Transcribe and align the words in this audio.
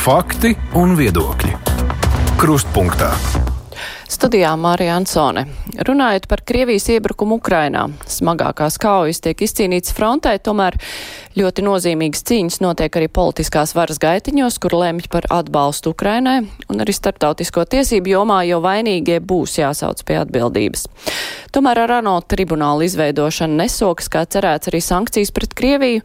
Fakti 0.00 0.54
un 0.80 0.94
viedokļi. 0.96 1.50
Krustpunktā. 2.40 3.10
Studijā 4.08 4.54
Mārija 4.56 4.94
Ansone. 4.96 5.42
Runājot 5.84 6.24
par 6.30 6.40
Krievijas 6.48 6.86
iebrukumu 6.94 7.36
Ukrainā, 7.36 7.82
smagākās 8.08 8.78
kaujas 8.80 9.20
tiek 9.20 9.44
izcīnītas 9.44 9.92
frontē, 9.92 10.32
tomēr 10.40 10.78
ļoti 11.38 11.62
nozīmīgas 11.64 12.24
cīņas 12.26 12.58
notiek 12.64 12.96
arī 12.98 13.08
politiskās 13.12 13.74
varas 13.76 14.00
gaitiņos, 14.02 14.58
kur 14.62 14.74
lemj 14.80 15.06
par 15.12 15.28
atbalstu 15.30 15.92
Ukrainai, 15.94 16.40
un 16.70 16.82
arī 16.82 16.94
starptautisko 16.96 17.64
tiesību 17.70 18.12
jomā, 18.14 18.40
jo 18.48 18.58
vainīgie 18.64 19.20
būs 19.22 19.58
jāsauc 19.60 20.02
pie 20.06 20.18
atbildības. 20.20 20.86
Tomēr 21.54 21.82
ar 21.84 21.94
ANO 22.00 22.16
tribunālu 22.30 22.86
izveidošanu 22.86 23.60
nesokas, 23.62 24.10
kā 24.10 24.24
cerēts, 24.26 24.70
arī 24.70 24.82
sankcijas 24.84 25.32
pret 25.34 25.54
Krieviju, 25.58 26.02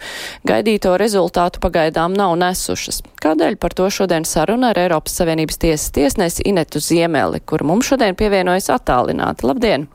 gaidīto 0.48 0.96
rezultātu 1.02 1.62
pagaidām 1.64 2.14
nav 2.18 2.36
nesušas. 2.42 3.02
Kādēļ 3.22 3.60
par 3.62 3.74
to 3.78 3.90
šodien 3.90 4.26
saruna 4.30 4.74
ar 4.74 4.82
Eiropas 4.86 5.18
Savienības 5.20 5.62
tiesas 5.62 5.92
tiesnesi 5.96 6.46
Inetu 6.46 6.82
Ziemeli, 6.82 7.42
kur 7.46 7.66
mums 7.66 7.90
šodien 7.90 8.18
pievienojas 8.18 8.72
attālināti. 8.78 9.48
Labdien! 9.50 9.90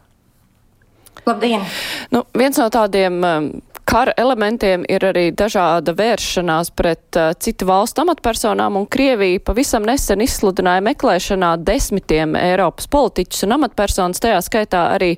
Labdien! 1.27 1.67
Nu, 2.11 2.25
viens 2.35 2.57
no 2.59 2.67
tādiem 2.73 3.19
um, 3.21 3.51
kara 3.91 4.13
elementiem 4.17 4.85
ir 4.89 5.03
arī 5.03 5.31
dažāda 5.35 5.93
vēršanās 5.99 6.71
pret 6.79 7.17
uh, 7.19 7.33
citu 7.43 7.67
valstu 7.67 8.05
amatpersonām, 8.05 8.77
un 8.79 8.87
Krievija 8.87 9.41
pavisam 9.43 9.83
nesen 9.89 10.23
izsludināja 10.23 10.85
meklēšanā 10.87 11.57
desmitiem 11.67 12.37
Eiropas 12.39 12.87
politiķus 12.93 13.49
un 13.49 13.57
amatpersonas, 13.59 14.23
tajā 14.23 14.39
skaitā 14.47 14.85
arī 14.95 15.17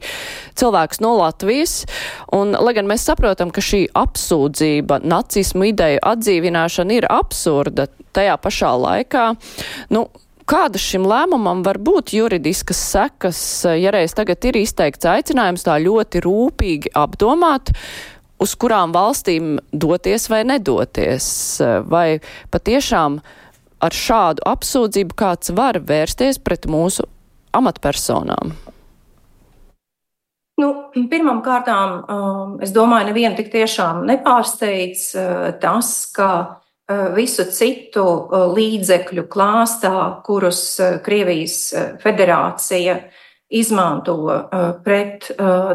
cilvēks 0.59 1.03
no 1.05 1.13
Latvijas. 1.19 1.83
Un, 2.33 2.57
lai 2.57 2.73
gan 2.79 2.89
mēs 2.89 3.05
saprotam, 3.11 3.53
ka 3.53 3.65
šī 3.65 3.85
apsūdzība, 3.99 5.03
nacismu 5.05 5.69
ideju 5.69 6.01
atdzīvināšana 6.15 6.97
ir 6.97 7.09
absurda, 7.13 7.91
tajā 8.17 8.41
pašā 8.41 8.75
laikā, 8.87 9.31
nu, 9.93 10.09
Kādas 10.53 10.83
šim 10.83 11.05
lēmumam 11.07 11.61
var 11.63 11.79
būt 11.79 12.11
juridiskas 12.17 12.81
sekas, 12.91 13.39
ja 13.79 13.93
reiz 13.95 14.11
tagad 14.19 14.43
ir 14.51 14.59
izteikts 14.59 15.07
aicinājums 15.07 15.63
tā 15.65 15.77
ļoti 15.81 16.21
rūpīgi 16.25 16.91
apdomāt, 16.99 17.71
uz 18.43 18.57
kurām 18.59 18.93
valstīm 18.95 19.57
doties 19.73 20.29
vai 20.33 20.43
nedoties? 20.49 21.27
Vai 21.89 22.21
patiešām 22.53 23.21
ar 23.83 23.97
šādu 23.97 24.45
apsūdzību 24.47 25.19
kāds 25.19 25.55
var 25.57 25.81
vērsties 25.83 26.41
pret 26.43 26.69
mūsu 26.71 27.07
amatpersonām? 27.57 28.55
Nu, 30.61 30.69
pirmām 31.11 31.41
kārtām, 31.43 31.95
um, 32.07 32.57
es 32.63 32.75
domāju, 32.75 33.09
nevienu 33.09 33.39
tik 33.39 33.49
tiešām 33.55 34.05
nepārsteidz 34.07 35.07
uh, 35.17 35.47
tas, 35.63 35.89
ka 36.15 36.29
uh, 36.37 37.09
visu 37.17 37.47
citu 37.51 38.05
uh, 38.05 38.45
līdzekļu 38.53 39.25
klāstā, 39.33 39.95
kurus 40.27 40.63
Krievijas 41.03 41.57
federācija 42.05 43.01
izmanto 43.53 44.17
pret 44.85 45.29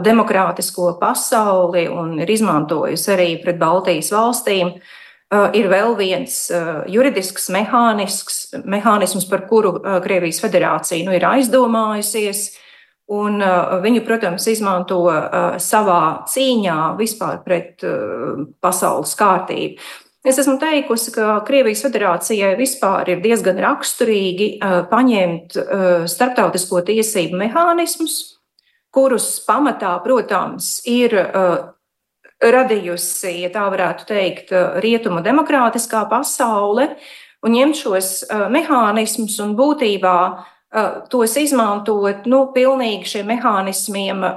demokrātisko 0.05 0.95
pasauli 1.01 1.87
un 1.91 2.15
ir 2.23 2.31
izmantojusi 2.33 3.11
arī 3.13 3.27
pret 3.43 3.59
Baltijas 3.61 4.09
valstīm, 4.15 4.73
ir 5.59 5.67
vēl 5.67 5.97
viens 5.99 6.37
juridisks 6.89 7.49
mehānisms, 7.53 9.27
par 9.29 9.43
kuru 9.49 9.75
Krievijas 10.03 10.39
federācija 10.43 11.05
nu, 11.05 11.13
ir 11.13 11.27
aizdomājusies 11.27 12.47
Un 13.07 13.39
viņu, 13.39 14.01
protams, 14.03 14.43
izmanto 14.51 15.05
savā 15.63 16.01
cīņā 16.27 16.79
vispār 16.99 17.39
pret 17.45 17.85
pasaules 18.59 19.15
kārtību. 19.15 19.79
Es 20.27 20.35
esmu 20.41 20.57
teikusi, 20.59 21.13
ka 21.15 21.37
Krievijas 21.47 21.85
federācijai 21.85 22.51
vispār 22.59 23.13
ir 23.13 23.21
diezgan 23.23 23.61
raksturīgi 23.63 24.47
paņemt 24.91 25.55
starptautisko 26.11 26.81
tiesību 26.89 27.39
mehānismus, 27.39 28.17
kurus 28.91 29.29
pamatā, 29.47 29.93
protams, 30.03 30.81
ir 30.89 31.15
radījusi, 32.43 33.37
ja 33.45 33.53
tā 33.55 33.69
varētu 33.71 34.09
teikt, 34.09 34.51
rietumu 34.83 35.23
demokrātiskā 35.23 36.03
pasaule, 36.11 36.89
un 37.47 37.55
ņemt 37.55 37.79
šos 37.79 38.11
mehānismus 38.51 39.39
un 39.45 39.55
būtībā 39.55 40.19
tos 41.07 41.39
izmantot 41.39 42.27
nu, 42.27 42.43
pilnīgi 42.51 43.13
šiem 43.15 43.31
mehānismiem, 43.31 44.27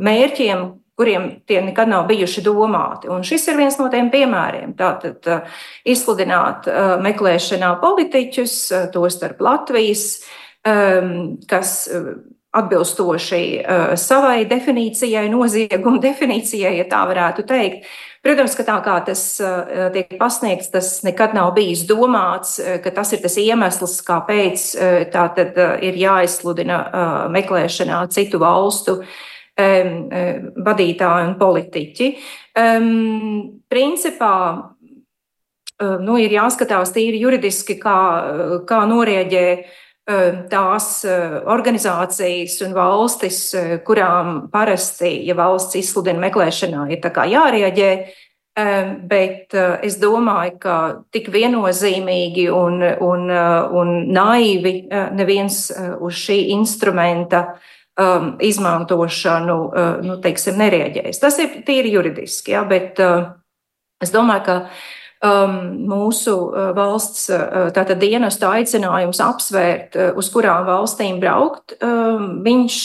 mērķiem, 0.00 0.64
kuriem 1.00 1.30
tie 1.48 1.62
nekad 1.64 1.88
nav 1.88 2.04
bijuši 2.10 2.44
domāti. 2.44 3.08
Un 3.12 3.24
šis 3.26 3.48
ir 3.48 3.58
viens 3.60 3.78
no 3.80 3.88
tiem 3.92 4.12
piemēriem. 4.12 4.76
Tātad 4.78 5.24
izsludināt 5.88 6.68
meklēšanā 7.00 7.72
politiķus, 7.80 8.58
tostarp 8.92 9.40
Latvijas, 9.40 10.20
kas 11.48 11.72
atbilstoši 12.50 13.42
savai 14.00 14.44
definīcijai, 14.50 15.24
nozieguma 15.32 16.02
definīcijai, 16.08 16.76
ja 16.82 16.86
tā 16.90 17.02
varētu 17.08 17.48
teikt, 17.48 17.90
Protams, 18.20 18.52
ka 18.52 18.66
tā 18.68 18.74
kā 18.84 18.98
tas 19.04 19.22
eh, 19.40 19.86
tiek 19.94 20.10
pasniegts, 20.20 20.68
tas 20.74 20.88
nekad 21.06 21.32
nav 21.32 21.54
bijis 21.56 21.86
domāts, 21.88 22.58
eh, 22.60 22.76
ka 22.84 22.92
tas 22.92 23.14
ir 23.16 23.22
tas 23.22 23.38
iemesls, 23.40 23.96
kāpēc 24.04 24.64
eh, 24.76 24.96
tā 25.12 25.24
tad 25.38 25.56
ir 25.80 25.96
jāizsludina 25.96 26.82
meklēšanā 27.32 28.02
citu 28.12 28.42
valstu 28.42 28.98
vadītāji 30.68 31.28
un 31.28 31.36
politiķi. 31.40 32.10
Principā 33.70 34.34
nu, 35.80 36.16
ir 36.20 36.34
jāskatās 36.34 36.92
tīri 36.94 37.20
juridiski, 37.22 37.78
kā, 37.80 38.00
kā 38.68 38.80
norēģē 38.88 39.46
tās 40.50 40.88
organizācijas 41.06 42.56
un 42.66 42.74
valstis, 42.74 43.38
kurām 43.86 44.48
parasti, 44.52 45.12
ja 45.28 45.36
valsts 45.38 45.78
izsludina 45.80 46.22
meklēšanā, 46.26 46.88
ir 46.90 47.00
jārieģē. 47.34 47.92
Bet 49.08 49.54
es 49.86 49.96
domāju, 50.02 50.56
ka 50.60 50.76
tik 51.14 51.30
viennozīmīgi 51.32 52.48
un, 52.52 52.82
un, 52.82 53.28
un 53.30 53.92
naivi 54.10 54.74
neviens 55.16 55.68
uz 56.02 56.18
šī 56.18 56.40
instrumenta 56.56 57.44
um, 57.98 58.32
izmantošanu 58.42 59.58
nu, 60.06 60.16
teiksim, 60.22 60.58
nereaģēs. 60.60 61.20
Tas 61.22 61.38
ir 61.42 61.60
tīri 61.66 61.94
juridiski, 61.96 62.54
ja, 62.54 62.64
bet 62.68 63.00
uh, 63.02 63.32
es 64.02 64.12
domāju, 64.14 64.46
ka 64.46 64.56
um, 65.26 65.56
mūsu 65.90 66.34
uh, 66.48 66.70
valsts 66.76 67.28
uh, 67.32 67.68
tātad 67.76 68.00
dienestu 68.02 68.48
aicinājums 68.48 69.20
apsvērt, 69.24 69.98
uh, 69.98 70.10
uz 70.18 70.30
kurām 70.32 70.66
valstīm 70.68 71.20
braukt, 71.22 71.76
um, 71.84 72.40
viņš 72.46 72.80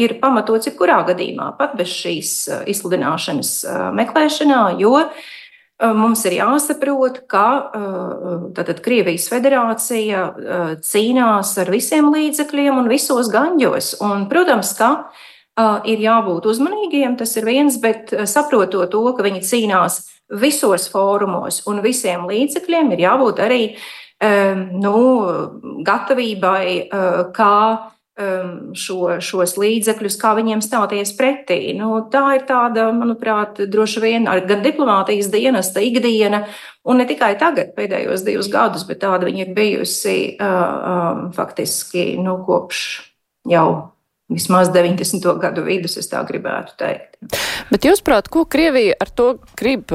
ir 0.00 0.16
pamatots 0.22 0.70
jebkurā 0.70 1.02
gadījumā, 1.12 1.52
pat 1.60 1.76
bez 1.78 1.92
šīs 1.92 2.34
izsludināšanas 2.72 3.52
meklēšanā, 3.96 4.62
jo 4.82 4.98
Mums 5.76 6.22
ir 6.24 6.38
jāsaprot, 6.38 7.18
ka 7.28 7.46
tātad, 8.56 8.78
Krievijas 8.80 9.26
federācija 9.28 10.22
cīnās 10.80 11.50
ar 11.60 11.68
visiem 11.68 12.08
līdzekļiem 12.14 12.78
un 12.80 12.88
visos 12.88 13.28
gaņģos. 13.28 13.90
Un, 14.06 14.24
protams, 14.30 14.72
ka 14.78 14.90
ir 15.84 16.00
jābūt 16.00 16.48
uzmanīgiem, 16.48 17.18
tas 17.20 17.36
ir 17.36 17.44
viens, 17.48 17.76
bet 17.82 18.14
saprotot 18.24 18.88
to, 18.92 19.02
ka 19.18 19.26
viņi 19.26 19.44
cīnās 19.44 20.00
visos 20.32 20.88
fórumos 20.90 21.60
un 21.68 21.84
visiem 21.84 22.24
līdzekļiem 22.30 22.96
ir 22.96 23.04
jābūt 23.04 23.44
arī 23.44 23.60
nu, 24.80 24.96
gatavībai, 25.84 26.66
kā 27.36 27.60
šo, 28.16 29.00
šos 29.20 29.56
līdzekļus, 29.60 30.16
kā 30.20 30.32
viņiem 30.38 30.62
stāties 30.64 31.12
pretī. 31.18 31.58
Nu, 31.76 31.98
tā 32.12 32.22
ir 32.38 32.46
tāda, 32.48 32.88
manuprāt, 32.96 33.60
droši 33.68 34.02
vien 34.04 34.28
gan 34.48 34.62
diplomātijas 34.64 35.28
dienesta 35.32 35.84
ikdiena, 35.84 36.46
un 36.88 37.02
ne 37.02 37.08
tikai 37.08 37.34
tagad, 37.40 37.74
pēdējos 37.76 38.24
divus 38.24 38.48
gadus, 38.52 38.86
bet 38.88 39.02
tāda 39.04 39.28
viņa 39.28 39.44
ir 39.44 39.52
bijusi 39.56 40.16
uh, 40.40 41.26
faktiski 41.36 42.14
nu, 42.22 42.38
kopš 42.46 42.86
jau 43.52 43.68
vismaz 44.32 44.72
90. 44.74 45.28
gadu 45.42 45.66
vidus, 45.66 45.98
es 46.00 46.08
tā 46.10 46.22
gribētu 46.26 46.74
teikt. 46.80 47.20
Bet 47.70 47.86
jūs 47.86 48.02
prāt, 48.06 48.32
ko 48.32 48.46
Krievija 48.48 48.96
ar 49.00 49.12
to 49.12 49.34
grib 49.58 49.92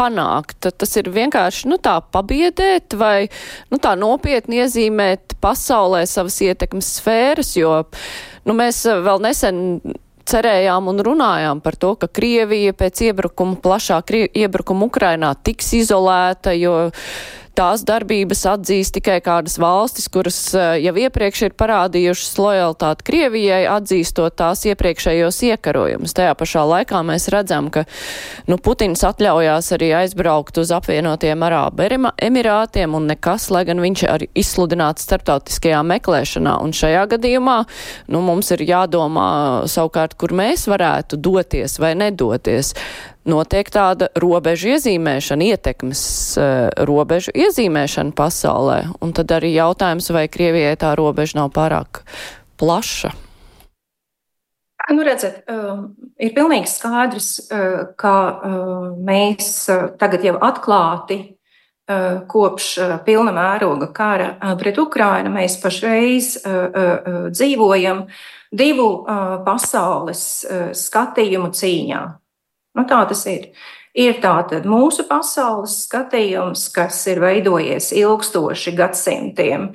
panākt? 0.00 0.70
Tas 0.72 0.96
ir 0.96 1.12
vienkārši 1.12 1.70
nu, 1.70 1.78
tā 1.82 1.98
pabiedēt 2.00 2.96
vai 2.98 3.28
nu, 3.70 3.80
tā 3.82 3.94
nopietni 4.00 4.62
iezīmēt 4.64 5.36
pasaulē 5.44 6.06
savas 6.08 6.40
ietekmes 6.44 6.94
sfēras, 7.00 7.54
jo 7.60 7.82
nu, 8.48 8.56
mēs 8.56 8.84
vēl 8.88 9.20
nesen 9.28 9.60
cerējām 10.30 10.90
un 10.92 11.02
runājām 11.04 11.60
par 11.64 11.76
to, 11.80 11.94
ka 12.00 12.08
Krievija 12.12 12.74
pēc 12.76 13.04
iebrukuma, 13.10 13.58
plašā 13.62 14.00
iebrukuma 14.28 14.86
Ukrainā 14.90 15.32
tiks 15.44 15.72
izolēta, 15.80 16.54
jo 16.56 16.90
tās 17.60 17.82
darbības 17.84 18.44
atzīst 18.54 18.94
tikai 18.96 19.18
kādas 19.24 19.58
valstis, 19.60 20.08
kuras 20.12 20.38
jau 20.54 20.94
iepriekš 21.04 21.42
ir 21.48 21.56
parādījušas 21.60 22.38
lojalitāti 22.40 23.06
Krievijai, 23.10 23.60
atzīstot 23.68 24.38
tās 24.40 24.64
iepriekšējos 24.70 25.40
iekarojumus. 25.50 26.14
Tajā 26.16 26.32
pašā 26.40 26.64
laikā 26.70 27.02
mēs 27.06 27.28
redzam, 27.32 27.68
ka 27.74 27.84
nu, 28.48 28.56
Putins 28.56 29.04
atļaujās 29.04 29.72
arī 29.76 29.92
aizbraukt 30.00 30.62
uz 30.62 30.72
apvienotiem 30.72 31.44
Arābu 31.44 31.88
Emirātiem 32.30 32.96
un 32.96 33.10
nekas, 33.10 33.50
lai 33.52 33.66
gan 33.68 33.82
viņš 33.84 34.06
ir 34.08 34.26
izsludināts 34.40 35.04
starptautiskajā 35.08 35.82
meklēšanā. 35.92 36.56
Un 36.64 36.72
šajā 36.76 37.06
gadījumā 37.14 37.60
nu, 38.08 38.24
mums 38.24 38.52
ir 38.56 38.64
jādomā 38.68 39.30
savukārt, 39.70 40.16
kur 40.20 40.32
mēs 40.36 40.68
varētu 40.70 41.20
doties 41.20 41.80
vai 41.82 41.96
nedoties. 41.98 42.74
Notiek 43.30 43.68
tāda 43.70 44.08
robežu 44.18 44.72
iezīmēšana, 44.74 45.50
ietekmes 45.54 46.02
uh, 46.40 46.68
robežu 46.88 47.34
iezīmēšana 47.36 48.14
pasaulē. 48.16 48.78
Un 49.04 49.14
tad 49.16 49.32
arī 49.36 49.52
jautājums, 49.54 50.10
vai 50.14 50.26
Krievijai 50.32 50.76
tā 50.80 50.94
robeža 50.98 51.42
nav 51.42 51.52
pārāk 51.54 52.02
plaša. 52.60 53.12
Nu, 54.90 55.04
redzat, 55.06 55.44
uh, 55.46 55.84
ir 56.18 56.32
pilnīgi 56.34 56.70
skaidrs, 56.70 57.28
uh, 57.44 57.76
ka 58.00 58.14
uh, 58.16 58.88
mēs 58.98 59.52
uh, 59.70 59.90
tagad 60.00 60.26
jau 60.26 60.38
atklāti 60.40 61.22
kopš 62.30 62.66
pilna 63.02 63.32
mēroga 63.34 63.88
kara 63.90 64.52
pret 64.60 64.76
Ukrainu 64.78 65.32
mēs 65.34 65.56
pašreiz 65.58 66.36
dzīvojam 67.34 68.04
divu 68.54 68.86
pasaules 69.42 70.20
skatījumu 70.78 71.50
cīņā. 71.50 72.04
Nu, 72.78 72.86
tā 72.86 73.02
tas 73.10 73.24
ir. 73.30 73.50
Ir 73.98 74.20
tātad 74.22 74.68
mūsu 74.70 75.02
pasaules 75.08 75.72
skatījums, 75.88 76.68
kas 76.70 77.00
ir 77.10 77.18
veidojies 77.22 77.90
ilgstoši 77.98 78.74
gadsimtiem, 78.78 79.72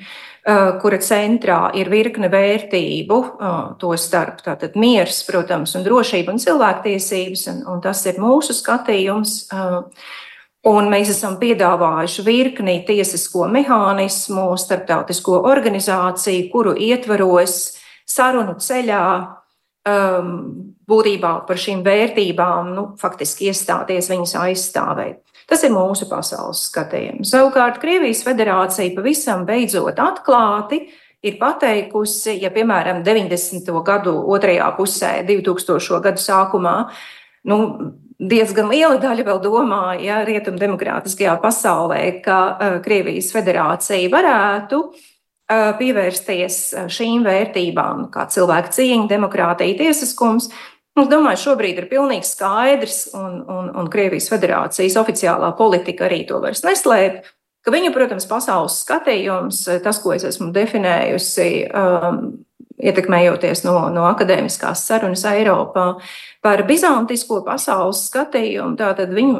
kura 0.79 0.99
centrā 1.03 1.57
ir 1.75 1.89
virkne 1.91 2.29
vērtību, 2.31 3.17
to 3.81 3.91
starp 3.99 4.39
tātad 4.45 4.77
miers, 4.79 5.19
protams, 5.27 5.73
un 5.75 5.83
drošība 5.83 6.31
un 6.31 6.39
cilvēktiesības, 6.39 7.47
un, 7.51 7.59
un 7.73 7.81
tas 7.83 8.05
ir 8.07 8.21
mūsu 8.23 8.55
skatījums. 8.55 9.41
Un 10.65 10.87
mēs 10.89 11.11
esam 11.11 11.35
piedāvājuši 11.37 12.23
virkni 12.25 12.79
tiesisko 12.87 13.45
mehānismu, 13.53 14.47
starptautisko 14.57 15.43
organizāciju, 15.45 16.47
kuru 16.49 16.71
ietvaros 16.87 17.75
sarunu 18.09 18.55
ceļā 18.63 19.03
um, 19.85 20.31
būtībā 20.89 21.33
par 21.47 21.59
šīm 21.61 21.83
vērtībām 21.85 22.73
nu, 22.75 22.85
faktiski 23.01 23.49
iestāties, 23.51 24.11
viņas 24.11 24.35
aizstāvēt. 24.43 25.21
Tas 25.49 25.61
ir 25.65 25.73
mūsu 25.73 26.07
pasaules 26.09 26.63
skatījums. 26.71 27.29
Savukārt 27.33 27.77
Krievijas 27.81 28.23
federācija 28.25 28.95
pavisam 28.95 29.45
beidzot 29.45 29.99
atklāti 30.01 30.87
ir 31.25 31.37
pateikusi, 31.41 32.37
ja 32.41 32.51
piemēram 32.53 33.03
90. 33.05 33.69
gadu 33.85 34.15
otrajā 34.33 34.71
pusē, 34.77 35.19
2000. 35.27 36.01
gadu 36.05 36.21
sākumā, 36.21 36.75
nu, 37.49 37.59
diezgan 38.19 38.69
liela 38.71 38.99
daļa 39.01 39.25
vēl 39.27 39.41
domāja, 39.43 39.99
ja 40.03 40.21
rietumdemokrātiskajā 40.27 41.35
pasaulē, 41.43 42.01
ka 42.25 42.39
uh, 42.45 42.77
Krievijas 42.85 43.31
federācija 43.35 44.11
varētu 44.13 44.81
uh, 44.85 45.73
pievērsties 45.79 46.61
šīm 46.95 47.25
vērtībām, 47.27 48.07
kā 48.13 48.27
cilvēka 48.31 48.73
cieņa, 48.77 49.09
demokrātija, 49.11 49.77
tiesiskums. 49.81 50.49
Es 50.95 51.09
domāju, 51.11 51.41
šobrīd 51.41 51.81
ir 51.81 51.89
pilnīgi 51.91 52.27
skaidrs, 52.29 52.99
un, 53.19 53.41
un, 53.51 53.71
un 53.75 53.89
Krievijas 53.91 54.29
federācijas 54.31 54.95
oficiālā 55.01 55.51
politika 55.59 56.07
arī 56.07 56.21
to 56.29 56.39
vairs 56.43 56.63
neslēpj, 56.63 57.33
ka 57.65 57.73
viņu, 57.73 57.91
protams, 57.91 58.27
pasaules 58.29 58.77
skatījums, 58.85 59.65
tas, 59.83 59.99
ko 59.99 60.13
es 60.15 60.23
esmu 60.29 60.53
definējusi, 60.55 61.49
um, 61.75 62.21
ietekmējoties 62.79 63.65
no, 63.65 63.75
no 63.91 64.05
akadēmiskās 64.07 64.85
sarunas 64.87 65.23
Eiropā 65.27 65.85
par 66.43 66.63
bizantisko 66.67 67.41
pasaules 67.43 68.05
skatījumu, 68.09 68.75
tātad 68.79 69.11
viņu 69.15 69.37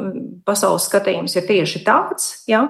pasaules 0.48 0.88
skatījums 0.90 1.36
ir 1.38 1.48
tieši 1.48 1.84
tāds, 1.86 2.30
ja, 2.50 2.68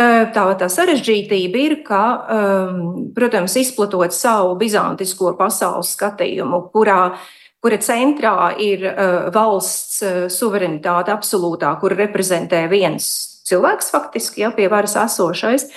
Tā, 0.00 0.44
tā 0.56 0.64
sarežģītība 0.72 1.58
ir, 1.60 1.72
ka, 1.84 2.04
um, 2.32 2.76
protams, 3.12 3.52
izplatot 3.60 4.14
savu 4.16 4.54
bizantisko 4.56 5.34
pasaules 5.36 5.90
skatījumu, 5.92 6.62
kurā, 6.72 7.18
kura 7.60 7.78
centrā 7.82 8.52
ir 8.60 8.84
uh, 8.88 9.28
valsts 9.34 10.00
uh, 10.04 10.18
suverenitāte 10.32 11.12
absolūtā, 11.12 11.72
kur 11.80 11.94
reprezentē 11.96 12.64
viens 12.70 13.06
cilvēks, 13.48 13.90
faktiski, 13.92 14.44
ja, 14.44 14.52
pie 14.54 14.68
varas 14.72 14.96
esošais. 15.00 15.68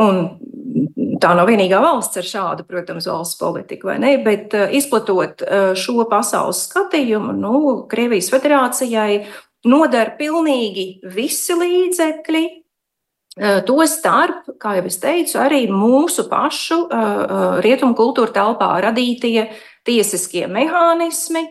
Un 0.00 0.22
tā 1.20 1.32
nav 1.36 1.50
vienīgā 1.50 1.80
valsts 1.82 2.20
ar 2.20 2.28
šādu, 2.28 2.64
protams, 2.68 3.08
valsts 3.10 3.40
politiku, 3.40 3.90
vai 3.90 3.98
ne? 4.02 4.14
Bet 4.24 4.54
uh, 4.56 4.70
izplatot 4.70 5.42
šo 5.78 6.06
pasaules 6.10 6.64
skatījumu, 6.68 7.34
nu, 7.36 7.54
Krievijas 7.90 8.30
federācijai 8.32 9.24
nodara 9.68 10.14
pilnīgi 10.16 10.88
visi 11.16 11.58
līdzekļi, 11.58 12.46
Eh, 13.38 13.60
to 13.62 13.78
starp, 13.86 14.48
kā 14.58 14.74
jau 14.80 14.88
es 14.88 14.96
teicu, 14.98 15.36
arī 15.38 15.62
mūsu 15.70 16.24
pašu 16.28 16.80
eh, 16.90 16.96
eh, 16.98 17.60
rietumu 17.62 17.94
kultūra 17.94 18.34
telpā 18.34 18.72
radītie 18.82 19.46
tiesiskie 19.88 20.46
mehānismi, 20.50 21.44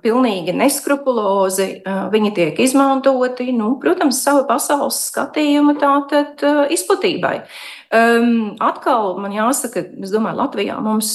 pilnīgi 0.00 0.54
neskrupulozi 0.56 1.66
viņi 1.84 2.30
tiek 2.36 2.60
izmantoti, 2.64 3.50
nu, 3.52 3.74
protams, 3.82 4.22
sava 4.24 4.46
pasaules 4.48 4.96
skatījuma 5.10 5.74
tātad 5.80 6.40
izplatībai. 6.72 7.42
Um, 7.92 8.54
atkal 8.64 9.18
man 9.20 9.34
jāsaka, 9.36 9.84
es 10.00 10.14
domāju, 10.14 10.38
Latvijā 10.40 10.78
mums 10.80 11.12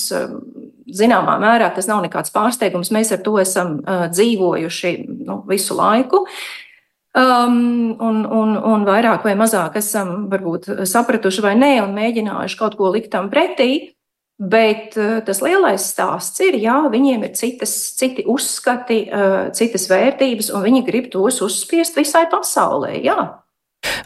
zināmā 0.88 1.40
mērā 1.42 1.72
tas 1.74 1.90
nav 1.90 2.04
nekāds 2.06 2.32
pārsteigums. 2.36 2.94
Mēs 2.94 3.12
ar 3.16 3.24
to 3.26 3.36
esam 3.42 3.80
dzīvojuši 4.14 4.94
nu, 5.26 5.42
visu 5.50 5.78
laiku. 5.78 6.24
Um, 7.18 7.96
un, 8.04 8.22
un, 8.30 8.54
un 8.62 8.84
vairāk 8.86 9.24
vai 9.26 9.34
mazāk 9.40 9.80
esam 9.80 10.28
varbūt 10.30 10.70
sapratuši 10.86 11.42
vai 11.42 11.56
nē, 11.58 11.72
un 11.82 11.96
mēģinājuši 11.98 12.60
kaut 12.60 12.78
ko 12.78 12.92
likt 12.94 13.10
tam 13.16 13.32
pretī. 13.34 13.97
Bet 14.38 14.94
uh, 15.02 15.18
tas 15.26 15.40
lielais 15.42 15.82
stāsts 15.82 16.44
ir, 16.46 16.60
jā, 16.62 16.78
viņiem 16.94 17.26
ir 17.26 17.34
citas, 17.34 17.74
citi 17.98 18.22
uzskati, 18.30 19.00
uh, 19.10 19.48
citas 19.58 19.88
vērtības, 19.90 20.52
un 20.54 20.62
viņi 20.68 20.84
grib 20.86 21.08
tos 21.14 21.42
uzspiest 21.42 21.98
visai 21.98 22.28
pasaulē. 22.30 23.00
Jā. 23.02 23.18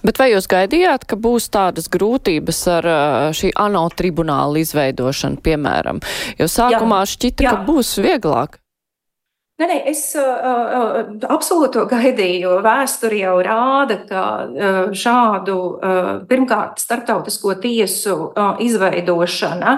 Bet 0.08 0.22
vai 0.22 0.32
jūs 0.32 0.48
gaidījāt, 0.52 1.04
ka 1.10 1.18
būs 1.20 1.50
tādas 1.52 1.90
grūtības 1.92 2.62
ar 2.78 2.88
uh, 2.88 3.28
šī 3.36 3.52
ANO 3.60 3.84
tribunāla 3.92 4.62
izveidošanu, 4.64 5.42
piemēram? 5.44 6.00
Jo 6.40 6.48
sākumā 6.48 7.04
jā, 7.04 7.12
šķita, 7.16 7.46
jā. 7.46 7.52
ka 7.52 7.68
būs 7.68 7.98
vieglāk. 8.00 8.56
Nē, 9.62 9.68
nē, 9.68 9.78
es 9.92 10.06
uh, 10.18 10.24
uh, 10.26 11.10
absolūti 11.30 11.76
to 11.76 11.84
gaidīju, 11.92 12.40
jo 12.48 12.54
vēsture 12.66 13.20
jau 13.20 13.36
rāda, 13.46 14.00
ka 14.10 14.24
uh, 14.48 14.80
šādu 14.96 15.58
uh, 15.76 16.08
pirmkārt 16.30 16.82
starptautisko 16.82 17.60
tiesu 17.62 18.16
uh, 18.32 18.56
izveidošana 18.64 19.76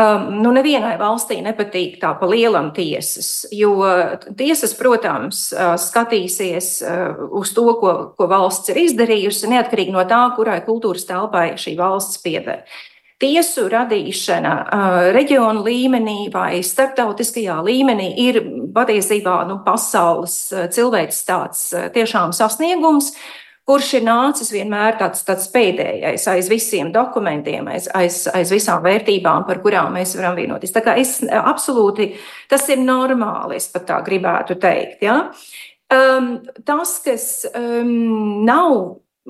um, 0.00 0.26
nu, 0.40 0.52
nevienai 0.56 0.96
valstī 1.00 1.40
nepatīk 1.44 1.98
tā 2.00 2.14
pa 2.18 2.28
lielam 2.30 2.70
tiesas, 2.76 3.44
jo 3.52 3.76
tiesas, 4.38 4.74
protams, 4.78 5.48
uh, 5.52 5.74
skatīsies 5.80 6.70
uh, 6.82 7.24
uz 7.40 7.52
to, 7.56 7.66
ko, 7.80 7.96
ko 8.16 8.30
valsts 8.30 8.72
ir 8.72 8.80
izdarījusi, 8.86 9.50
neatkarīgi 9.52 9.94
no 9.94 10.06
tā, 10.08 10.22
kurai 10.36 10.60
kultūras 10.66 11.04
telpai 11.08 11.50
šī 11.60 11.76
valsts 11.78 12.22
pieder. 12.24 12.64
Tiesu 13.20 13.66
radīšana 13.68 14.52
reģionu 15.12 15.60
līmenī 15.66 16.30
vai 16.32 16.62
starptautiskajā 16.64 17.58
līmenī 17.66 18.06
ir 18.22 18.38
patiesībā 18.72 19.42
nu, 19.44 19.58
pasaules 19.66 20.38
cilvēks 20.72 21.18
tāds 21.28 21.66
tiešām 21.92 22.32
sasniegums, 22.32 23.10
kurš 23.70 23.92
ir 24.00 24.06
nācis 24.06 24.50
vienmēr 24.50 24.98
tāds, 24.98 25.22
tāds 25.26 25.46
pēdējais 25.52 26.26
aiz 26.32 26.48
visiem 26.50 26.90
dokumentiem, 26.94 27.68
aiz, 27.70 27.86
aiz, 27.94 28.24
aiz 28.34 28.50
visām 28.50 28.82
vērtībām, 28.82 29.46
par 29.46 29.60
kurām 29.62 29.94
mēs 29.94 30.16
varam 30.18 30.34
vienoties. 30.38 30.74
Tā 30.74 30.82
kā 30.82 30.96
es 30.98 31.20
absolūti, 31.22 32.10
tas 32.50 32.66
ir 32.72 32.82
normāli, 32.82 33.60
es 33.60 33.68
pat 33.70 33.86
tā 33.92 34.00
gribētu 34.06 34.58
teikt. 34.58 35.04
Ja? 35.06 35.20
Um, 35.90 36.32
tas, 36.66 36.96
kas 37.04 37.26
um, 37.54 38.42
nav 38.46 38.74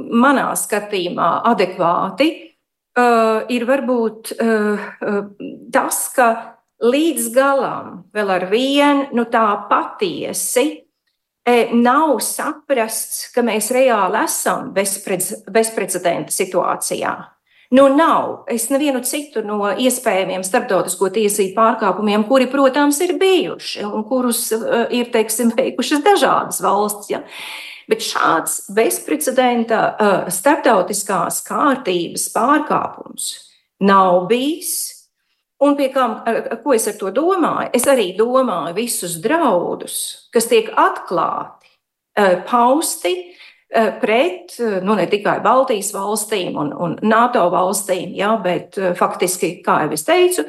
manā 0.00 0.48
skatījumā 0.56 1.30
adekvāti, 1.50 2.30
uh, 2.96 3.44
ir 3.52 3.68
varbūt 3.68 4.34
uh, 4.38 4.88
uh, 5.04 5.22
tas, 5.72 6.02
ka 6.16 6.30
līdz 6.80 7.32
galam 7.34 8.04
vēl 8.16 8.36
ar 8.38 8.48
vienu 8.48 9.10
nu, 9.16 9.28
tā 9.28 9.44
patiesi 9.68 10.70
nav 11.72 12.18
saprasts, 12.22 13.28
ka 13.34 13.42
mēs 13.42 13.70
reāli 13.74 14.24
esam 14.24 14.72
bezprecedenta 14.74 16.34
situācijā. 16.34 17.14
Nu, 17.70 17.86
nav. 17.94 18.44
Es 18.50 18.66
nevienu 18.70 18.98
citu 19.06 19.44
no 19.46 19.68
iespējamiem 19.78 20.42
starptautisko 20.42 21.06
tiesību 21.14 21.54
pārkāpumiem, 21.54 22.24
kuri, 22.26 22.48
protams, 22.50 22.98
ir 23.04 23.14
bijuši 23.20 23.84
un 23.86 24.02
kurus 24.08 24.48
uh, 24.56 24.88
ir, 24.90 25.12
teiksim, 25.14 25.52
veikušas 25.54 26.02
dažādas 26.02 26.58
valsts. 26.64 27.12
Ja. 27.12 27.22
Bet 27.90 28.02
šāds 28.02 28.64
bezprecedenta 28.74 29.84
uh, 29.86 30.16
starptautiskās 30.34 31.44
kārtības 31.46 32.26
pārkāpums 32.34 33.30
nav 33.86 34.26
bijis. 34.30 34.89
Un 35.60 35.76
pie 35.76 35.90
kā, 35.92 36.06
ko 36.64 36.72
es 36.72 36.88
ar 36.88 36.96
to 36.96 37.10
domāju? 37.12 37.68
Es 37.76 37.84
arī 37.90 38.14
domāju 38.16 38.76
visus 38.78 39.18
draudus, 39.20 39.96
kas 40.32 40.48
tiek 40.48 40.70
atklāti, 40.80 41.68
uh, 42.16 42.38
pausti 42.48 43.14
uh, 43.20 43.90
pret 44.00 44.56
nu, 44.80 44.96
ne 44.96 45.04
tikai 45.10 45.38
Baltijas 45.44 45.92
valstīm 45.92 46.56
un, 46.60 46.72
un 46.72 46.96
NATO 47.04 47.44
valstīm, 47.52 48.14
ja, 48.16 48.34
bet 48.40 48.80
faktiski, 48.96 49.58
kā 49.66 49.82
jau 49.84 49.92
es 49.98 50.06
teicu, 50.08 50.46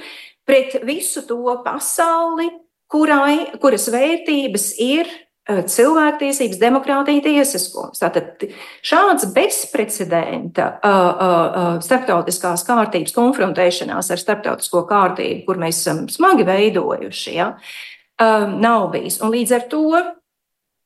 pret 0.47 0.79
visu 0.87 1.25
to 1.27 1.57
pasauli, 1.65 2.49
kurai, 2.91 3.57
kuras 3.61 3.87
vērtības 3.91 4.71
ir 4.83 5.07
eh, 5.07 5.19
cilvēktiesības, 5.49 6.59
demokrātija, 6.61 7.23
tiesiskums. 7.25 7.99
Tātad 8.01 8.45
šāds 8.85 9.25
bezprecedenta 9.33 10.67
uh, 10.77 10.99
uh, 10.99 11.69
starptautiskās 11.83 12.63
kārtības 12.67 13.15
konfrontēšanās 13.15 14.11
ar 14.13 14.21
starptautisko 14.21 14.85
kārtību, 14.89 15.43
kur 15.47 15.61
mēs 15.61 15.81
esam 15.81 16.05
smagi 16.13 16.45
veidojuši, 16.47 17.35
ja, 17.39 17.51
uh, 17.57 18.47
nav 18.53 18.91
bijis. 18.93 19.21
Un 19.25 19.33
līdz 19.33 19.57
ar 19.57 19.69
to 19.71 19.85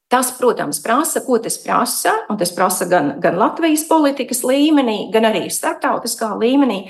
Tas, 0.05 0.29
protams, 0.37 0.77
prasa, 0.83 1.23
ko 1.25 1.39
tas 1.41 1.55
prasa, 1.57 2.11
un 2.29 2.37
tas 2.37 2.51
prasa 2.53 2.85
gan, 2.85 3.15
gan 3.19 3.39
Latvijas 3.41 3.87
politikas 3.89 4.43
līmenī, 4.45 5.09
gan 5.11 5.25
arī 5.31 5.47
starptautiskā 5.49 6.29
līmenī. 6.37 6.83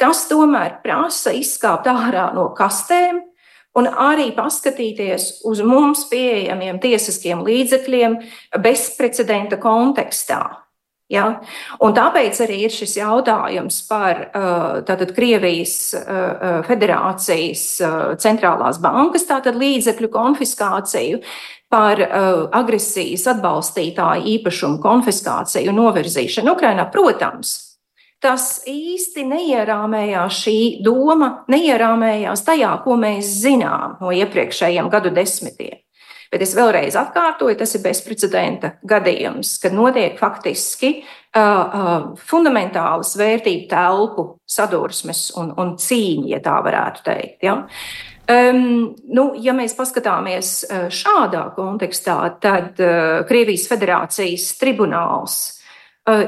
Tas 0.00 0.24
tomēr 0.30 0.78
prasa 0.82 1.34
izkāpt 1.36 1.90
ārā 1.92 2.30
no 2.32 2.48
kastēm, 2.56 3.20
un 3.78 3.88
arī 3.88 4.30
paskatīties 4.36 5.42
uz 5.48 5.62
mums 5.64 6.04
pieejamiem 6.10 6.80
tiesiskiem 6.82 7.44
līdzekļiem 7.46 8.18
bezprecedenta 8.64 9.58
kontekstā. 9.62 10.42
Ja? 11.12 11.26
Un 11.84 11.92
tāpēc 11.96 12.38
arī 12.44 12.62
ir 12.66 12.72
šis 12.72 12.96
jautājums 13.00 13.82
par 13.88 14.20
uh, 14.28 14.78
tātad, 14.88 15.12
Krievijas 15.16 15.92
uh, 15.96 16.04
uh, 16.04 16.60
federācijas 16.68 17.64
centrālās 18.22 18.80
bankas 18.82 19.26
tātad, 19.28 19.58
līdzekļu 19.60 20.12
konfiskāciju, 20.12 21.20
par 21.72 21.96
agresijas 22.52 23.22
atbalstītāju 23.32 24.26
īpašumu 24.34 24.76
konfiskāciju 24.82 25.72
un 25.72 25.78
novirzīšanu 25.80 26.52
Ukrainā. 26.52 26.84
Protams, 26.92 27.71
tas 28.22 28.62
īsti 28.68 29.24
neierāmējās 29.26 30.42
šī 30.44 30.58
doma, 30.84 31.32
neierāmējās 31.50 32.44
tajā, 32.46 32.74
ko 32.84 32.96
mēs 33.00 33.38
zinām 33.42 33.98
no 34.00 34.12
iepriekšējiem 34.14 34.90
gadu 34.92 35.12
desmitiem. 35.14 35.80
Bet 36.32 36.46
es 36.46 36.54
vēlreiz 36.56 36.94
atkārtoju, 36.96 37.58
tas 37.60 37.74
ir 37.76 37.82
bezprecedenta 37.84 38.76
gadījums, 38.88 39.58
kad 39.60 39.74
notiek 39.76 40.14
faktiski 40.16 40.94
uh, 41.02 41.42
uh, 41.42 41.90
fundamentālas 42.30 43.12
vērtību 43.20 43.66
telpu 43.68 44.24
sadursmes 44.48 45.26
un, 45.36 45.52
un 45.60 45.74
cīņa, 45.76 46.30
ja 46.32 46.40
tā 46.40 46.56
varētu 46.64 47.04
teikt. 47.10 47.44
Ja? 47.44 47.58
Um, 48.32 48.94
nu, 49.12 49.26
ja 49.44 49.52
mēs 49.52 49.76
paskatāmies 49.76 50.62
šādā 51.02 51.50
kontekstā, 51.58 52.16
tad 52.40 52.80
uh, 52.80 53.26
Krievijas 53.28 53.68
federācijas 53.68 54.54
tribunāls 54.62 55.42
Eh, 55.52 55.61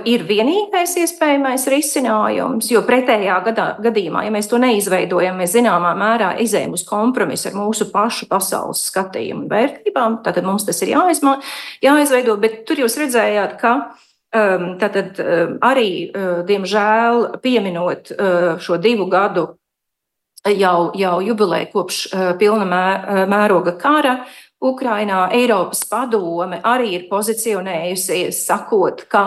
ir 0.07 0.23
vienīgais 0.29 0.93
iespējamais 1.03 1.65
risinājums, 1.73 2.69
jo 2.71 2.85
pretējā 2.87 3.41
gadā, 3.49 3.67
gadījumā, 3.83 4.23
ja 4.27 4.31
mēs 4.35 4.47
to 4.51 4.61
neizveidojam, 4.63 5.41
mēs 5.41 5.57
zināmā 5.57 5.97
mērā 5.99 6.31
izējām 6.45 6.77
uz 6.77 6.85
kompromisu 6.87 7.51
ar 7.51 7.59
mūsu 7.59 7.89
pašu 7.91 8.29
pasaules 8.31 8.85
skatījumu 8.91 9.47
un 9.47 9.51
vērtībām, 9.51 10.21
tad 10.23 10.39
mums 10.47 10.69
tas 10.69 10.79
ir 10.87 10.95
jāizma, 10.95 11.41
jāizveido, 11.83 12.39
bet 12.39 12.63
tur 12.69 12.85
jūs 12.85 12.99
redzējāt, 13.03 13.59
ka 13.59 13.75
tātad, 14.81 15.19
arī, 15.63 16.11
uh, 16.11 16.41
diemžēl, 16.47 17.39
pieminot 17.43 18.11
uh, 18.15 18.57
šo 18.59 18.79
divu 18.83 19.07
gadu 19.07 19.47
jau, 20.45 20.91
jau 20.99 21.21
jubileju 21.23 21.71
kopš 21.73 22.01
uh, 22.07 22.33
pilna 22.39 22.67
mē, 22.67 22.87
mēroga 23.31 23.77
kara, 23.79 24.25
Ukrainā 24.65 25.27
Eiropas 25.37 25.83
padome 25.89 26.61
arī 26.65 26.95
ir 26.97 27.03
pozicionējusies, 27.11 28.39
sakot, 28.47 29.05
ka 29.13 29.25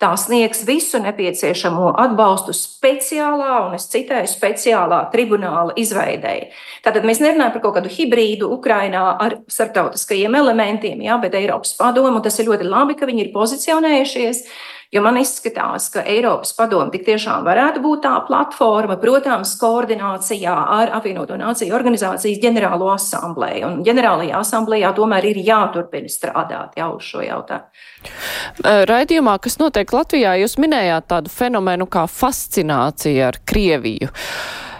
tā 0.00 0.14
sniegs 0.16 0.64
visu 0.68 1.00
nepieciešamo 1.04 1.90
atbalstu 2.00 2.54
speciālā, 2.56 3.50
un 3.66 3.76
es 3.76 3.88
citēju, 3.92 4.30
speciālā 4.32 5.02
tribunāla 5.12 5.76
izveidēji. 5.76 6.48
Tātad 6.86 7.04
mēs 7.08 7.20
nerunājam 7.24 7.54
par 7.56 7.64
kaut 7.66 7.76
kādu 7.78 7.92
hibrīdu 7.92 8.48
Ukrainā 8.56 9.04
ar 9.20 9.38
starptautiskajiem 9.50 10.40
elementiem, 10.40 11.04
jā, 11.04 11.20
bet 11.20 11.36
Eiropas 11.36 11.76
padome, 11.76 12.14
un 12.16 12.24
tas 12.24 12.40
ir 12.40 12.48
ļoti 12.48 12.68
labi, 12.68 12.96
ka 12.96 13.08
viņi 13.10 13.26
ir 13.26 13.32
pozicionējušies. 13.36 14.44
Jo 14.88 15.02
man 15.04 15.18
izskatās, 15.20 15.90
ka 15.92 16.00
Eiropas 16.08 16.54
padome 16.56 16.88
tik 16.94 17.02
tiešām 17.04 17.42
varētu 17.44 17.82
būt 17.84 18.06
tā 18.06 18.14
platforma, 18.24 18.94
protams, 18.96 19.50
koordinācijā 19.60 20.54
ar 20.78 20.94
apvienoto 20.96 21.36
nāciju 21.36 21.74
organizācijas 21.76 22.40
ģenerālo 22.40 22.88
asamblēju. 22.94 23.68
Un 23.68 23.82
ģenerālajā 23.84 24.38
asamblējā 24.40 24.94
tomēr 24.96 25.28
ir 25.28 25.42
jāturpina 25.44 26.08
strādāt 26.08 26.80
jau 26.80 26.94
uz 26.94 27.04
šo 27.04 27.20
jautājumu. 27.26 27.84
Raidījumā, 28.88 29.36
kas 29.44 29.58
notiek 29.60 29.92
Latvijā, 29.92 30.38
jūs 30.40 30.56
minējāt 30.56 31.10
tādu 31.12 31.34
fenomenu 31.36 31.84
kā 31.92 32.06
fascinācija 32.08 33.28
ar 33.28 33.40
Krieviju. 33.44 34.08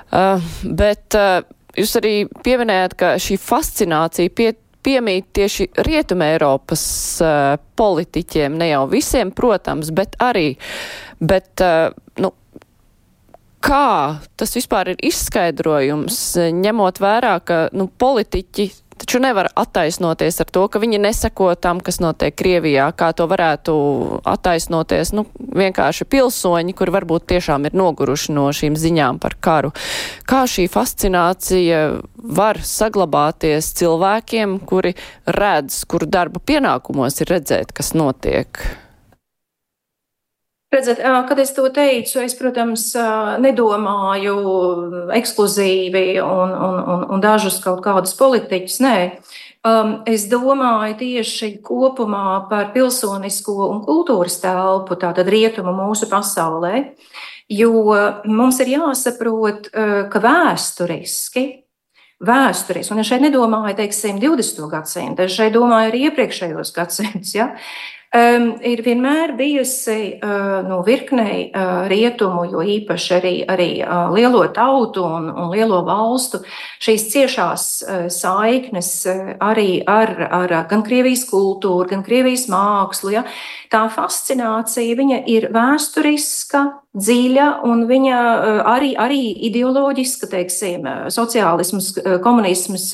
Uh, 0.08 0.40
bet 0.64 1.12
uh, 1.20 1.42
jūs 1.76 1.92
arī 2.00 2.14
pieminējāt, 2.46 2.96
ka 2.96 3.12
šī 3.20 3.36
fascinācija 3.44 4.32
pie 4.32 4.54
piemīt 4.84 5.30
tieši 5.36 5.68
Rietuma 5.86 6.30
Eiropas 6.34 6.82
uh, 7.24 7.54
politiķiem, 7.78 8.58
ne 8.60 8.70
jau 8.72 8.84
visiem, 8.90 9.32
protams, 9.34 9.92
bet 9.94 10.16
arī, 10.22 10.52
bet, 11.20 11.50
uh, 11.64 11.94
nu, 12.22 12.32
kā 13.64 14.18
tas 14.38 14.54
vispār 14.56 14.94
ir 14.94 15.00
izskaidrojums, 15.10 16.20
ņemot 16.62 17.00
vērā, 17.02 17.38
ka, 17.44 17.62
nu, 17.76 17.88
politiķi 17.90 18.70
taču 18.98 19.20
nevar 19.22 19.50
attaisnoties 19.58 20.40
ar 20.42 20.50
to, 20.52 20.64
ka 20.68 20.80
viņi 20.82 21.00
neseko 21.02 21.52
tam, 21.60 21.82
kas 21.84 22.00
notiek 22.02 22.34
Krievijā, 22.38 22.88
kā 22.98 23.10
to 23.16 23.28
varētu 23.30 23.74
attaisnoties, 24.28 25.12
nu, 25.16 25.26
vienkārši 25.38 26.06
pilsoņi, 26.08 26.74
kuri 26.78 26.94
varbūt 26.98 27.28
tiešām 27.34 27.68
ir 27.68 27.78
noguruši 27.78 28.34
no 28.36 28.48
šīm 28.54 28.78
ziņām 28.78 29.20
par 29.22 29.38
karu. 29.40 29.72
Kā 30.28 30.44
šī 30.50 30.68
fascinācija 30.72 31.84
var 32.40 32.60
saglabāties 32.64 33.72
cilvēkiem, 33.78 34.58
kuri 34.68 34.94
redz, 35.26 35.84
kuru 35.88 36.10
darba 36.10 36.42
pienākumos 36.44 37.22
ir 37.22 37.34
redzēt, 37.36 37.74
kas 37.76 37.94
notiek? 37.96 38.62
Redzat, 40.68 40.98
kad 41.28 41.38
es 41.40 41.54
to 41.56 41.64
teicu, 41.72 42.18
es, 42.20 42.34
protams, 42.36 42.90
nedomāju 43.40 44.34
ekskluzīvi 45.16 46.18
un, 46.20 46.50
un, 46.52 46.80
un, 46.82 47.04
un 47.14 47.22
dažus 47.24 47.56
kaut 47.64 47.80
kādus 47.86 48.12
politiķus. 48.18 48.76
Nē, 48.84 48.98
es 50.12 50.26
domāju 50.28 50.98
tieši 51.00 51.54
kopumā 51.64 52.50
par 52.50 52.68
pilsonisko 52.74 53.56
un 53.70 53.80
kultūras 53.86 54.36
telpu, 54.42 54.98
tātad 55.00 55.30
rietumu 55.32 55.72
mūsu 55.72 56.10
pasaulē. 56.10 56.90
Jo 57.48 57.72
mums 58.28 58.60
ir 58.60 58.74
jāsaprot, 58.74 59.70
ka 59.72 60.20
vēsturiski 60.20 61.46
vēstures. 62.20 62.90
Un 62.92 63.00
es 63.00 63.08
šeit 63.08 63.22
nedomāju, 63.24 63.76
teiksim, 63.78 64.18
20. 64.20 64.66
gadsimtu, 64.68 65.24
es 65.24 65.36
šeit 65.36 65.54
domāju 65.54 65.92
arī 65.92 66.08
iepriekšējos 66.08 66.74
gadsimtus. 66.76 67.32
Ja? 67.38 67.54
Um, 68.08 68.54
ir 68.64 68.80
vienmēr 68.80 69.34
bijusi 69.36 70.14
uh, 70.16 70.62
no 70.64 70.78
virknei 70.80 71.50
uh, 71.50 71.82
rietumu, 71.90 72.46
jo 72.48 72.62
īpaši 72.64 73.10
arī, 73.18 73.32
arī 73.44 73.66
uh, 73.84 74.08
lielo 74.14 74.46
tautu 74.56 75.02
un, 75.04 75.26
un 75.28 75.50
lielo 75.52 75.82
valstu 75.84 76.40
šīs 76.80 77.04
ciešās 77.12 77.66
uh, 77.84 78.06
saiknes 78.08 78.88
uh, 79.12 79.34
arī 79.44 79.82
ar, 79.84 80.14
ar 80.24 80.54
gan 80.70 80.86
Krievijas 80.86 81.26
kultūru, 81.28 81.84
gan 81.90 82.00
Krievijas 82.06 82.46
mākslu. 82.48 83.12
Ja? 83.12 83.26
Tā 83.68 83.82
fascinācija 83.92 85.20
ir 85.28 85.50
vēsturiska, 85.52 86.62
dziļa 86.96 87.50
un 87.68 87.84
viņa 87.90 88.22
arī, 88.72 88.94
arī 88.96 89.20
ideoloģiska, 89.50 90.30
teiksim, 90.32 90.88
sociālisms, 91.12 91.92
komunisms 92.24 92.88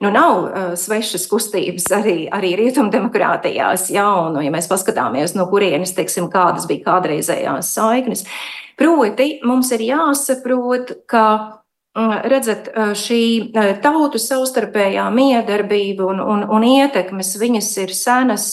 nu, 0.00 0.10
nav 0.14 0.36
uh, 0.44 0.72
svešas 0.80 1.26
kustības 1.30 1.90
arī, 1.92 2.24
arī 2.32 2.54
rietumdemokrātijās. 2.60 3.90
Jā, 3.92 4.06
un, 4.24 4.34
nu, 4.36 4.44
ja 4.44 4.52
mēs 4.54 4.68
paskatāmies, 4.70 5.36
no 5.36 5.46
kurienes, 5.50 5.94
teiksim, 5.96 6.30
kādas 6.32 6.68
bija 6.70 6.86
kādreizējās 6.88 7.74
saiknes, 7.76 8.24
proti 8.80 9.34
mums 9.44 9.72
ir 9.76 9.84
jāsaprot, 9.90 10.94
ka 11.10 11.24
Redzat, 11.98 12.68
šī 12.94 13.50
tautu 13.82 14.20
savstarpējā 14.22 15.08
miedarbība 15.10 16.04
un, 16.06 16.20
un, 16.22 16.44
un 16.46 16.62
ietekmes, 16.62 17.32
viņas 17.40 17.70
ir 17.82 17.94
senas, 17.98 18.44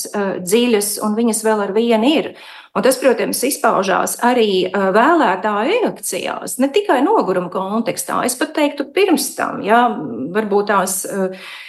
dziļas, 0.41 0.95
un 1.05 1.13
viņas 1.13 1.43
vēl 1.45 1.61
ar 1.67 1.73
vienu 1.75 2.09
ir. 2.09 2.31
Un 2.73 2.85
tas, 2.85 2.97
protams, 2.97 3.43
izpaužās 3.45 4.17
arī 4.25 4.65
vēlētāju 4.73 5.83
reakcijās, 5.83 6.57
ne 6.61 6.71
tikai 6.73 7.03
noguruma 7.05 7.53
kontekstā. 7.53 8.23
Es 8.25 8.33
pat 8.37 8.55
teiktu, 8.57 8.89
pirms 8.93 9.29
tam, 9.37 9.61
ja 9.65 9.85
varbūt 10.33 10.73
tās. 10.73 11.03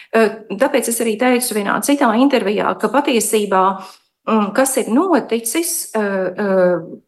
Tāpēc 0.09 0.89
es 0.89 1.05
arī 1.05 1.19
teicu 1.21 1.61
vienā 1.61 1.77
citā 1.85 2.09
intervijā, 2.17 2.73
ka 2.81 2.89
patiesībā 2.97 3.65
kas 4.57 4.77
ir 4.81 4.89
noticis, 4.93 5.93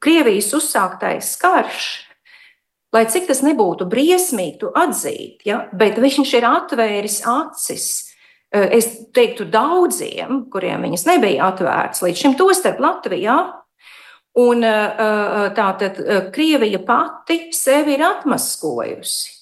Krievijas 0.01 0.53
uzsāktais 0.57 1.35
karš, 1.41 1.91
lai 2.95 3.05
cik 3.11 3.29
tas 3.31 3.43
nebūtu 3.47 3.87
briesmīgi 3.91 4.71
atzīt, 4.75 5.45
ja, 5.47 5.65
bet 5.73 5.99
viņš 6.03 6.35
ir 6.39 6.47
atvēris 6.49 7.21
acis. 7.31 7.89
Es 8.51 8.89
teiktu 9.15 9.47
daudziem, 9.47 10.47
kuriem 10.51 10.83
viņas 10.89 11.07
nebija 11.07 11.53
atvērtas 11.53 12.03
līdz 12.03 12.23
šim, 12.25 12.39
tostarp 12.39 12.81
Latvijā. 12.83 13.37
Un 14.41 14.63
tā 14.63 15.69
tad 15.79 16.01
Krievija 16.35 16.81
pati 16.87 17.45
sevi 17.55 17.95
ir 17.95 18.03
atmaskojusi. 18.07 19.37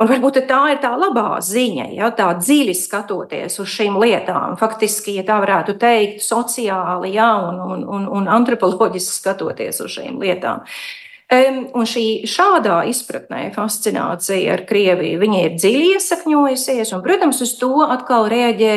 Un 0.00 0.08
varbūt 0.08 0.38
tā 0.48 0.60
ir 0.72 0.78
tā 0.80 0.94
labā 0.96 1.42
ziņa, 1.44 1.90
ja 1.92 2.08
tā 2.16 2.30
dziļi 2.38 2.72
skatoties 2.72 3.58
uz 3.60 3.68
šīm 3.68 3.98
lietām. 4.00 4.56
Faktiski, 4.56 5.18
ja 5.18 5.26
tā 5.28 5.36
varētu 5.42 5.74
teikt, 5.80 6.22
sociāli 6.24 7.12
ja, 7.18 7.34
un, 7.50 7.60
un, 7.60 7.84
un, 7.84 8.06
un 8.08 8.30
antropoloģiski 8.32 9.18
skatoties 9.18 9.82
uz 9.84 9.92
šīm 9.98 10.16
lietām. 10.22 10.64
Un 11.30 11.86
šī 11.86 12.26
šādā 12.26 12.80
izpratnē 12.90 13.52
fascinācija 13.54 14.56
ar 14.56 14.64
Krieviju, 14.66 15.20
viņa 15.20 15.42
ir 15.44 15.52
dziļi 15.60 15.84
iesakņojusies, 15.94 16.90
un, 16.96 17.04
protams, 17.04 17.38
uz 17.44 17.52
to 17.60 17.84
atkal 17.86 18.26
reaģē 18.32 18.72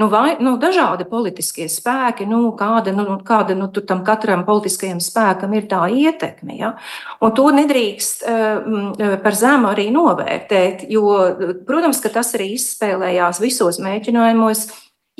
nu, 0.00 0.06
vai, 0.08 0.38
nu, 0.40 0.54
dažādi 0.56 1.04
politiskie 1.04 1.66
spēki, 1.68 2.24
nu, 2.30 2.54
kāda, 2.56 2.94
nu, 2.96 3.18
kāda 3.26 3.52
nu, 3.58 3.68
tam 3.68 4.00
katram 4.06 4.46
politiskajam 4.46 5.02
spēkam 5.04 5.52
ir 5.58 5.66
tā 5.68 5.82
ietekme. 5.92 6.56
Ja? 6.56 6.70
Un 7.20 7.34
to 7.36 7.50
nedrīkst 7.52 8.24
uh, 8.24 9.18
par 9.20 9.36
zemu 9.36 9.68
arī 9.74 9.90
novērtēt, 9.92 10.86
jo, 10.88 11.04
protams, 11.68 12.00
ka 12.00 12.12
tas 12.14 12.32
arī 12.38 12.54
izspēlējās 12.54 13.42
visos 13.44 13.80
mēģinājumos 13.84 14.70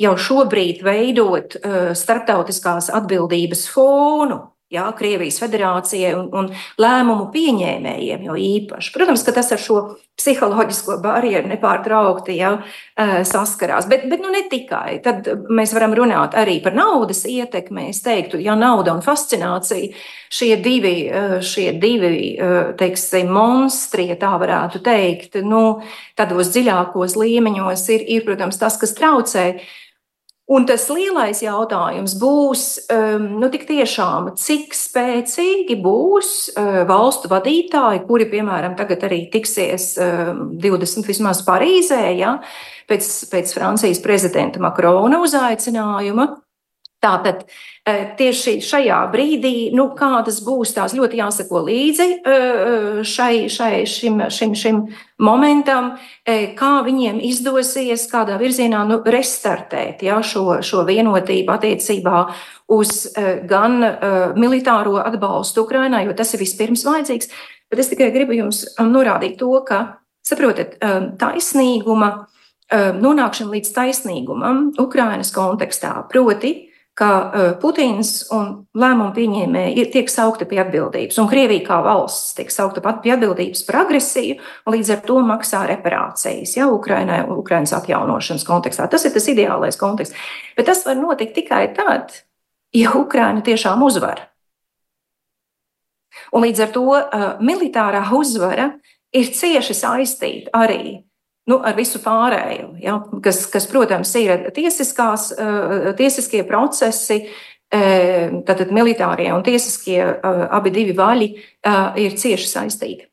jau 0.01 0.15
šobrīd 0.17 0.81
veidot 0.87 1.59
uh, 1.59 1.93
starptautiskās 1.93 2.89
atbildības 2.89 3.67
fonu 3.69 4.47
jā, 4.71 4.85
Krievijas 4.97 5.39
federācijai 5.41 6.13
un, 6.17 6.29
un 6.35 6.49
lēmumu 6.81 7.27
pieņēmējiem 7.33 8.23
jo 8.27 8.37
īpaši. 8.39 8.93
Protams, 8.95 9.25
ka 9.27 9.35
tas 9.35 9.51
ar 9.53 9.61
šo 9.61 9.81
psiholoģisko 10.21 10.97
barjeru 11.01 11.49
nepārtraukti 11.49 12.35
jā, 12.37 12.51
saskarās, 13.27 13.87
bet, 13.89 14.05
bet 14.11 14.21
nu, 14.21 14.29
ne 14.33 14.43
tikai. 14.51 14.99
Tad 15.03 15.27
mēs 15.49 15.73
varam 15.75 15.95
runāt 15.97 16.35
arī 16.37 16.59
par 16.63 16.75
naudas 16.77 17.23
ietekmi. 17.29 17.89
Es 17.91 18.03
teiktu, 18.05 18.39
ja 18.41 18.55
nauda 18.59 18.93
un 18.95 19.03
fascinācija 19.05 19.91
šie 20.31 20.55
divi, 20.63 20.95
šie 21.45 21.71
divi 21.81 22.35
teiksim, 22.79 23.31
monstri, 23.33 24.09
ja 24.11 24.19
tā 24.21 24.33
varētu 24.41 24.83
teikt, 24.85 25.39
nu, 25.47 25.81
tādos 26.19 26.53
dziļākos 26.53 27.17
līmeņos 27.19 27.87
ir, 27.95 28.05
ir, 28.17 28.27
protams, 28.27 28.61
tas, 28.61 28.77
kas 28.81 28.95
traucē. 28.97 29.47
Un 30.51 30.65
tas 30.67 30.83
lielais 30.91 31.39
jautājums 31.45 32.17
būs, 32.19 32.65
um, 32.91 33.27
nu, 33.39 33.47
tiešām, 33.69 34.33
cik 34.35 34.75
spēcīgi 34.75 35.77
būs 35.79 36.33
uh, 36.51 36.81
valstu 36.89 37.31
vadītāji, 37.31 38.03
kuri, 38.09 38.27
piemēram, 38.33 38.75
tagad 38.79 39.05
arī 39.07 39.23
tiksies 39.31 39.93
20. 39.95 40.99
Um, 40.99 41.07
vismaz 41.07 41.45
Parīzē, 41.47 42.03
ja, 42.19 42.35
pēc, 42.91 43.07
pēc 43.31 43.55
Francijas 43.55 44.03
prezidenta 44.03 44.59
Makrona 44.63 45.21
uzaicinājuma. 45.23 46.27
Tātad 47.01 47.47
eh, 47.89 48.11
tieši 48.13 48.59
šajā 48.61 48.97
brīdī, 49.09 49.71
nu, 49.73 49.87
kādas 49.97 50.37
būs 50.45 50.75
tās 50.75 50.93
ļoti 50.93 51.17
jāsako 51.17 51.63
līdzi 51.65 52.05
eh, 52.13 52.99
šai, 53.01 53.47
šai, 53.49 53.71
šim, 53.89 54.21
šim, 54.29 54.53
šim 54.53 54.83
momentam, 55.25 55.95
eh, 56.21 56.51
kā 56.57 56.83
viņiem 56.85 57.17
izdosies 57.25 58.05
kādā 58.11 58.37
virzienā 58.37 58.83
nu, 58.85 58.99
restartēt 59.01 60.05
ja, 60.05 60.19
šo, 60.21 60.59
šo 60.61 60.85
vienotību 60.85 61.55
attiecībā 61.57 62.21
uz 62.71 63.09
gan 63.49 63.81
militāro 64.39 65.01
atbalstu 65.01 65.65
Ukrainai, 65.65 66.05
jo 66.05 66.13
tas 66.15 66.29
ir 66.35 66.45
vispirms 66.45 66.85
vajadzīgs. 66.85 67.33
Bet 67.71 67.81
es 67.81 67.89
tikai 67.89 68.13
gribu 68.13 68.37
jums 68.37 68.61
um, 68.77 68.93
norādīt 68.93 69.39
to, 69.41 69.49
ka, 69.67 69.97
saprotat, 70.23 70.77
taisnīguma, 71.19 72.13
nonākšana 72.71 73.57
līdz 73.57 73.73
taisnīgumam 73.75 74.67
Ukrainas 74.79 75.33
kontekstā, 75.35 75.97
proti, 76.11 76.70
ka 77.01 77.09
e, 77.33 77.43
Putins 77.61 78.11
un 78.35 78.49
lēmumu 78.77 79.11
pieņēmēji 79.15 79.87
tiek 79.93 80.09
saukti 80.11 80.45
pie 80.49 80.59
atbildības, 80.61 81.17
un 81.21 81.29
Krievija 81.31 81.65
kā 81.65 81.79
valsts 81.85 82.35
tiek 82.37 82.53
saukta 82.53 82.83
pat 82.85 83.01
pie 83.01 83.15
atbildības 83.15 83.65
par 83.65 83.81
agresiju, 83.83 84.37
un 84.65 84.75
līdz 84.75 84.93
ar 84.95 85.01
to 85.07 85.17
maksā 85.25 85.63
reparācijas 85.71 86.55
ja, 86.59 86.69
Ukrainai 86.69 87.23
un 87.25 87.39
Ukrainas 87.41 87.73
atjaunošanas 87.77 88.45
kontekstā. 88.45 88.85
Tas 88.91 89.05
ir 89.07 89.15
tas 89.15 89.29
ideālais 89.33 89.79
konteksts. 89.81 90.17
Bet 90.57 90.69
tas 90.69 90.85
var 90.85 90.99
notikt 90.99 91.33
tikai 91.39 91.63
tad, 91.77 92.13
ja 92.77 92.93
Ukraina 92.99 93.41
tiešām 93.45 93.81
uzvar. 93.85 94.27
Un 96.31 96.45
līdz 96.45 96.65
ar 96.67 96.73
to 96.75 96.85
uh, 96.95 97.29
militārā 97.43 98.03
uzvara 98.15 98.75
ir 99.15 99.31
cieši 99.35 99.75
saistīta 99.75 100.53
arī 100.63 101.01
nu, 101.49 101.57
ar 101.65 101.77
visu 101.77 102.01
pārējo, 102.03 102.73
ja, 102.81 102.97
kas, 103.23 103.45
kas, 103.51 103.67
protams, 103.71 104.13
ir 104.19 104.49
tiesiskās, 104.55 105.31
eh, 105.33 105.93
tiesiskie 105.97 106.43
procesi. 106.47 107.23
Eh, 107.71 108.27
tātad 108.43 108.73
militārie 108.75 109.29
un 109.31 109.45
tiesiskie 109.47 110.01
eh, 110.03 110.41
abi 110.51 110.73
divi 110.75 110.91
vaļi 110.91 111.29
ir 112.03 112.17
cieši 112.19 112.49
saistīti. 112.49 113.07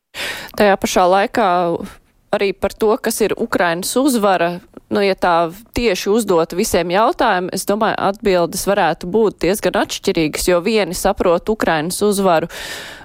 Tajā 0.58 0.74
pašā 0.82 1.04
laikā 1.06 1.46
arī 2.34 2.50
par 2.58 2.74
to, 2.74 2.90
kas 2.98 3.20
ir 3.22 3.36
Ukrainas 3.38 3.94
uzvara, 3.96 4.58
nu, 4.88 5.02
ja 5.04 5.16
tā 5.18 5.34
tieši 5.76 6.10
uzdot 6.12 6.54
visiem 6.56 6.92
jautājumiem, 6.94 7.50
es 7.56 7.66
domāju, 7.68 7.98
atbildes 8.08 8.64
varētu 8.68 9.10
būt 9.12 9.42
diezgan 9.44 9.80
atšķirīgas, 9.82 10.48
jo 10.48 10.60
vieni 10.64 10.96
saprot 10.96 11.48
Ukrainas 11.52 12.00
uzvaru 12.04 12.48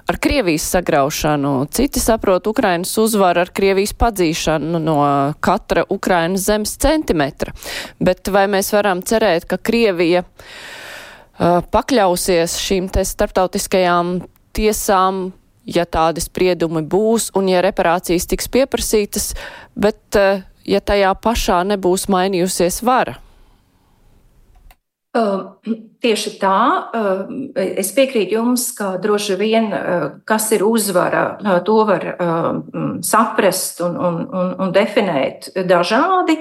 ar 0.08 0.18
Krievijas 0.20 0.66
sagraušanu, 0.74 1.52
citi 1.72 2.00
saprot 2.00 2.46
Ukrainas 2.50 2.92
uzvaru 3.00 3.44
ar 3.44 3.52
Krievijas 3.54 3.94
padzīšanu 4.00 4.80
no 4.82 4.98
katra 5.44 5.86
Ukrainas 5.88 6.48
zemes 6.48 6.76
centimetra. 6.80 7.54
Bet 8.00 8.28
vai 8.32 8.46
mēs 8.52 8.72
varam 8.76 9.04
cerēt, 9.04 9.48
ka 9.48 9.60
Krievija 9.60 10.24
uh, 10.24 11.62
pakļausies 11.72 12.58
šīm 12.64 12.90
te 12.92 13.04
starptautiskajām 13.04 14.18
tiesām 14.54 15.32
ja 15.64 15.84
tādi 15.88 16.22
spriedumi 16.24 16.84
būs 16.84 17.30
un 17.38 17.48
ja 17.48 17.62
reparācijas 17.64 18.28
tiks 18.30 18.50
pieprasītas, 18.52 19.32
bet 19.76 20.18
eh, 20.20 20.44
ja 20.64 20.80
tajā 20.80 21.12
pašā 21.20 21.62
nebūs 21.68 22.08
mainījusies 22.12 22.82
vara? 22.86 23.18
Uh, 25.14 25.60
tieši 26.02 26.32
tā, 26.40 26.60
uh, 26.90 27.20
es 27.54 27.92
piekrītu 27.94 28.34
jums, 28.34 28.64
ka 28.74 28.96
droši 28.98 29.36
vien, 29.38 29.68
uh, 29.70 30.06
kas 30.26 30.48
ir 30.56 30.64
uzvara, 30.66 31.36
to 31.62 31.76
var 31.86 32.06
saprast 33.06 33.78
un, 33.86 33.94
un, 33.94 34.16
un, 34.26 34.50
un 34.58 34.72
definēt 34.74 35.52
dažādi. 35.70 36.40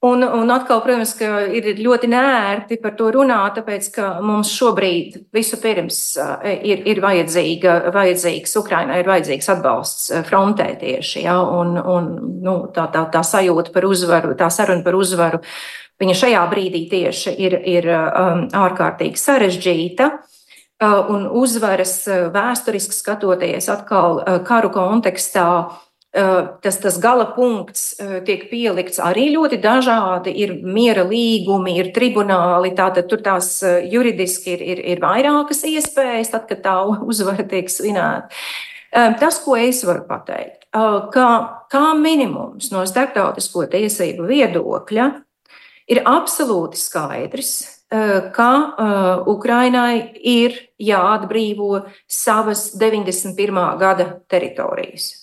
Un, 0.00 0.22
un 0.22 0.50
atkal, 0.54 0.78
protams, 0.84 1.10
ir 1.50 1.72
ļoti 1.82 2.06
nērti 2.12 2.76
par 2.78 2.92
to 2.94 3.08
runāt, 3.16 3.56
tāpēc 3.56 3.88
ka 3.96 4.10
mums 4.22 4.52
šobrīd 4.54 5.16
vispirms 5.34 5.98
ir, 6.46 6.84
ir 6.86 7.00
vajadzīga, 7.02 7.72
vajadzīgs, 7.96 8.54
Ukrainai 8.60 9.00
ir 9.02 9.10
vajadzīgs 9.10 9.50
atbalsts 9.56 10.12
frontē 10.28 10.68
tieši, 10.78 11.24
ja, 11.24 11.34
un, 11.42 11.74
un 11.82 12.06
nu, 12.44 12.54
tā, 12.70 12.86
tā, 12.94 13.08
tā 13.10 13.24
sajūta 13.26 13.74
par 13.74 13.88
uzvaru, 13.90 14.36
tā 14.38 14.46
saruna 14.54 14.86
par 14.86 14.94
uzvaru, 14.94 15.42
viņa 15.98 16.16
šajā 16.22 16.46
brīdī 16.54 16.84
tieši 16.94 17.34
ir, 17.48 17.58
ir 17.66 17.90
um, 17.90 18.46
ārkārtīgi 18.54 19.18
sarežģīta. 19.18 20.12
Un 20.78 21.24
uzvaras 21.34 22.04
vēsturiski 22.06 22.94
skatoties 22.94 23.66
atkal 23.72 24.20
karu 24.46 24.70
kontekstā, 24.70 25.48
tas, 26.62 26.78
tas 26.82 26.96
gala 27.02 27.28
punkts 27.36 27.92
tiek 28.26 28.46
pielikts 28.50 28.98
arī 29.02 29.28
ļoti 29.34 29.60
dažādi. 29.62 30.34
Ir 30.42 30.56
miera 30.64 31.04
līgumi, 31.06 31.76
ir 31.78 31.92
tribunāli, 31.96 32.74
tātad 32.78 33.08
tur 33.10 33.22
tās 33.24 33.58
juridiski 33.62 34.56
ir, 34.56 34.64
ir, 34.72 34.82
ir 34.94 35.04
vairākas 35.04 35.64
iespējas, 35.68 36.32
tad, 36.34 36.48
kad 36.50 36.64
tā 36.64 36.76
uzvara 37.10 37.46
tiek 37.48 37.70
svinēta. 37.72 38.28
Tas, 39.20 39.36
ko 39.44 39.56
es 39.60 39.82
varu 39.84 40.06
pateikt, 40.08 40.64
ka 41.12 41.26
kā 41.68 41.86
minimums 41.96 42.70
no 42.72 42.84
starptautisko 42.88 43.66
tiesību 43.68 44.24
viedokļa 44.30 45.08
ir 45.92 46.00
absolūti 46.08 46.80
skaidrs, 46.80 47.52
ka 47.88 48.50
Ukrainai 49.28 50.12
ir 50.20 50.56
jāatbrīvo 50.80 51.84
savas 52.08 52.70
91. 52.76 53.78
gada 53.80 54.10
teritorijas. 54.28 55.17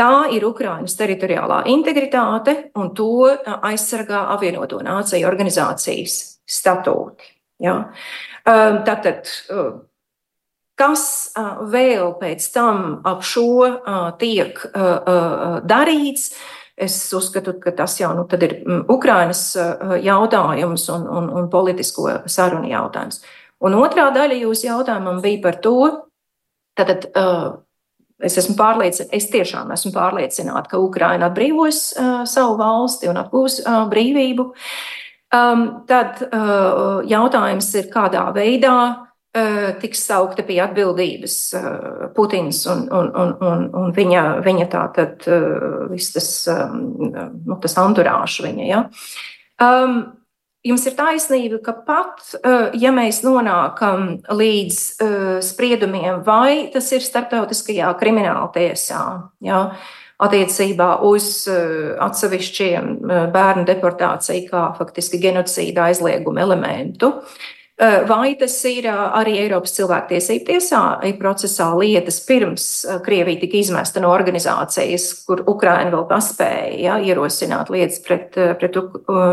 Tā 0.00 0.30
ir 0.32 0.46
Ukrainas 0.48 0.96
teritoriālā 0.96 1.60
integritāte, 1.68 2.70
un 2.80 2.94
to 2.96 3.28
aizsargā 3.68 4.22
apvienoto 4.32 4.80
nāciju 4.84 5.28
organizācijas 5.28 6.16
statūti. 6.48 7.34
Ja? 7.60 7.74
Tātad, 8.46 9.28
kas 10.80 11.04
vēl 11.74 12.14
pēc 12.22 12.46
tam 12.54 12.86
ap 13.04 13.26
šo 13.26 13.68
tiek 14.22 14.64
darīts, 15.68 16.32
Es 16.80 16.94
uzskatu, 17.12 17.52
ka 17.60 17.74
tas 17.76 17.98
jau 18.00 18.08
nu, 18.16 18.22
ir 18.40 18.54
Ukrainas 18.88 19.52
jautājums 20.00 20.86
un, 20.94 21.02
un, 21.12 21.26
un 21.36 21.48
politisko 21.52 22.06
sarunu 22.24 22.70
jautājums. 22.70 23.20
Un 23.60 23.76
otrā 23.76 24.06
daļa 24.14 24.38
jūsu 24.46 24.64
jautājumam 24.70 25.18
bija 25.20 25.42
par 25.44 25.58
to, 25.60 25.74
tātad, 26.80 27.04
es 28.26 28.38
esmu 28.40 28.56
pārliecināta, 28.58 29.16
es 29.16 29.28
tiešām 29.32 29.70
esmu 29.74 29.92
pārliecināta, 29.96 30.68
ka 30.72 30.80
Ukraina 30.82 31.30
atbrīvos 31.30 31.82
savu 32.28 32.56
valsti 32.60 33.10
un 33.10 33.20
atgūs 33.20 33.60
brīvību. 33.90 34.50
Um, 35.30 35.84
tad 35.86 36.18
uh, 36.26 37.04
jautājums 37.06 37.68
ir, 37.78 37.86
kādā 37.92 38.24
veidā 38.34 38.76
uh, 38.90 39.68
tiks 39.78 40.02
saukta 40.08 40.42
pie 40.42 40.56
atbildības 40.64 41.36
uh, 41.54 42.08
Putins 42.16 42.64
un, 42.66 42.88
un, 42.90 43.12
un, 43.14 43.36
un, 43.46 43.62
un 43.78 43.94
viņa, 43.94 44.24
viņa 44.42 44.66
tā 44.72 44.80
tad 44.96 45.28
uh, 45.30 45.84
viss 45.92 46.16
tas, 46.16 46.32
um, 46.50 47.12
nu, 47.46 47.60
tas 47.62 47.78
anturāšs 47.78 48.40
viņa. 48.42 48.66
Ja? 48.66 48.82
Um, 49.62 50.00
Jums 50.66 50.82
ir 50.84 50.92
taisnība, 50.92 51.56
ka 51.64 51.72
pat 51.86 52.34
ja 52.76 52.90
mēs 52.92 53.22
nonākam 53.24 54.18
līdz 54.28 54.80
spriedumiem, 55.46 56.18
vai 56.26 56.68
tas 56.74 56.90
ir 56.92 57.00
starptautiskajā 57.00 57.94
krimināla 57.96 58.50
tiesā, 58.52 59.00
ja, 59.40 59.62
attiecībā 60.20 60.90
uz 61.08 61.30
eh, 61.50 61.94
atsevišķiem 62.04 62.90
eh, 62.90 63.22
bērnu 63.32 63.64
deportāciju 63.68 64.50
kā 64.50 64.66
faktiski 64.78 65.20
genocīda 65.22 65.88
aizlieguma 65.88 66.44
elementu. 66.44 67.14
Eh, 67.16 67.59
vai 68.08 68.34
tas 68.40 68.56
ir 68.68 68.88
arī 68.90 69.38
Eiropas 69.40 69.72
cilvēktiesību 69.78 70.46
tiesā 70.50 70.82
procesā 71.20 71.70
lietas 71.78 72.20
pirms 72.26 72.66
Krievija 73.06 73.40
tika 73.40 73.56
izmesta 73.60 74.02
no 74.04 74.10
organizācijas, 74.12 75.06
kur 75.24 75.44
Ukraina 75.48 75.94
vēl 75.94 76.04
paspēja 76.10 76.76
ja, 76.76 76.98
ierosināt 77.00 77.72
lietas 77.72 78.02
pret, 78.04 78.36
pret, 78.60 78.76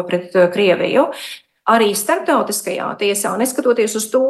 pret 0.08 0.40
Krieviju? 0.54 1.10
arī 1.68 1.92
starptautiskajā 1.98 2.88
tiesā, 3.02 3.34
neskatoties 3.40 3.96
uz 4.00 4.08
to, 4.12 4.24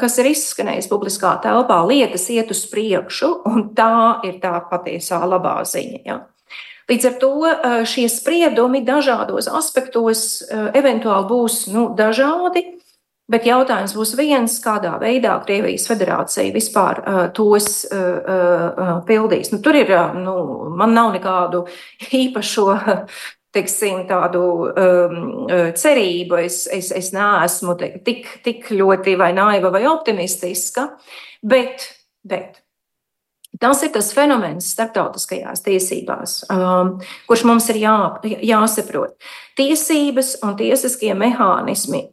kas 0.00 0.18
ir 0.18 0.30
izskanējis 0.32 0.88
publiskā 0.90 1.36
telpā, 1.44 1.80
lietas 1.86 2.26
iet 2.34 2.50
uz 2.50 2.64
priekšu, 2.70 3.30
un 3.46 3.68
tā 3.76 4.22
ir 4.26 4.40
tā 4.42 4.58
patiesā 4.70 5.22
labā 5.26 5.60
ziņa. 5.66 6.00
Ja. 6.06 6.24
Līdz 6.86 7.06
ar 7.08 7.14
to 7.22 7.30
šie 7.90 8.06
spriedumi 8.10 8.84
dažādos 8.86 9.48
aspektos 9.50 10.44
eventuāli 10.50 11.26
būs 11.30 11.64
nu, 11.74 11.88
dažādi, 11.98 12.62
bet 13.30 13.46
jautājums 13.48 13.94
būs 13.96 14.14
viens, 14.18 14.58
kādā 14.62 14.96
veidā 15.02 15.36
Krievijas 15.44 15.86
federācija 15.90 16.54
vispār 16.54 17.00
uh, 17.02 17.22
tos 17.36 17.86
uh, 17.90 18.04
uh, 18.18 18.92
pildīs. 19.08 19.52
Nu, 19.52 19.60
tur 19.64 19.78
ir, 19.78 19.92
nu, 20.18 20.36
man 20.76 20.94
nav 20.96 21.14
nekādu 21.16 21.64
īpašo 22.14 22.68
teiksim, 23.56 24.04
tādu 24.10 24.42
um, 24.68 25.24
uh, 25.46 25.70
cerību. 25.76 26.42
Es, 26.44 26.64
es, 26.72 26.92
es 26.94 27.10
neesmu 27.16 27.76
te, 27.80 27.94
tik, 28.06 28.28
tik 28.44 28.70
ļoti 28.74 29.16
vai 29.20 29.32
naiva 29.36 29.72
vai 29.74 29.86
optimistiska, 29.90 30.90
bet, 31.42 31.88
bet 32.26 32.62
tas 33.60 33.82
ir 33.86 33.92
tas 33.94 34.12
fenomens 34.16 34.70
starptautiskajās 34.74 35.64
tiesībās, 35.64 36.38
um, 36.52 36.96
kurš 37.28 37.46
mums 37.48 37.68
ir 37.72 37.80
jā, 37.84 37.96
jāsaprot. 38.44 39.16
Tiesības 39.56 40.36
un 40.44 40.56
tiesiskie 40.58 41.12
mehānismi, 41.16 42.06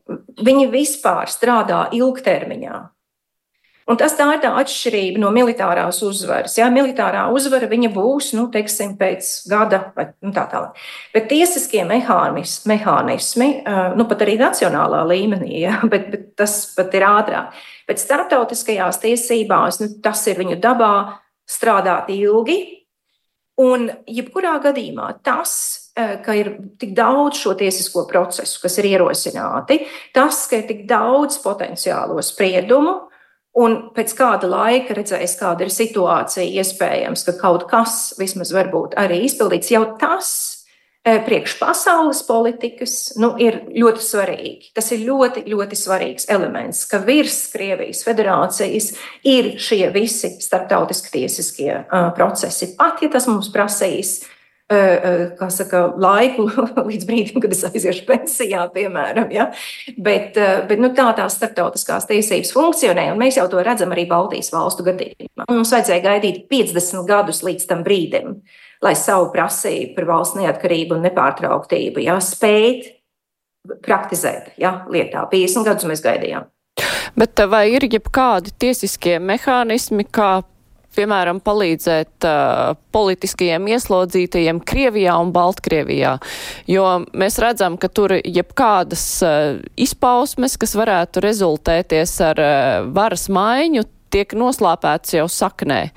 viņi 0.44 0.72
vispār 0.74 1.32
strādā 1.32 1.88
ilgtermiņā. 1.96 2.82
Un 3.84 3.98
tas 4.00 4.14
tā 4.16 4.30
ir 4.32 4.40
tā 4.40 4.54
atšķirība 4.62 5.20
no 5.20 5.30
militārās 5.36 6.00
uzvaras. 6.08 6.56
Jā, 6.56 6.70
militārā 6.72 7.26
uzvara 7.36 7.68
viņa 7.68 7.90
būs, 7.92 8.30
nu, 8.38 8.46
teiksim, 8.52 8.94
pēc 9.00 9.32
gada 9.52 9.82
vai 9.98 10.08
nu, 10.24 10.32
tā 10.36 10.46
tālāk. 10.52 10.80
Bet 11.16 11.28
tiesiskie 11.32 11.84
mehānismi, 11.88 12.70
mehānismi 12.72 13.50
nu, 13.98 14.08
pat 14.08 14.24
arī 14.24 14.38
nacionālā 14.40 15.04
līmenī, 15.12 15.66
jā, 15.66 15.82
bet, 15.92 16.08
bet 16.14 16.30
tas 16.40 16.56
pat 16.78 16.96
ir 16.96 17.08
ātrāk. 17.10 17.60
Bet 17.90 18.00
starptautiskajās 18.00 19.02
tiesībās 19.04 19.82
nu, 19.84 19.92
tas 20.04 20.24
ir 20.32 20.40
viņu 20.40 20.62
dabā 20.64 20.96
strādāt 21.50 22.12
ilgi. 22.14 22.60
Un, 23.62 23.86
jebkurā 24.10 24.56
gadījumā, 24.64 25.12
tas, 25.22 25.54
ka 25.94 26.34
ir 26.34 26.56
tik 26.82 26.96
daudz 26.98 27.38
šo 27.44 27.54
tiesisko 27.60 28.08
procesu, 28.10 28.58
kas 28.64 28.80
ir 28.82 28.88
ierosināti, 28.96 29.84
tas, 30.16 30.48
ka 30.50 30.58
ir 30.58 30.66
tik 30.72 30.88
daudz 30.90 31.38
potenciālo 31.44 32.18
spriedumu, 32.26 32.96
Un 33.54 33.76
pēc 33.94 34.16
kāda 34.18 34.48
laika 34.50 34.96
redzēs, 34.98 35.36
kāda 35.38 35.68
ir 35.68 35.70
situācija, 35.74 36.46
iespējams, 36.58 37.22
ka 37.28 37.36
kaut 37.38 37.68
kas 37.70 38.16
vismaz 38.18 38.50
varbūt 38.56 38.96
arī 38.98 39.20
izpildīts. 39.28 39.70
Jau 39.76 39.84
tas 40.02 40.32
priekš 41.04 41.58
pasaules 41.60 42.22
politikas 42.28 42.94
nu, 43.20 43.34
ir 43.42 43.62
ļoti 43.76 44.04
svarīgi. 44.04 44.70
Tas 44.76 44.88
ir 44.96 45.04
ļoti, 45.04 45.44
ļoti 45.52 45.80
svarīgs 45.80 46.30
elements, 46.32 46.86
ka 46.88 47.02
virs 47.04 47.42
Krievijas 47.52 48.06
federācijas 48.08 48.94
ir 49.28 49.56
šie 49.60 49.84
visi 49.96 50.36
starptautiski 50.44 51.12
tiesiskie 51.18 51.74
uh, 51.82 52.08
procesi. 52.16 52.72
Pat 52.80 53.04
ja 53.04 53.12
tas 53.12 53.28
mums 53.28 53.52
prasīs 53.54 54.22
kā 54.72 55.50
saka, 55.52 55.82
laiku 56.00 56.46
līdz 56.90 57.08
brīdim, 57.08 57.40
kad 57.44 57.52
es 57.54 57.64
aiziešu 57.68 58.06
pensijā, 58.08 58.64
piemēram. 58.74 59.32
Ja? 59.34 59.50
Bet, 59.98 60.38
bet 60.70 60.82
nu, 60.82 60.94
tā 60.96 61.10
tās 61.18 61.38
starptautiskās 61.38 62.08
tiesības 62.10 62.54
funkcionē, 62.56 63.10
un 63.12 63.22
mēs 63.22 63.38
jau 63.40 63.48
to 63.52 63.64
redzam 63.64 63.94
arī 63.94 64.08
Baltijas 64.10 64.54
valstu 64.54 64.86
gadījumā. 64.88 65.48
Mums 65.52 65.74
vajadzēja 65.76 66.06
gaidīt 66.06 66.46
50 66.52 67.08
gadus 67.10 67.44
līdz 67.46 67.68
tam 67.70 67.84
brīdim, 67.86 68.38
lai 68.84 68.96
savu 69.00 69.32
prasību 69.34 69.96
par 69.98 70.10
valsts 70.10 70.40
neatkarību 70.40 70.98
un 70.98 71.06
nepārtrauktību 71.08 72.04
ja, 72.04 72.18
spēt 72.24 72.90
praktizēt 73.86 74.54
ja, 74.60 74.82
lietā. 74.92 75.26
50 75.32 75.70
gadus 75.70 75.88
mēs 75.90 76.04
gaidījām. 76.04 76.50
Bet 77.18 77.40
vai 77.50 77.68
ir 77.76 77.86
jebkādi 77.86 78.52
tiesiskie 78.60 79.20
mehānismi, 79.22 80.08
kā 80.10 80.42
piemēram, 80.94 81.40
palīdzēt 81.44 82.26
uh, 82.28 82.76
politiskajiem 82.94 83.66
ieslodzītajiem 83.74 84.60
Krievijā 84.66 85.16
un 85.22 85.32
Baltkrievijā, 85.34 86.16
jo 86.70 86.86
mēs 87.18 87.40
redzam, 87.42 87.80
ka 87.82 87.90
tur 87.90 88.16
jebkādas 88.20 89.06
uh, 89.26 89.58
izpausmes, 89.74 90.58
kas 90.62 90.76
varētu 90.78 91.24
rezultēties 91.26 92.16
ar 92.30 92.42
uh, 92.44 92.94
varas 92.94 93.26
maiņu, 93.34 93.88
tiek 94.14 94.38
noslāpēts 94.38 95.18
jau 95.18 95.28
saknē. 95.32 95.88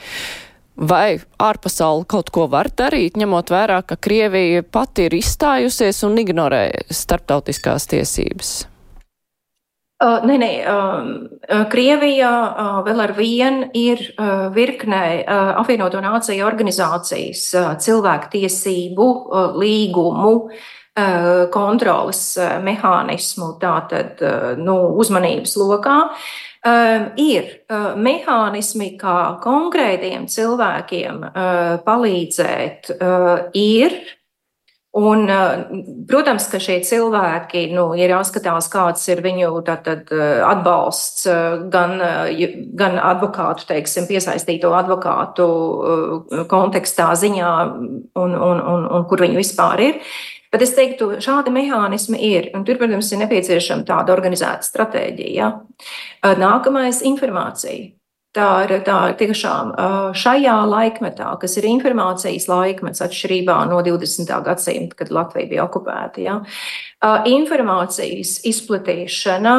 Vai 0.76 1.16
ārpasauli 1.40 2.04
kaut 2.04 2.28
ko 2.34 2.44
var 2.52 2.68
darīt, 2.68 3.16
ņemot 3.16 3.48
vērā, 3.48 3.80
ka 3.88 3.96
Krievija 3.96 4.60
pati 4.60 5.06
ir 5.08 5.16
izstājusies 5.16 6.02
un 6.04 6.18
ignorē 6.20 6.66
starptautiskās 6.92 7.88
tiesības? 7.88 8.56
Uh, 9.96 10.20
nē, 10.28 10.34
nē, 10.36 10.50
uh, 10.68 11.62
Krievija 11.72 12.30
uh, 12.44 12.72
vēl 12.84 13.00
ar 13.00 13.14
vienu 13.16 13.70
ir 13.72 14.02
uh, 14.20 14.50
virknē 14.52 15.04
uh, 15.22 15.54
apvienoto 15.62 16.02
nāciju 16.04 16.44
organizācijas 16.44 17.46
uh, 17.56 17.70
cilvēku 17.80 18.28
tiesību 18.34 19.06
uh, 19.08 19.56
līgumu 19.56 20.34
uh, 20.34 20.66
kontrolas 21.52 22.20
uh, 22.40 22.56
mehānismu, 22.64 23.52
tātad 23.60 24.22
uh, 24.24 24.52
nu, 24.58 24.78
uzmanības 24.96 25.56
lokā. 25.60 26.00
Ir 27.22 27.50
mehānismi, 27.94 28.88
kā 28.98 29.36
konkrētiem 29.38 30.24
cilvēkiem 30.26 31.20
palīdzēt, 31.86 32.90
ir 33.54 33.94
Un, 34.96 35.26
protams, 36.08 36.46
ka 36.48 36.56
šie 36.62 36.78
cilvēki 36.88 37.66
nu, 37.76 37.90
ir 38.00 38.14
jāskatās, 38.14 38.70
kāds 38.72 39.02
ir 39.12 39.20
viņu 39.20 39.50
tātad, 39.66 40.08
atbalsts 40.48 41.26
gan, 41.68 42.00
gan 42.80 42.96
advokātu, 43.04 43.66
teiksim, 43.68 44.06
piesaistīto 44.08 44.70
advokātu 44.72 45.48
kontekstā, 46.48 47.10
ziņā 47.12 47.50
un, 47.68 48.08
un, 48.32 48.64
un, 48.72 48.88
un 48.96 49.04
kur 49.10 49.26
viņi 49.26 49.36
vispār 49.42 49.84
ir. 49.84 50.00
Bet 50.56 50.62
es 50.64 50.70
teiktu, 50.72 51.10
šādi 51.20 51.52
mehānismi 51.52 52.16
ir. 52.30 52.46
Un 52.56 52.62
tur, 52.64 52.78
protams, 52.80 53.10
ir 53.12 53.20
nepieciešama 53.20 53.84
tāda 53.84 54.14
organizēta 54.14 54.64
stratēģija. 54.64 55.34
Ja? 55.36 55.50
Nākamais- 56.40 57.02
informācija. 57.10 57.90
Tā 58.32 58.46
ir, 58.64 58.72
tā 58.84 58.96
tiešām 59.20 59.74
šajā 60.16 60.54
laikmetā, 60.68 61.28
kas 61.40 61.58
ir 61.60 61.68
informācijas 61.68 62.48
laikmets, 62.48 63.04
atšķirībā 63.04 63.58
no 63.68 63.82
20. 63.84 64.40
gadsimta, 64.48 64.96
kad 64.96 65.12
Latvija 65.12 65.48
bija 65.52 65.68
okupēta. 65.68 66.24
Ja, 66.24 66.40
informācijas 67.28 68.40
izplatīšana 68.48 69.56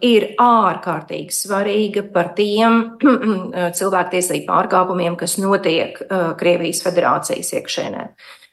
ir 0.00 0.30
ārkārtīgi 0.38 1.34
svarīga 1.34 2.06
par 2.12 2.34
tiem 2.38 2.98
cilvēktiesību 3.82 4.46
pārkāpumiem, 4.46 5.18
kas 5.18 5.38
notiek 5.42 5.98
Krievijas 6.38 6.86
federācijas 6.86 7.54
iekšēnē. 7.58 8.10
Um, 8.10 8.45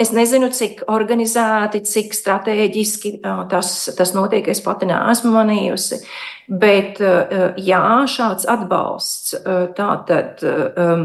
es 0.00 0.12
nezinu, 0.16 0.48
cik 0.54 0.86
organizēti, 0.88 1.82
cik 1.84 2.16
strateģiski 2.16 3.18
uh, 3.18 3.44
tas, 3.50 3.72
tas 3.98 4.14
notiek. 4.16 4.48
Es 4.48 4.62
pati 4.64 4.88
neesmu 4.88 5.34
manījusi. 5.34 6.00
Bet, 6.48 7.02
uh, 7.04 7.52
jā, 7.60 7.82
šāds 8.08 8.48
atbalsts 8.48 9.36
uh, 9.36 9.66
tātad 9.76 10.40
um, 10.44 11.04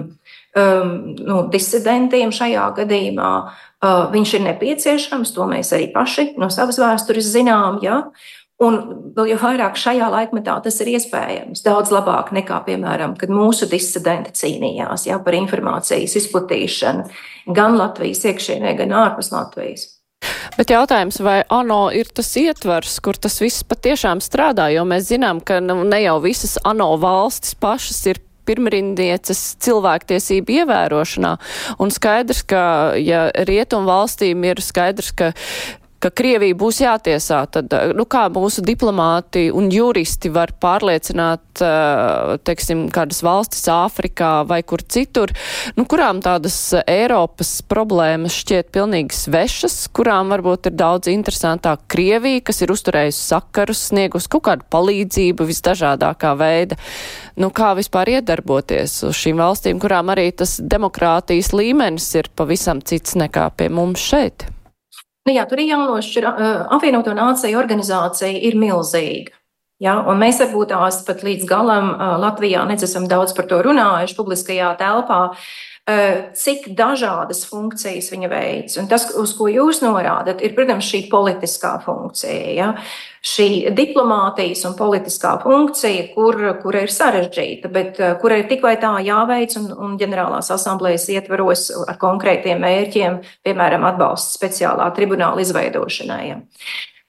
um, 0.56 0.95
nu, 1.19 1.43
disidentiem 1.52 2.32
šajā 2.32 2.71
gadījumā 2.80 3.36
Viņš 3.84 4.38
ir 4.38 4.43
nepieciešams, 4.45 5.34
to 5.36 5.45
mēs 5.49 5.73
arī 5.76 5.89
paši 5.91 6.30
no 6.39 6.47
savas 6.54 6.78
vēstures 6.80 7.28
zinām. 7.34 7.82
Ja? 7.84 7.97
Un 8.63 8.78
vēl 9.17 9.34
jau 9.34 9.39
vairāk 9.41 9.80
šajā 9.80 10.08
laikmetā 10.13 10.56
tas 10.63 10.78
ir 10.84 10.93
iespējams. 10.93 11.63
Daudz 11.65 11.91
labāk 11.93 12.32
nekā, 12.36 12.62
piemēram, 12.67 13.17
kad 13.19 13.34
mūsu 13.34 13.67
disidenti 13.71 14.34
cīnījās 14.39 15.08
ja, 15.10 15.19
par 15.23 15.36
informācijas 15.38 16.15
izplatīšanu 16.21 17.54
gan 17.58 17.76
Latvijas 17.80 18.23
iekšienē, 18.30 18.78
gan 18.80 18.95
ārpus 19.04 19.34
Latvijas. 19.34 19.89
Bet 20.56 20.71
jautājums, 20.71 21.17
vai 21.23 21.41
ANO 21.52 21.88
ir 21.95 22.08
tas 22.15 22.30
ietvers, 22.39 22.99
kur 23.04 23.17
tas 23.19 23.39
viss 23.43 23.65
patiešām 23.67 24.21
strādā, 24.23 24.69
jo 24.71 24.86
mēs 24.88 25.10
zinām, 25.10 25.41
ka 25.43 25.60
nu, 25.63 25.82
ne 25.84 25.99
jau 26.06 26.19
visas 26.23 26.56
ANO 26.63 26.93
valstis 27.02 27.58
pašas 27.60 27.99
ir 28.13 28.21
pirmrindieces 28.47 29.41
cilvēktiesību 29.63 30.58
ievērošanā. 30.63 31.36
Un 31.84 31.93
skaidrs, 31.95 32.43
ka 32.47 32.63
ja 32.99 33.30
rietumu 33.47 33.88
valstīm 33.88 34.43
ir 34.49 34.60
skaidrs, 34.63 35.13
ka 35.15 35.32
ka 36.03 36.11
Krievija 36.11 36.55
būs 36.59 36.81
jātiesā, 36.83 37.39
tad 37.53 37.71
nu, 37.95 38.05
kā 38.09 38.25
mūsu 38.33 38.63
diplomāti 38.65 39.47
un 39.55 39.69
juristi 39.71 40.31
var 40.33 40.51
pārliecināt, 40.61 41.63
teiksim, 42.43 42.85
kādas 42.93 43.21
valstis 43.23 43.63
Āfrikā 43.71 44.31
vai 44.49 44.59
kur 44.67 44.83
citur, 44.83 45.31
nu, 45.77 45.85
kurām 45.89 46.19
tādas 46.25 46.57
Eiropas 46.81 47.55
problēmas 47.69 48.35
šķiet 48.41 48.71
pilnīgi 48.75 49.15
svešas, 49.17 49.77
kurām 49.95 50.33
varbūt 50.33 50.71
ir 50.71 50.77
daudz 50.79 51.11
interesantāk 51.13 51.85
Krievija, 51.93 52.43
kas 52.49 52.63
ir 52.65 52.73
uzturējusi 52.73 53.23
sakarus, 53.23 53.85
sniegus 53.91 54.27
kaut 54.31 54.47
kādu 54.49 54.67
palīdzību 54.73 55.47
visdažādākā 55.47 56.33
veida. 56.39 56.79
Nu, 57.39 57.49
kā 57.55 57.71
vispār 57.77 58.17
iedarboties 58.17 58.99
uz 59.07 59.15
šīm 59.17 59.39
valstīm, 59.41 59.79
kurām 59.81 60.11
arī 60.13 60.29
tas 60.37 60.59
demokrātijas 60.59 61.53
līmenis 61.55 62.09
ir 62.19 62.29
pavisam 62.35 62.83
cits 62.83 63.17
nekā 63.19 63.49
pie 63.57 63.71
mums 63.73 64.03
šeit? 64.03 64.49
Nu, 65.23 65.31
jā, 65.31 65.45
tur 65.47 65.62
ir 65.63 65.71
jānošķir. 65.71 66.27
Apvienoto 66.75 67.13
nāciju 67.15 67.59
organizācija 67.62 68.43
ir 68.43 68.57
milzīga. 68.59 69.38
Ja, 69.83 69.97
un 70.07 70.19
mēs 70.21 70.39
varbūt 70.39 70.71
tās 70.71 71.01
pat 71.07 71.23
līdz 71.25 71.47
galam 71.49 71.89
Latvijā 72.21 72.63
neesam 72.67 73.07
daudz 73.12 73.33
par 73.36 73.47
to 73.49 73.59
runājuši 73.65 74.15
publiskajā 74.15 74.69
telpā, 74.79 75.21
cik 76.39 76.69
dažādas 76.77 77.43
funkcijas 77.49 78.12
viņa 78.13 78.29
veids. 78.31 78.77
Un 78.79 78.88
tas, 78.91 79.09
uz 79.19 79.33
ko 79.36 79.49
jūs 79.51 79.81
norādat, 79.83 80.43
ir, 80.43 80.53
protams, 80.55 80.88
šī 80.88 81.05
politiskā 81.12 81.73
funkcija. 81.83 82.53
Ja 82.55 82.69
šī 83.23 83.71
diplomātijas 83.75 84.65
un 84.67 84.75
politiskā 84.77 85.38
funkcija, 85.43 86.09
kur, 86.13 86.38
kur 86.62 86.77
ir 86.77 86.91
sarežģīta, 86.91 87.71
bet 87.71 87.99
eh, 88.03 88.15
kura 88.21 88.41
ir 88.41 88.49
tik 88.51 88.63
vai 88.65 88.75
tā 88.81 88.91
jāveic 89.05 89.55
un, 89.62 89.69
un 89.73 89.99
ģenerālās 89.99 90.51
asamblējas 90.53 91.09
ietvaros 91.15 91.69
ar 91.88 91.99
konkrētiem 92.01 92.59
mērķiem, 92.63 93.21
piemēram, 93.47 93.88
atbalsts 93.93 94.36
speciālā 94.38 94.89
tribunāla 94.97 95.43
izveidošanai. 95.45 96.25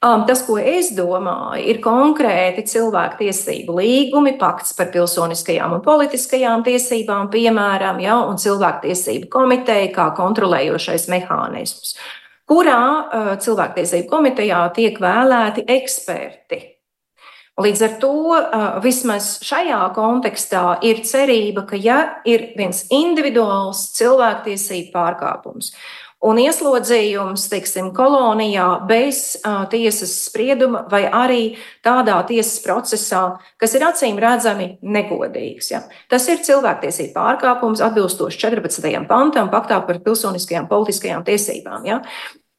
Um, 0.05 0.25
tas, 0.27 0.43
ko 0.45 0.59
es 0.59 0.91
domāju, 0.93 1.63
ir 1.65 1.79
konkrēti 1.81 2.65
cilvēktiesību 2.69 3.77
līgumi, 3.79 4.35
pakts 4.37 4.75
par 4.77 4.91
pilsoniskajām 4.93 5.79
un 5.79 5.81
politiskajām 5.83 6.65
tiesībām, 6.67 7.31
piemēram, 7.33 8.03
ja, 8.03 8.19
un 8.27 8.37
cilvēktiesību 8.39 9.31
komiteja 9.33 9.89
kā 9.95 10.11
kontrolējošais 10.19 11.09
mehānisms 11.11 11.95
kurā 12.49 13.37
cilvēktiesību 13.41 14.09
komitejā 14.11 14.61
tiek 14.75 14.97
vēlēti 15.01 15.65
eksperti. 15.75 16.61
Līdz 17.55 17.81
ar 17.87 17.93
to 18.01 18.15
vismaz 18.83 19.29
šajā 19.47 19.79
kontekstā 19.95 20.63
ir 20.83 20.99
cerība, 21.07 21.63
ka 21.69 21.79
ja 21.79 21.99
ir 22.27 22.49
viens 22.59 22.83
individuāls 22.91 23.85
cilvēktiesību 23.95 24.91
pārkāpums 24.91 25.71
un 26.25 26.39
ieslodzījums, 26.41 27.47
teiksim, 27.51 27.91
kolonijā 27.95 28.67
bez 28.89 29.21
uh, 29.39 29.63
tiesas 29.71 30.13
sprieduma 30.25 30.85
vai 30.91 31.03
arī 31.05 31.41
tādā 31.85 32.17
tiesas 32.29 32.57
procesā, 32.63 33.23
kas 33.61 33.75
ir 33.77 33.85
acīm 33.87 34.19
redzami 34.21 34.71
negodīgs. 34.81 35.71
Ja. 35.73 35.83
Tas 36.11 36.25
ir 36.31 36.41
cilvēktiesība 36.45 37.13
pārkāpums 37.19 37.83
atbilstoši 37.85 38.41
14. 38.47 38.89
pantam, 39.09 39.51
paktā 39.53 39.81
par 39.85 40.01
pilsoniskajām 40.05 40.69
politiskajām 40.71 41.27
tiesībām. 41.27 41.85
Ja. 41.89 42.01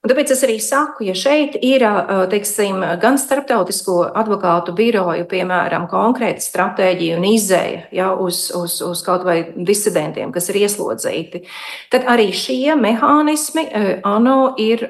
Un 0.07 0.13
tāpēc 0.13 0.31
es 0.31 0.43
arī 0.47 0.61
saku, 0.63 1.03
ja 1.09 1.17
šeit 1.19 1.57
ir 1.67 1.83
teiksim, 2.31 2.79
gan 3.03 3.17
starptautisko 3.19 3.97
advokātu 4.15 4.71
biroju, 4.79 5.25
piemēram, 5.27 5.89
konkrēta 5.91 6.45
stratēģija 6.45 7.17
un 7.19 7.27
izēja 7.27 7.81
ja, 7.91 8.13
uz, 8.15 8.45
uz, 8.55 8.77
uz 8.87 9.03
kaut 9.03 9.25
vai 9.27 9.41
disidentiem, 9.51 10.31
kas 10.31 10.47
ir 10.53 10.61
ieslodzīti, 10.61 11.43
tad 11.91 12.07
arī 12.13 12.29
šie 12.31 12.77
mehānismi 12.79 13.67
ANO 14.07 14.55
ir, 14.63 14.87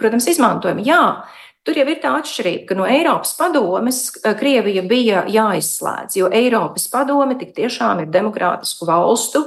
protams, 0.00 0.26
izmantojami. 0.34 0.88
Jā, 0.90 1.02
Tur 1.66 1.74
jau 1.74 1.86
ir 1.90 1.96
tā 1.98 2.12
atšķirība, 2.14 2.62
ka 2.68 2.74
no 2.78 2.84
Eiropas 2.86 3.32
padomes 3.34 3.96
Krievija 4.38 4.84
bija 4.86 5.24
jāizslēdz, 5.26 6.18
jo 6.20 6.28
Eiropas 6.30 6.86
padome 6.90 7.34
tik 7.38 7.56
tiešām 7.56 8.04
ir 8.04 8.12
demokrātisku 8.14 8.86
valstu 8.86 9.42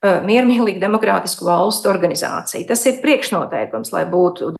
miermīlīgu 0.00 0.78
demokrātisku 0.80 1.48
valstu 1.48 1.90
organizācija. 1.90 2.66
Tas 2.68 2.86
ir 2.86 3.00
priekšnoteikums, 3.02 3.92
lai 3.92 4.04
būtu 4.08 4.54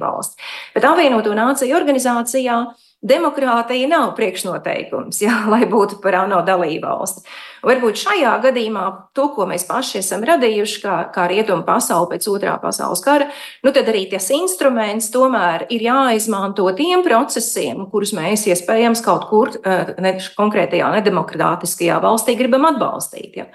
valsts. 0.00 0.38
Bet 0.74 0.86
apvienoto 0.88 1.34
nāciju 1.36 1.76
organizācijā 1.78 2.60
demokrātija 3.06 3.88
nav 3.90 4.14
priekšnoteikums, 4.18 5.20
jā, 5.26 5.42
lai 5.50 5.64
būtu 5.70 6.00
par 6.04 6.22
ANO 6.24 6.42
dalībvalsti. 6.46 7.26
Varbūt 7.66 7.98
šajā 7.98 8.32
gadījumā 8.44 8.84
to, 9.16 9.26
ko 9.34 9.46
mēs 9.50 9.64
paši 9.66 9.98
esam 9.98 10.22
radījuši, 10.26 10.78
kā, 10.84 10.96
kā 11.14 11.24
rietumu 11.30 11.64
pasauli 11.66 12.12
pēc 12.12 12.28
otrā 12.30 12.54
pasaules 12.62 13.02
kara, 13.02 13.26
nu 13.66 13.72
tad 13.74 13.88
arī 13.90 14.04
tas 14.12 14.28
instruments 14.34 15.08
tomēr 15.14 15.66
ir 15.74 15.82
jāizmanto 15.88 16.68
tiem 16.78 17.02
procesiem, 17.06 17.82
kurus 17.90 18.14
mēs 18.14 18.46
iespējams 18.52 19.02
kaut 19.02 19.26
kur 19.30 19.50
eh, 19.58 19.94
ne, 20.02 20.14
konkrētajā 20.38 20.92
nedemokrātiskajā 20.98 21.98
valstī 22.04 22.36
gribam 22.38 22.68
atbalstīt. 22.70 23.34
Ja. 23.40 23.48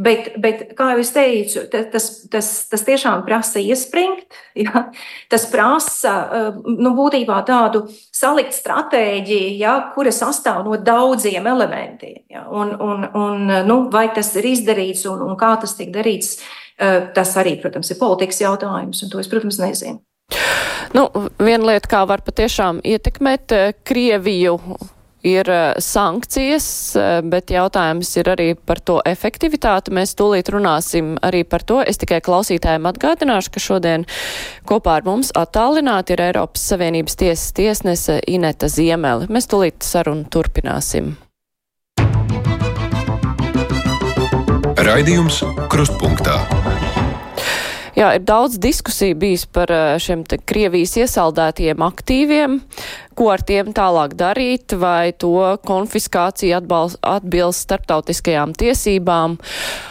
Bet, 0.00 0.32
bet, 0.40 0.70
kā 0.78 0.94
jau 0.94 1.04
es 1.04 1.12
teicu, 1.12 1.66
tas, 1.92 2.08
tas, 2.32 2.50
tas 2.70 2.86
tiešām 2.88 3.26
prasa 3.28 3.60
iespringt, 3.60 4.40
ja. 4.56 4.86
tas 5.32 5.44
prasa 5.52 6.14
eh, 6.24 6.48
nu, 6.64 6.94
būtībā 6.96 7.42
tādu 7.48 7.84
salikt 8.08 8.56
stratēģiju, 8.56 9.52
ja, 9.60 9.76
kura 9.92 10.16
sastāv 10.16 10.64
no 10.64 10.80
daudziem 10.80 11.44
elementiem. 11.52 12.24
Ja. 12.32 12.46
Un, 12.48 12.72
un, 12.80 13.04
un 13.20 13.49
nu, 13.66 13.82
vai 13.92 14.08
tas 14.14 14.32
ir 14.40 14.50
izdarīts 14.52 15.06
un, 15.10 15.24
un 15.26 15.36
kā 15.40 15.54
tas 15.62 15.74
tiek 15.78 15.90
darīts, 15.94 16.38
eh, 16.78 17.10
tas 17.16 17.34
arī, 17.40 17.56
protams, 17.62 17.90
ir 17.90 18.00
politikas 18.00 18.40
jautājums, 18.42 19.02
un 19.04 19.12
to 19.12 19.22
es, 19.22 19.28
protams, 19.30 19.60
nezinu. 19.62 20.00
Nu, 20.94 21.06
viena 21.38 21.72
lieta, 21.72 21.90
kā 21.90 22.06
var 22.08 22.22
patiešām 22.26 22.80
ietekmēt 22.86 23.54
eh, 23.56 23.72
Krieviju, 23.86 24.58
ir 25.26 25.48
sankcijas, 25.78 26.66
bet 27.28 27.52
jautājums 27.52 28.10
ir 28.16 28.30
arī 28.32 28.48
par 28.54 28.80
to 28.80 29.00
efektivitāti. 29.06 29.92
Mēs 29.94 30.14
tūlīt 30.18 30.50
runāsim 30.52 31.16
arī 31.26 31.42
par 31.44 31.64
to. 31.66 31.80
Es 31.84 32.00
tikai 32.00 32.20
klausītājiem 32.24 32.88
atgādināšu, 32.90 33.54
ka 33.54 33.62
šodien 33.62 34.06
kopā 34.68 35.00
ar 35.00 35.08
mums 35.08 35.32
attālināti 35.36 36.16
ir 36.16 36.24
Eiropas 36.30 36.64
Savienības 36.72 37.18
tiesas 37.20 37.56
tiesnese 37.56 38.20
Ineta 38.30 38.70
Ziemeli. 38.72 39.28
Mēs 39.32 39.50
tūlīt 39.50 39.84
sarunu 39.84 40.28
turpināsim. 40.32 41.16
Raidījums 44.80 45.42
Krustpunktā. 45.68 46.38
Jā, 47.92 48.14
ir 48.16 48.22
daudz 48.24 48.56
diskusiju 48.62 49.18
bijis 49.20 49.42
par 49.52 49.68
eh, 49.74 49.98
šiem 50.00 50.22
Krievijas 50.48 50.94
iesaldētiem 51.02 51.82
aktīviem, 51.84 52.54
ko 53.18 53.28
ar 53.34 53.44
tiem 53.44 53.74
tālāk 53.76 54.14
darīt, 54.16 54.72
vai 54.80 55.12
to 55.12 55.34
konfiskācija 55.68 56.62
atbalst, 56.62 56.96
atbilst 57.04 57.66
starptautiskajām 57.66 58.56
tiesībām. 58.56 59.36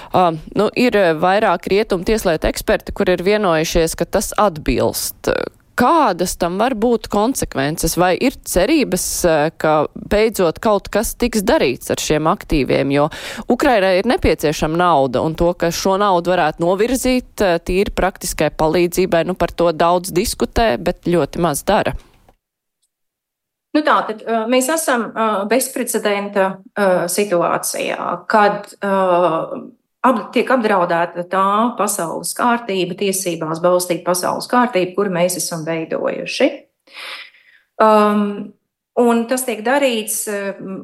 Uh, 0.10 0.40
nu, 0.58 0.72
ir 0.74 0.98
vairāk 1.22 1.70
rietumu 1.70 2.08
tieslietu 2.08 2.50
eksperti, 2.50 2.96
kur 2.98 3.12
ir 3.14 3.22
vienojušies, 3.22 3.94
ka 3.94 4.10
tas 4.10 4.32
atbilst 4.42 5.30
kādas 5.80 6.36
tam 6.40 6.58
var 6.60 6.76
būt 6.76 7.08
konsekvences, 7.12 7.96
vai 8.00 8.14
ir 8.20 8.36
cerības, 8.46 9.06
eh, 9.26 9.52
ka 9.58 9.88
beidzot 9.96 10.60
kaut 10.60 10.90
kas 10.92 11.16
tiks 11.16 11.44
darīts 11.46 11.92
ar 11.94 12.02
šiem 12.04 12.28
aktīviem, 12.28 12.92
jo 12.92 13.08
Ukrainai 13.48 14.00
ir 14.00 14.10
nepieciešama 14.10 14.78
nauda, 14.78 15.24
un 15.24 15.36
to, 15.36 15.54
ka 15.54 15.72
šo 15.72 15.98
naudu 16.02 16.36
varētu 16.36 16.66
novirzīt 16.66 17.46
eh, 17.46 17.58
tīri 17.60 17.96
praktiskai 17.96 18.52
palīdzībai, 18.52 19.26
nu 19.26 19.36
par 19.36 19.56
to 19.56 19.72
daudz 19.72 20.12
diskutē, 20.12 20.76
bet 20.78 21.08
ļoti 21.08 21.40
maz 21.40 21.64
dara. 21.64 21.96
Nu 23.70 23.84
tā, 23.86 24.00
tad, 24.08 24.24
uh, 24.26 24.48
mēs 24.50 24.66
esam 24.74 25.12
bezprecedenta 25.46 26.48
situācijā, 27.14 28.06
kad 28.26 28.72
ap, 30.06 30.22
tiek 30.36 30.50
apdraudēta 30.54 31.26
tā 31.32 31.50
pasaules 31.80 32.34
kārtība, 32.38 32.98
tiesībās 33.00 33.62
balstīta 33.64 34.06
pasaules 34.08 34.50
kārtība, 34.52 34.96
kuru 34.98 35.14
mēs 35.18 35.38
esam 35.42 35.66
veidojuši. 35.68 36.50
Um, 37.80 38.24
un 39.00 39.26
tas 39.30 39.46
tiek 39.48 39.62
darīts, 39.66 40.24
um, 40.30 40.82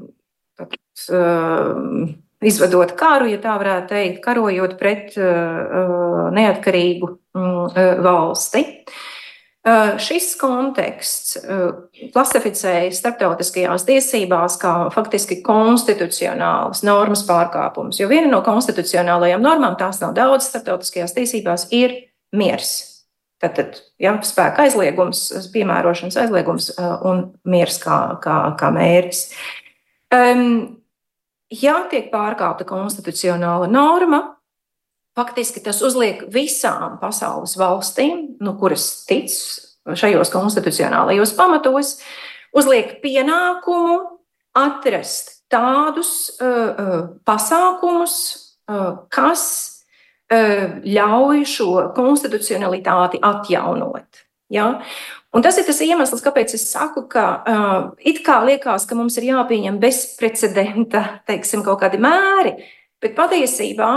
izvedot 2.45 2.93
karu, 2.99 3.27
ja 3.31 3.41
tā 3.43 3.57
varētu 3.59 3.91
teikt, 3.91 4.21
karojot 4.23 4.77
pret 4.79 5.15
neatkarīgu 6.35 7.11
mm, 7.35 7.99
valsti. 8.05 8.63
Šis 9.97 10.35
konteksts 10.37 11.39
klasificējas 12.13 12.99
starptautiskajās 13.01 13.85
tiesībās 13.87 14.59
kā 14.61 14.73
faktiski 14.93 15.39
konstitucionāls 15.45 16.83
normas 16.85 17.23
pārkāpums, 17.25 17.97
jo 17.97 18.05
viena 18.11 18.29
no 18.29 18.43
konstitucionālajām 18.45 19.41
normām, 19.41 19.73
tās 19.79 20.03
nav 20.03 20.13
daudz 20.17 20.51
starptautiskajās 20.51 21.17
tiesībās, 21.17 21.65
ir 21.73 21.97
miers. 22.37 22.75
Tātad, 23.41 23.81
ja, 23.99 24.13
spēka 24.23 24.67
aizliegums, 24.67 25.25
piemērošanas 25.51 26.21
aizliegums 26.21 26.69
un 27.05 27.25
miers 27.49 27.81
kā, 27.81 27.97
kā, 28.21 28.37
kā 28.59 28.69
mērķis. 28.77 29.25
Um, 30.13 30.45
ja 31.51 31.81
tiek 31.91 32.07
pārkāpta 32.13 32.67
konstitucionāla 32.69 33.67
norma, 33.71 34.21
faktiski 35.17 35.63
tas 35.65 35.81
uzliek 35.85 36.25
visām 36.31 36.97
pasaules 37.01 37.57
valstīm, 37.59 38.24
nu, 38.45 38.55
kuras 38.59 39.05
tic 39.09 39.33
šajos 39.85 40.31
konstitucionālajos 40.33 41.35
pamatos, 41.37 41.97
uzliek 42.55 42.97
pienākumu 43.03 43.99
atrast 44.55 45.35
tādus 45.51 46.31
uh, 46.39 46.49
uh, 46.49 46.99
pasākumus, 47.27 48.19
uh, 48.71 49.05
kas 49.13 49.47
ļauj 50.25 51.43
šo 51.45 51.71
konstitucionalitāti 51.93 53.19
atjaunot. 53.21 54.23
Ja? 54.49 54.81
Un 55.35 55.43
tas 55.43 55.57
ir 55.59 55.65
tas 55.67 55.81
iemesls, 55.83 56.23
kāpēc 56.23 56.53
es 56.55 56.63
saku, 56.71 57.03
ka 57.11 57.25
uh, 57.43 57.87
it 57.99 58.21
kā 58.25 58.39
liekas, 58.45 58.85
ka 58.87 58.95
mums 58.95 59.17
ir 59.19 59.27
jāpieņem 59.33 59.77
bezprecedenta, 59.81 61.03
teiksim, 61.27 61.63
kaut 61.65 61.81
kādi 61.81 61.99
mēri, 62.01 62.55
bet 63.03 63.17
patiesībā 63.17 63.89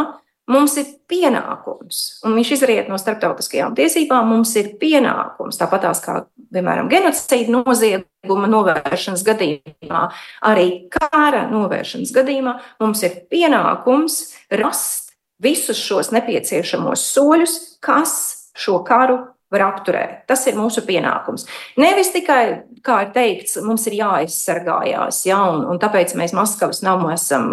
mums 0.50 0.76
ir 0.80 0.88
pienākums, 1.10 2.20
un 2.26 2.36
viņš 2.38 2.52
izriet 2.56 2.90
no 2.90 2.98
starptautiskajām 3.00 3.76
tiesībām, 3.78 4.28
mums 4.32 4.54
ir 4.60 4.74
pienākums, 4.80 5.60
tāpat 5.60 5.86
kā, 6.04 6.16
piemēram, 6.54 6.90
genocīda 6.92 7.54
nozieguma 7.54 8.50
novēršanas 8.50 9.24
gadījumā, 9.28 10.04
arī 10.48 10.68
kara 10.92 11.46
novēršanas 11.52 12.14
gadījumā, 12.16 12.58
mums 12.82 13.04
ir 13.06 13.20
pienākums 13.30 14.20
rast 14.60 15.14
visus 15.42 15.78
šos 15.78 16.12
nepieciešamos 16.16 17.04
soļus, 17.14 17.58
kas 17.84 18.14
šo 18.58 18.80
karu 18.86 19.20
var 19.52 19.64
apturēt. 19.68 20.24
Tas 20.28 20.44
ir 20.50 20.58
mūsu 20.58 20.82
pienākums. 20.86 21.46
Nevis 21.80 22.12
tikai, 22.14 22.42
kā 22.84 22.98
ir 23.06 23.14
teikts, 23.14 23.56
mums 23.64 23.86
ir 23.88 23.98
jāaizsargājās, 24.00 25.22
ja, 25.28 25.40
un, 25.52 25.64
un 25.72 25.80
tāpēc 25.80 26.12
mēs 26.18 26.36
Maskavas 26.36 26.82
namu 26.84 27.12
esam, 27.14 27.48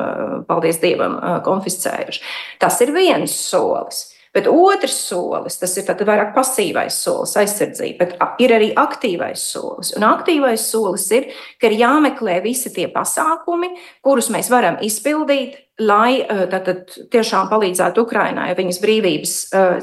paldies 0.50 0.82
Dievam, 0.84 1.18
konfiscējuši. 1.46 2.26
Tas 2.62 2.82
ir 2.84 2.94
viens 2.96 3.36
solis. 3.36 4.10
Bet 4.36 4.50
otrs 4.52 4.98
solis, 5.08 5.56
tas 5.62 5.78
ir 5.80 5.88
vairāk 5.88 6.34
pasīvais 6.36 6.98
solis, 7.06 7.38
aizsardzība, 7.40 8.04
bet 8.04 8.42
ir 8.44 8.52
arī 8.52 8.74
aktīvais 8.76 9.40
solis. 9.40 9.94
Un 9.96 10.04
aktīvais 10.04 10.66
solis 10.74 11.06
ir, 11.16 11.30
ka 11.56 11.70
ir 11.70 11.78
jāmeklē 11.80 12.42
visi 12.44 12.74
tie 12.76 12.90
pasākumi, 12.92 13.72
kurus 14.04 14.28
mēs 14.36 14.52
varam 14.52 14.76
izpildīt, 14.84 15.56
lai 15.80 16.24
tātad, 16.52 16.88
tiešām 17.12 17.50
palīdzētu 17.52 18.06
Ukrainai 18.06 18.54
viņas 18.56 18.82
brīvības 18.84 19.36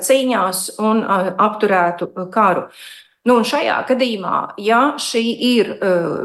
cīņās 0.07 0.65
un 0.81 1.03
apturētu 1.05 2.13
karu. 2.33 2.69
Nu, 3.29 3.37
šajā 3.47 3.77
gadījumā, 3.87 4.39
ja 4.59 4.81
šī 4.99 5.21
ir 5.47 5.69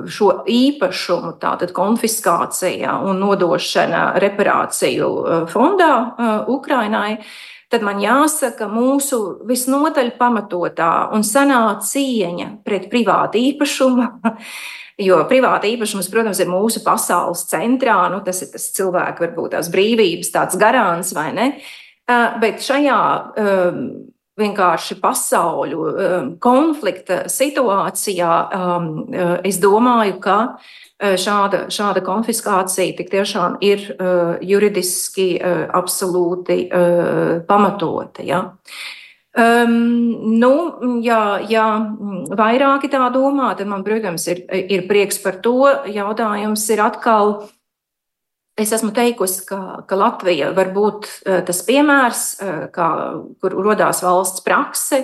šo 0.10 0.32
īpašumu 0.50 1.36
konfiskācija 1.78 2.96
un 3.06 3.22
nodošana 3.22 4.16
reparāciju 4.24 5.12
fondā 5.52 5.92
Ukrainai, 6.50 7.20
tad 7.70 7.86
man 7.86 8.02
jāsaka, 8.02 8.66
mūsu 8.72 9.20
visnotaļ 9.46 10.16
pamatotā 10.18 10.92
un 11.14 11.22
senā 11.28 11.62
cieņa 11.86 12.50
pret 12.66 12.90
privātu 12.90 13.44
īpašumu. 13.52 14.10
Jo 14.98 15.20
privāta 15.30 15.70
īpašums, 15.70 16.10
protams, 16.10 16.40
ir 16.42 16.50
mūsu 16.50 16.82
pasaules 16.86 17.44
centrā. 17.52 18.00
Nu, 18.10 18.24
tas 18.26 18.42
ir 18.42 18.50
tas 18.54 18.70
cilvēks, 18.74 19.22
varbūt 19.22 19.54
tās 19.54 19.70
brīvības, 19.74 20.32
tāds 20.34 20.58
garants 20.58 21.14
vai 21.14 21.28
ne. 21.38 21.48
Bet 22.42 22.64
šajā 22.66 22.98
um, 23.38 23.80
vienkārši 24.40 24.98
pasauļu 25.04 25.84
um, 25.84 26.28
konflikta 26.42 27.26
situācijā 27.30 28.34
um, 28.58 28.92
es 29.46 29.62
domāju, 29.62 30.18
ka 30.24 30.40
Eh, 30.98 31.14
šāda, 31.22 31.68
šāda 31.70 32.02
konfiskācija 32.02 32.96
tik 32.98 33.12
tiešām 33.12 33.60
ir 33.62 33.84
juridiski 34.42 35.28
absolūti 35.78 36.64
pamatota. 37.48 38.26
Ja? 38.26 38.40
Um, 39.38 39.74
nu, 40.42 40.54
ja, 41.06 41.38
ja 41.46 41.68
vairāki 42.34 42.90
tā 42.90 43.04
domā, 43.14 43.52
tad 43.58 43.70
man, 43.70 43.84
protams, 43.86 44.26
ir, 44.34 44.42
ir 44.50 44.88
prieks 44.90 45.22
par 45.22 45.38
to. 45.46 45.60
Jautājums 45.94 46.64
ir 46.74 46.82
atkal. 46.82 47.36
Es 48.58 48.74
esmu 48.74 48.90
teikusi, 48.90 49.44
ka, 49.46 49.84
ka 49.86 50.00
Latvija 50.00 50.50
var 50.58 50.72
būt 50.74 51.06
tas 51.46 51.60
piemērs, 51.68 52.24
kā, 52.74 52.88
kur 53.38 53.58
radās 53.62 54.02
valsts 54.02 54.42
prakse. 54.42 55.04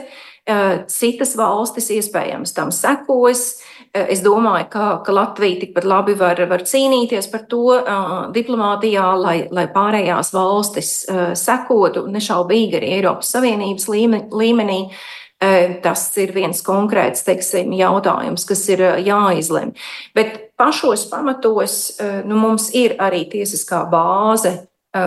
Citas 0.90 1.36
valstis 1.38 1.92
iespējams 1.94 2.56
tam 2.58 2.74
sekos. 2.74 3.62
Es 3.94 4.24
domāju, 4.26 4.66
ka, 4.74 4.86
ka 5.06 5.14
Latvija 5.14 5.60
tikpat 5.62 5.86
labi 5.86 6.16
var, 6.18 6.40
var 6.50 6.64
cīnīties 6.66 7.28
par 7.30 7.44
to 7.50 7.76
uh, 7.76 8.14
diplomātijā, 8.34 9.04
lai, 9.22 9.36
lai 9.54 9.68
pārējās 9.70 10.32
valstis 10.34 10.94
uh, 11.06 11.36
sekotu 11.38 12.08
nešaubīgi 12.10 12.80
arī 12.80 12.90
Eiropas 12.96 13.30
Savienības 13.36 13.86
līmenī. 14.34 14.80
Uh, 14.90 15.76
tas 15.84 16.08
ir 16.18 16.34
viens 16.34 16.64
konkrēts 16.66 17.22
teiksim, 17.28 17.76
jautājums, 17.78 18.48
kas 18.50 18.64
ir 18.74 18.82
jāizlemj. 19.06 19.76
Bet 20.18 20.40
pašos 20.58 21.06
pamatos 21.12 22.00
nu, 22.26 22.40
mums 22.40 22.72
ir 22.74 22.96
arī 23.04 23.26
tiesiskā 23.30 23.84
bāze, 23.92 24.56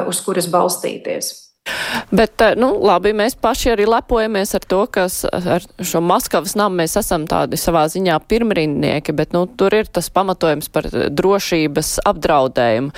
uz 0.07 0.20
kuras 0.27 0.51
balstīties. 0.53 1.46
Bet, 2.11 2.41
eh, 2.41 2.55
nu, 2.59 2.71
labi, 2.87 3.11
mēs 3.17 3.35
paši 3.41 3.73
arī 3.75 3.87
lepojamies 3.91 4.55
ar 4.55 4.67
to, 4.69 4.83
ka 4.91 5.07
ar 5.57 5.65
šo 5.83 6.03
Maskavas 6.05 6.55
namu 6.59 6.81
mēs 6.81 6.97
esam 7.01 7.27
tādi 7.27 7.59
savā 7.59 7.87
ziņā 7.91 8.19
pirmrindnieki, 8.31 9.15
bet, 9.17 9.35
nu, 9.35 9.47
tur 9.47 9.75
ir 9.75 9.91
tas 9.91 10.09
pamatojums 10.15 10.71
par 10.73 10.87
drošības 10.91 11.97
apdraudējumu. 12.07 12.93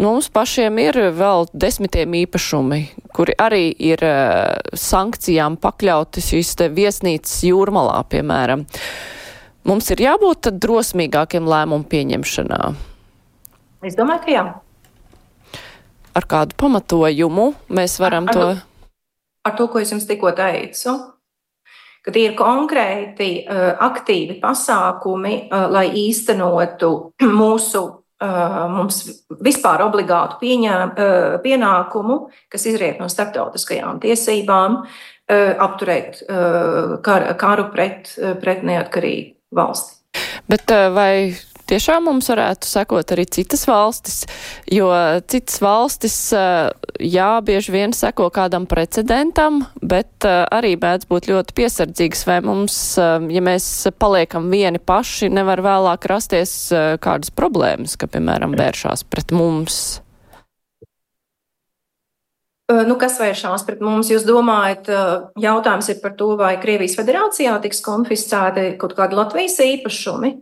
Nu, 0.00 0.14
mums 0.16 0.30
pašiem 0.32 0.80
ir 0.86 1.00
vēl 1.16 1.48
desmitiem 1.52 2.16
īpašumi, 2.24 2.80
kuri 3.16 3.36
arī 3.40 3.68
ir 3.92 4.02
uh, 4.06 4.56
sankcijām 4.72 5.60
pakļauti 5.60 6.24
šīs 6.24 6.56
te 6.60 6.70
viesnīcas 6.72 7.42
jūrmalā, 7.50 8.00
piemēram. 8.12 8.66
Mums 9.66 9.90
ir 9.92 10.04
jābūt 10.04 10.52
drosmīgākiem 10.62 11.48
lēmumu 11.50 11.88
pieņemšanā. 11.90 12.60
Es 13.86 13.98
domāju, 13.98 14.22
ka 14.24 14.32
jā 14.32 14.46
ar 16.16 16.26
kādu 16.28 16.56
pamatojumu 16.60 17.50
mēs 17.76 17.98
varam 18.02 18.30
ar, 18.30 18.38
to. 18.38 18.48
Ar 19.46 19.54
to, 19.58 19.68
ko 19.70 19.82
es 19.82 19.92
jums 19.92 20.06
tikko 20.08 20.32
teicu, 20.36 20.96
ka 22.06 22.14
tie 22.14 22.28
ir 22.30 22.36
konkrēti, 22.38 23.30
uh, 23.44 23.74
aktīvi 23.88 24.38
pasākumi, 24.42 25.36
uh, 25.46 25.66
lai 25.72 25.88
īstenotu 26.06 26.92
mūsu 27.40 27.82
uh, 27.82 28.62
mums 28.72 29.02
vispār 29.42 29.84
obligātu 29.86 30.40
pieņēm, 30.40 30.94
pienākumu, 31.44 32.20
kas 32.52 32.66
izriet 32.70 33.02
no 33.02 33.10
starptautiskajām 33.12 34.00
tiesībām, 34.00 34.80
apturēt 35.26 36.20
kar, 37.02 37.24
karu 37.34 37.64
pret, 37.72 38.12
pret 38.38 38.60
neatkarīgu 38.62 39.58
valsti. 39.58 39.96
Bet 40.46 40.70
vai 40.94 41.34
tiešām 41.70 42.06
mums 42.08 42.28
varētu 42.30 42.68
sekot 42.68 43.12
arī 43.14 43.26
citas 43.30 43.66
valstis, 43.68 44.22
jo 44.70 44.88
citas 45.30 45.58
valstis, 45.62 46.16
eh, 46.36 46.70
jā, 47.02 47.30
bieži 47.44 47.74
vien 47.74 47.94
seko 47.96 48.28
kādam 48.34 48.68
precedentam, 48.70 49.64
bet 49.82 50.24
eh, 50.24 50.44
arī 50.52 50.76
mēdz 50.80 51.08
būt 51.10 51.30
ļoti 51.32 51.56
piesardzīgs, 51.58 52.24
vai 52.28 52.40
mums, 52.46 52.78
eh, 52.98 53.28
ja 53.34 53.44
mēs 53.44 53.90
paliekam 53.98 54.50
vieni 54.52 54.78
paši, 54.78 55.30
nevar 55.32 55.62
vēlāk 55.64 56.08
rasties 56.10 56.56
kādas 57.02 57.30
problēmas, 57.34 57.96
ka, 57.98 58.08
piemēram, 58.10 58.56
vēršās 58.58 59.06
pret 59.10 59.32
mums. 59.34 60.00
Nu, 62.66 62.96
kas 62.98 63.20
vēršās 63.20 63.62
pret 63.62 63.82
mums? 63.84 64.08
Jūs 64.10 64.24
domājat, 64.26 64.88
jautājums 65.38 65.86
ir 65.92 66.00
par 66.02 66.16
to, 66.18 66.32
vai 66.38 66.56
Krievijas 66.58 66.96
federācijā 66.98 67.52
tiks 67.62 67.78
konfiscēti 67.84 68.72
kaut 68.80 68.96
kādi 68.98 69.14
Latvijas 69.14 69.60
īpašumi? 69.62 70.32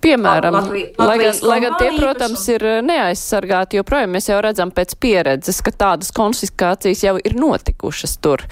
Piemēram, 0.00 0.54
Latvijas, 0.56 0.96
lai, 0.98 1.16
gan, 1.20 1.34
lai 1.50 1.58
gan 1.60 1.74
tie, 1.80 1.90
protams, 1.98 2.44
ir 2.54 2.64
eh, 2.64 2.78
neaizsargāti, 2.84 3.80
joprojām 3.80 4.14
mēs 4.16 4.30
jau 4.30 4.38
redzam 4.44 4.72
pēc 4.72 4.94
pieredzes, 5.00 5.60
ka 5.64 5.74
tādas 5.76 6.12
konfiskācijas 6.16 7.04
jau 7.04 7.18
ir 7.20 7.36
notikušas 7.36 8.16
tur. 8.24 8.46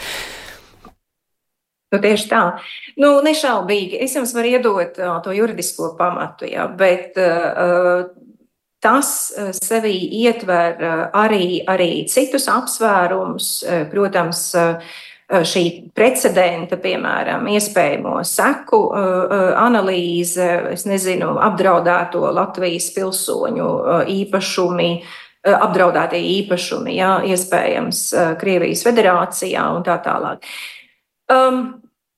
Nu, 1.89 2.01
tieši 2.05 2.29
tā. 2.29 2.43
Nu, 3.01 3.15
nešaubīgi. 3.25 3.97
Es 4.05 4.13
jums 4.19 4.35
varu 4.37 4.53
iedot 4.53 5.01
uh, 5.01 5.15
to 5.25 5.33
juridisko 5.33 5.95
pamatu, 5.97 6.45
jā, 6.51 6.67
bet 6.69 7.17
uh, 7.17 8.11
tas 8.85 9.09
sevī 9.57 9.97
ietver 10.21 10.77
arī, 11.17 11.65
arī 11.67 12.05
citus 12.07 12.45
apsvērumus, 12.53 13.49
protams, 13.91 14.43
šī 15.29 15.65
precedenta, 15.93 16.79
piemēram, 16.81 17.45
iespējamo 17.53 18.17
seku 18.25 18.81
analīze, 19.61 20.47
es 20.73 20.87
nezinu, 20.89 21.35
apdraudēto 21.45 22.31
Latvijas 22.33 22.89
pilsoņu 22.97 23.69
īpašumi, 24.15 24.89
apdraudētie 25.53 26.23
īpašumi, 26.39 26.97
jā, 26.97 27.13
iespējams, 27.29 28.03
Krievijas 28.41 28.85
federācijā 28.89 29.69
un 29.77 29.85
tā 29.87 29.99
tālāk. 30.05 30.49
Um, 31.29 31.63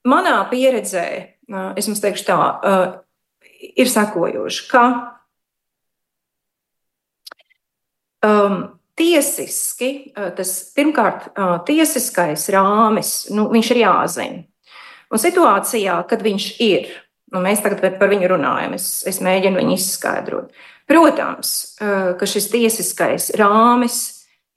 manā 0.06 0.36
pieredzē, 0.50 1.06
es 1.74 1.90
jums 1.90 2.02
teikšu 2.02 2.28
tā, 2.30 2.38
ir 3.74 3.90
sekojoši, 3.90 4.68
ka 4.70 4.84
um, 8.22 8.79
tiesiski, 9.00 9.90
tas 10.36 10.52
pirmkārt, 10.76 11.30
tiesiskais 11.66 12.44
rāmis, 12.52 13.14
nu, 13.32 13.48
viņš 13.50 13.72
ir 13.72 13.82
jāzina. 13.86 14.42
Un 15.10 15.18
situācijā, 15.18 15.96
kad 16.06 16.20
viņš 16.22 16.48
ir, 16.62 16.90
nu, 17.34 17.40
mēs 17.42 17.64
tagad 17.64 17.96
par 17.98 18.12
viņu 18.12 18.28
runājam, 18.30 18.76
es, 18.76 19.00
es 19.08 19.18
mēģinu 19.24 19.58
viņu 19.58 19.74
izskaidrot. 19.74 20.52
Protams, 20.90 21.52
ka 21.80 22.28
šis 22.28 22.48
tiesiskais 22.52 23.30
rāmis 23.38 24.00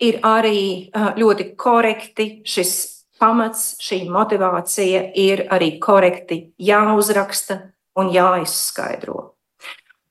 ir 0.02 0.20
arī 0.26 0.92
ļoti 0.92 1.52
korekti, 1.58 2.28
šis 2.46 2.74
pamats, 3.22 3.76
šī 3.82 4.04
motivācija 4.12 5.08
ir 5.18 5.46
arī 5.54 5.78
korekti 5.82 6.40
jāuzraksta 6.62 7.60
un 7.98 8.10
jāizskaidro. 8.14 9.30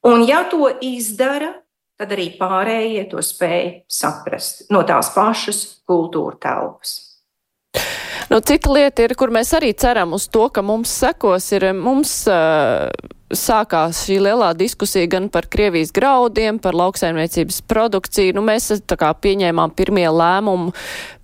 Un 0.06 0.24
ja 0.26 0.42
to 0.50 0.70
izdara, 0.82 1.52
tad 2.02 2.16
arī 2.16 2.32
pārējie 2.34 3.06
to 3.12 3.22
spēj 3.22 3.64
saprast 3.90 4.66
no 4.74 4.82
tās 4.86 5.12
pašas 5.14 5.62
kultūra 5.86 6.38
telpas. 6.42 6.98
Nu, 8.30 8.38
cita 8.40 8.70
lieta 8.72 9.04
ir, 9.04 9.12
kur 9.18 9.32
mēs 9.34 9.50
arī 9.56 9.72
ceram 9.76 10.14
uz 10.16 10.24
to, 10.32 10.46
ka 10.48 10.62
mums 10.64 10.92
sekos, 11.02 11.50
ir 11.52 11.66
mums 11.76 12.14
uh, 12.30 12.88
sākās 13.32 14.04
šī 14.06 14.18
lielā 14.24 14.52
diskusija 14.56 15.10
gan 15.10 15.28
par 15.32 15.48
Krievijas 15.52 15.92
graudiem, 15.92 16.60
par 16.62 16.76
lauksaimniecības 16.78 17.60
produkciju. 17.68 18.36
Nu, 18.38 18.44
mēs 18.46 18.70
tā 18.88 18.96
kā 19.00 19.12
pieņēmām 19.12 19.74
pirmie 19.76 20.08
lēmumu 20.08 20.72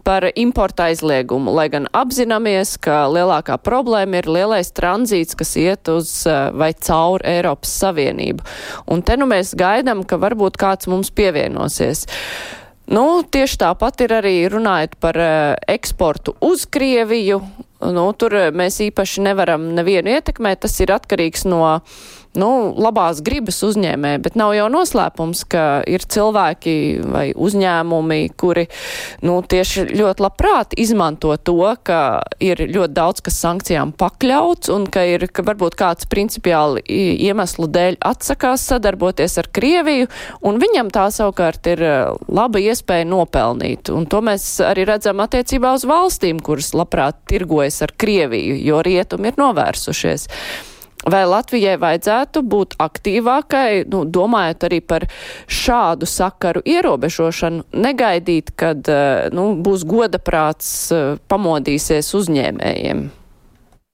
par 0.08 0.24
importa 0.40 0.86
aizliegumu, 0.88 1.52
lai 1.52 1.66
gan 1.68 1.84
apzināmies, 1.92 2.78
ka 2.80 3.02
lielākā 3.12 3.58
problēma 3.60 4.22
ir 4.22 4.28
lielais 4.32 4.70
tranzīts, 4.72 5.36
kas 5.36 5.52
iet 5.60 5.90
uz 5.92 6.12
vai 6.56 6.70
cauri 6.72 7.26
Eiropas 7.36 7.74
Savienību. 7.82 8.46
Un 8.88 9.04
te 9.04 9.18
nu 9.20 9.28
mēs 9.28 9.52
gaidām, 9.58 10.06
ka 10.08 10.16
varbūt 10.22 10.56
kāds 10.60 10.88
mums 10.88 11.12
pievienosies. 11.12 12.06
Nu, 12.88 13.20
tieši 13.20 13.58
tāpat 13.60 14.00
ir 14.06 14.14
arī 14.16 14.36
runājot 14.48 14.96
par 14.96 15.18
eksportu 15.68 16.38
uz 16.40 16.64
Krieviju. 16.64 17.42
Nu, 17.92 18.06
tur 18.16 18.32
mēs 18.56 18.80
īpaši 18.88 19.26
nevaram 19.28 19.68
nevienu 19.76 20.16
ietekmēt. 20.16 20.64
Tas 20.64 20.80
ir 20.80 20.94
atkarīgs 20.96 21.44
no 21.52 21.60
nu, 22.38 22.50
labās 22.76 23.22
gribas 23.24 23.60
uzņēmē, 23.66 24.16
bet 24.24 24.36
nav 24.38 24.52
jau 24.56 24.68
noslēpums, 24.72 25.44
ka 25.50 25.64
ir 25.88 26.04
cilvēki 26.04 26.74
vai 27.08 27.24
uzņēmumi, 27.32 28.20
kuri 28.38 28.66
nu, 29.26 29.38
tieši 29.42 29.88
ļoti 29.92 30.24
labprāt 30.24 30.76
izmanto 30.78 31.34
to, 31.36 31.60
ka 31.86 32.00
ir 32.42 32.62
ļoti 32.68 32.94
daudz 32.96 33.24
kas 33.24 33.40
sankcijām 33.42 33.94
pakļauts 33.98 34.72
un 34.74 34.86
ka 34.92 35.04
ir 35.08 35.28
ka 35.32 35.44
varbūt 35.46 35.78
kāds 35.78 36.08
principiāli 36.10 36.84
iemeslu 37.28 37.68
dēļ 37.72 38.00
atsakās 38.04 38.66
sadarboties 38.68 39.38
ar 39.40 39.50
Krieviju, 39.58 40.08
un 40.46 40.60
viņam 40.62 40.92
tā 40.94 41.08
savukārt 41.14 41.66
ir 41.72 41.82
e, 41.82 41.94
laba 42.28 42.60
iespēja 42.62 43.08
nopelnīt. 43.08 43.92
Un 43.94 44.06
to 44.10 44.20
mēs 44.24 44.46
arī 44.64 44.86
redzam 44.88 45.22
attiecībā 45.24 45.72
uz 45.78 45.86
valstīm, 45.88 46.42
kuras 46.44 46.74
labprāt 46.76 47.22
tirgojas 47.30 47.80
ar 47.86 47.94
Krieviju, 47.98 48.58
jo 48.68 48.82
rietumi 48.84 49.32
ir 49.32 49.40
novērsušies. 49.40 50.28
Vai 51.06 51.22
Latvijai 51.30 51.76
vajadzētu 51.78 52.42
būt 52.42 52.74
aktīvākai, 52.82 53.84
nu, 53.92 54.02
domājot 54.02 54.66
arī 54.66 54.80
par 54.82 55.06
šādu 55.46 56.08
sakaru 56.10 56.62
ierobežošanu, 56.66 57.68
negaidīt, 57.78 58.50
kad 58.58 58.90
eh, 58.90 59.28
nu, 59.34 59.52
būs 59.62 59.86
godaprāts 59.88 60.72
eh, 60.90 61.14
pamodīsies 61.30 62.10
uzņēmējiem? 62.18 63.06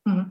Mm. 0.08 0.24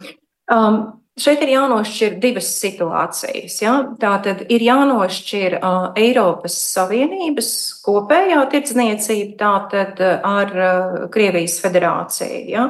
Um, 0.53 0.81
Šeit 1.13 1.43
ir 1.45 1.51
jānošķir 1.51 2.15
divas 2.17 2.47
situācijas. 2.57 3.59
Ja? 3.61 3.73
Tā 4.01 4.15
tad 4.25 4.39
ir 4.49 4.63
jānošķir 4.65 5.59
uh, 5.59 5.91
Eiropas 6.01 6.55
Savienības 6.71 7.51
kopējā 7.85 8.39
tirdzniecība 8.49 9.37
tātad 9.37 10.01
ar 10.01 10.55
uh, 10.57 10.97
Krievijas 11.13 11.59
federāciju. 11.61 12.41
Ja? 12.49 12.65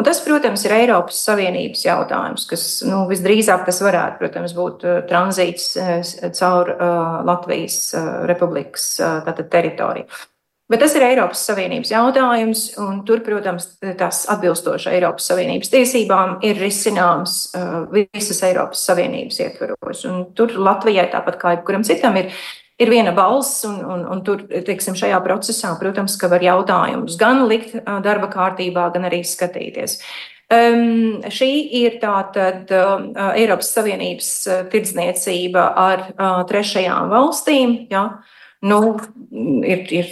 Un 0.00 0.08
tas, 0.08 0.22
protams, 0.24 0.64
ir 0.64 0.72
Eiropas 0.78 1.20
Savienības 1.20 1.84
jautājums, 1.84 2.48
kas 2.48 2.66
nu, 2.88 3.04
visdrīzāk 3.12 3.68
tas 3.68 3.84
varētu, 3.84 4.22
protams, 4.24 4.56
būt 4.56 4.88
uh, 4.88 4.98
tranzīts 5.12 5.74
uh, 5.76 6.32
caur 6.32 6.72
uh, 6.72 7.20
Latvijas 7.28 7.82
uh, 7.92 8.22
republikas 8.30 8.94
uh, 9.04 9.20
teritoriju. 9.42 10.08
Bet 10.72 10.80
tas 10.80 10.94
ir 10.96 11.04
Eiropas 11.04 11.42
Savienības 11.44 11.90
jautājums, 11.92 12.60
un 12.80 13.02
tur, 13.04 13.20
protams, 13.26 13.66
tas 14.00 14.22
atbilstoši 14.32 14.88
Eiropas 14.94 15.26
Savienības 15.28 15.68
tiesībām 15.68 16.38
ir 16.48 16.56
risināms 16.62 17.34
uh, 17.58 17.82
visas 17.92 18.40
Eiropas 18.48 18.80
Savienības 18.88 19.42
ietvaros. 19.44 20.06
Un 20.08 20.24
tur 20.38 20.56
Latvijai, 20.56 21.10
tāpat 21.12 21.36
kā 21.42 21.52
jebkuram 21.58 21.84
citam, 21.84 22.16
ir, 22.16 22.32
ir 22.80 22.92
viena 22.94 23.12
balss, 23.12 23.66
un, 23.68 23.82
un, 23.84 24.08
un 24.14 24.24
tur, 24.24 24.46
teiksim, 24.48 24.96
šajā 24.96 25.20
procesā, 25.26 25.74
protams, 25.76 26.16
ka 26.16 26.32
var 26.32 26.48
jautājumus 26.48 27.20
gan 27.20 27.44
likt 27.52 27.76
uh, 27.76 27.98
darba 28.00 28.32
kārtībā, 28.32 28.88
gan 28.96 29.10
arī 29.12 29.20
skatīties. 29.28 30.00
Um, 30.52 31.20
šī 31.28 31.52
ir 31.84 32.00
tātad 32.00 32.72
uh, 32.72 33.10
Eiropas 33.36 33.74
Savienības 33.76 34.36
uh, 34.48 34.64
tirdzniecība 34.72 35.68
ar 35.84 36.08
uh, 36.12 36.46
trešajām 36.48 37.12
valstīm. 37.12 37.82
Ja? 37.92 38.06
Nu, 38.62 38.78
ir, 39.66 39.80
ir 39.90 40.10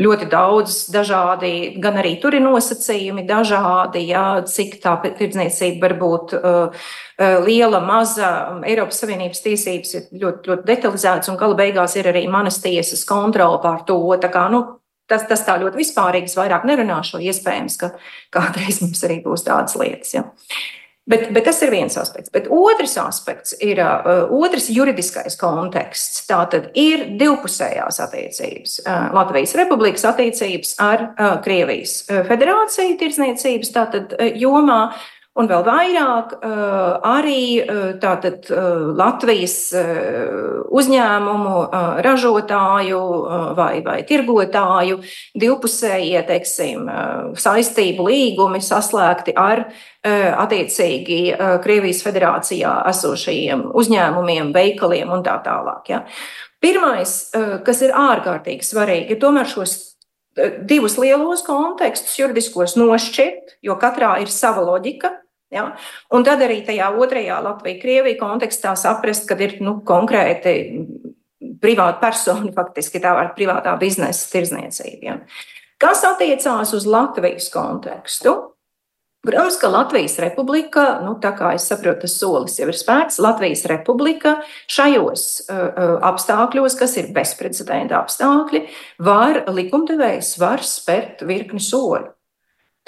ļoti 0.00 0.26
daudz 0.30 0.78
dažādi, 0.90 1.76
gan 1.82 2.00
arī 2.00 2.16
tur 2.22 2.34
ir 2.34 2.42
nosacījumi 2.42 3.22
dažādi, 3.28 4.02
jā, 4.10 4.24
cik 4.48 4.78
tā 4.82 4.96
tirdzniecība 5.04 5.86
var 5.86 5.94
būt 6.00 6.34
uh, 6.38 6.74
uh, 6.74 7.36
liela, 7.46 7.78
maza. 7.84 8.32
Eiropas 8.66 9.02
Savienības 9.04 9.44
tiesības 9.44 9.94
ir 9.96 10.08
ļoti, 10.24 10.50
ļoti 10.50 10.68
detalizētas, 10.72 11.30
un 11.30 11.38
gala 11.40 11.58
beigās 11.58 11.94
ir 12.00 12.10
arī 12.10 12.26
manas 12.32 12.58
tiesas 12.64 13.06
kontrola 13.08 13.60
pār 13.62 13.84
to. 13.86 14.00
Tā 14.22 14.32
kā, 14.34 14.48
nu, 14.50 14.64
tas, 15.10 15.28
tas 15.30 15.46
tā 15.46 15.58
ļoti 15.62 15.82
vispārīgs, 15.84 16.36
vairāk 16.38 16.66
nerunāšu, 16.68 17.22
iespējams, 17.30 17.78
ka 17.80 17.94
kādreiz 18.34 18.82
mums 18.82 19.06
arī 19.06 19.20
būs 19.24 19.46
tādas 19.46 19.78
lietas. 19.78 20.14
Ja. 20.16 20.26
Bet, 21.10 21.30
bet 21.34 21.44
tas 21.48 21.58
ir 21.64 21.72
viens 21.74 21.96
aspekts. 21.98 22.30
Bet 22.30 22.46
otrs 22.54 22.94
aspekts 23.02 23.56
ir 23.66 23.80
uh, 23.82 24.30
otrs 24.30 24.68
juridiskais 24.70 25.34
konteksts. 25.40 26.22
Tā 26.28 26.44
tad 26.52 26.68
ir 26.78 27.08
divpusējās 27.18 27.98
attiecības. 28.04 28.76
Uh, 28.84 29.08
Latvijas 29.16 29.56
Republikas 29.58 30.06
attiecības 30.06 30.76
ar 30.82 31.08
uh, 31.08 31.32
Krievijas 31.42 32.04
uh, 32.06 32.22
federāciju 32.28 32.98
tirdzniecības 33.00 33.74
tātad, 33.74 34.14
uh, 34.14 34.30
jomā. 34.38 34.82
Un 35.38 35.46
vēl 35.46 35.62
vairāk 35.62 36.32
arī 37.06 37.62
tātad, 38.02 38.48
Latvijas 38.98 39.70
uzņēmumu, 40.74 41.52
ražotāju 42.02 43.02
vai, 43.54 43.78
vai 43.86 44.00
tirgotāju 44.08 44.98
divpusējie 45.38 46.24
teiksim, 46.26 46.90
saistību 47.38 48.08
līgumi 48.10 48.58
saslēgti 48.58 49.36
ar 49.38 49.68
attiecīgi 50.02 51.20
Krievijas 51.62 52.02
federācijā 52.02 52.74
esošajiem 52.90 53.68
uzņēmumiem, 53.70 54.50
veikaliem 54.56 55.14
un 55.14 55.22
tā 55.22 55.38
tālāk. 55.46 55.94
Ja. 55.94 56.02
Pirmais, 56.60 57.30
kas 57.64 57.86
ir 57.86 57.94
ārkārtīgi 57.96 58.66
svarīgi, 58.66 59.14
ir 59.14 59.22
tomēr 59.22 59.46
šos 59.48 59.89
divus 60.68 60.96
lielos 61.00 61.42
kontekstus 61.46 62.18
juridiskos 62.18 62.76
nošķirt, 62.78 63.58
jo 63.66 63.76
katrā 63.80 64.16
ir 64.22 64.32
sava 64.32 64.64
loģika. 64.66 65.12
Ja? 65.50 65.72
Un 66.14 66.24
tad 66.26 66.42
arī 66.44 66.60
tajā 66.66 66.90
otrajā 66.94 67.40
Latvijas-Krievijas 67.44 68.20
kontekstā 68.20 68.76
saprast, 68.78 69.26
ka 69.28 69.38
ir 69.42 69.58
nu, 69.64 69.80
konkrēti 69.86 70.54
privāta 71.60 71.98
persona, 72.02 72.52
faktiski 72.58 73.02
tā 73.02 73.14
var 73.16 73.34
privātā 73.38 73.74
biznesa 73.80 74.30
tirzniecība. 74.34 75.02
Ja? 75.06 75.18
Kas 75.80 76.04
attiecās 76.04 76.74
uz 76.76 76.86
Latvijas 76.88 77.48
kontekstu? 77.52 78.36
Protams, 79.20 79.58
ka 79.60 79.68
Latvijas 79.68 80.14
republika, 80.22 80.82
nu, 81.04 81.12
tā 81.20 81.34
kā 81.36 81.50
es 81.52 81.66
saprotu, 81.68 82.06
tas 82.06 82.14
solis 82.16 82.54
jau 82.56 82.70
ir 82.70 82.76
spērts, 82.76 83.18
Latvijas 83.20 83.66
republika 83.68 84.38
šajos 84.64 85.24
uh, 85.44 85.98
apstākļos, 86.08 86.78
kas 86.80 86.96
ir 86.96 87.10
bezprecedenta 87.12 87.98
apstākļi, 88.00 88.62
var 89.04 89.42
likumdevējs 89.52 90.32
var 90.40 90.64
spērt 90.64 91.26
virkni 91.28 91.60
soļu. 91.60 92.14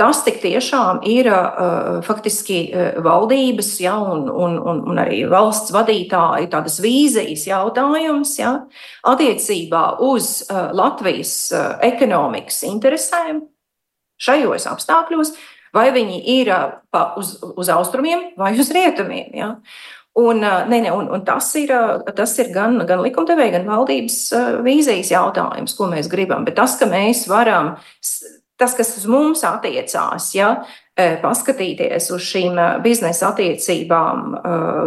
Tas 0.00 0.22
tik 0.24 0.40
tiešām 0.40 1.02
ir 1.04 1.28
uh, 1.28 2.00
faktiski 2.06 2.62
uh, 2.72 2.88
valdības 3.04 3.74
ja, 3.84 3.98
un, 4.00 4.24
un, 4.32 4.56
un, 4.56 4.82
un 4.88 5.04
arī 5.04 5.26
valsts 5.28 5.76
vadītāju 5.76 6.48
tādas 6.50 6.80
vīzijas 6.80 7.44
jautājums 7.52 8.38
ja, 8.40 8.56
attiecībā 9.04 9.84
uz 10.08 10.38
uh, 10.48 10.72
Latvijas 10.72 11.36
uh, 11.52 11.74
ekonomikas 11.84 12.64
interesēm 12.72 13.44
šajos 14.22 14.68
apstākļos, 14.70 15.36
vai 15.74 15.88
viņi 15.94 16.20
ir 16.38 16.52
uz, 17.16 17.34
uz 17.56 17.72
austrumiem 17.72 18.30
vai 18.38 18.52
uz 18.58 18.70
rietumiem. 18.74 19.32
Ja. 19.36 19.54
Un, 20.18 20.42
ne, 20.44 20.78
ne, 20.82 20.90
un, 20.92 21.08
un 21.08 21.24
tas, 21.24 21.46
ir, 21.56 21.72
tas 22.16 22.34
ir 22.42 22.50
gan, 22.52 22.76
gan 22.88 23.00
likumdevēja, 23.00 23.54
gan 23.56 23.70
valdības 23.70 24.18
vīzijas 24.64 25.14
jautājums, 25.14 25.72
ko 25.78 25.88
mēs 25.88 26.10
gribam. 26.12 26.44
Bet 26.44 26.58
tas, 26.60 26.76
ka 26.80 26.88
mēs 26.90 27.24
varam 27.32 27.74
tas, 28.60 28.76
kas 28.76 28.92
uz 29.00 29.06
mums 29.10 29.40
attiecās, 29.48 30.28
ja, 30.36 30.52
paskatīties 31.22 32.10
uz 32.12 32.24
šīm 32.28 32.58
biznesa 32.84 33.30
attiecībām, 33.32 34.34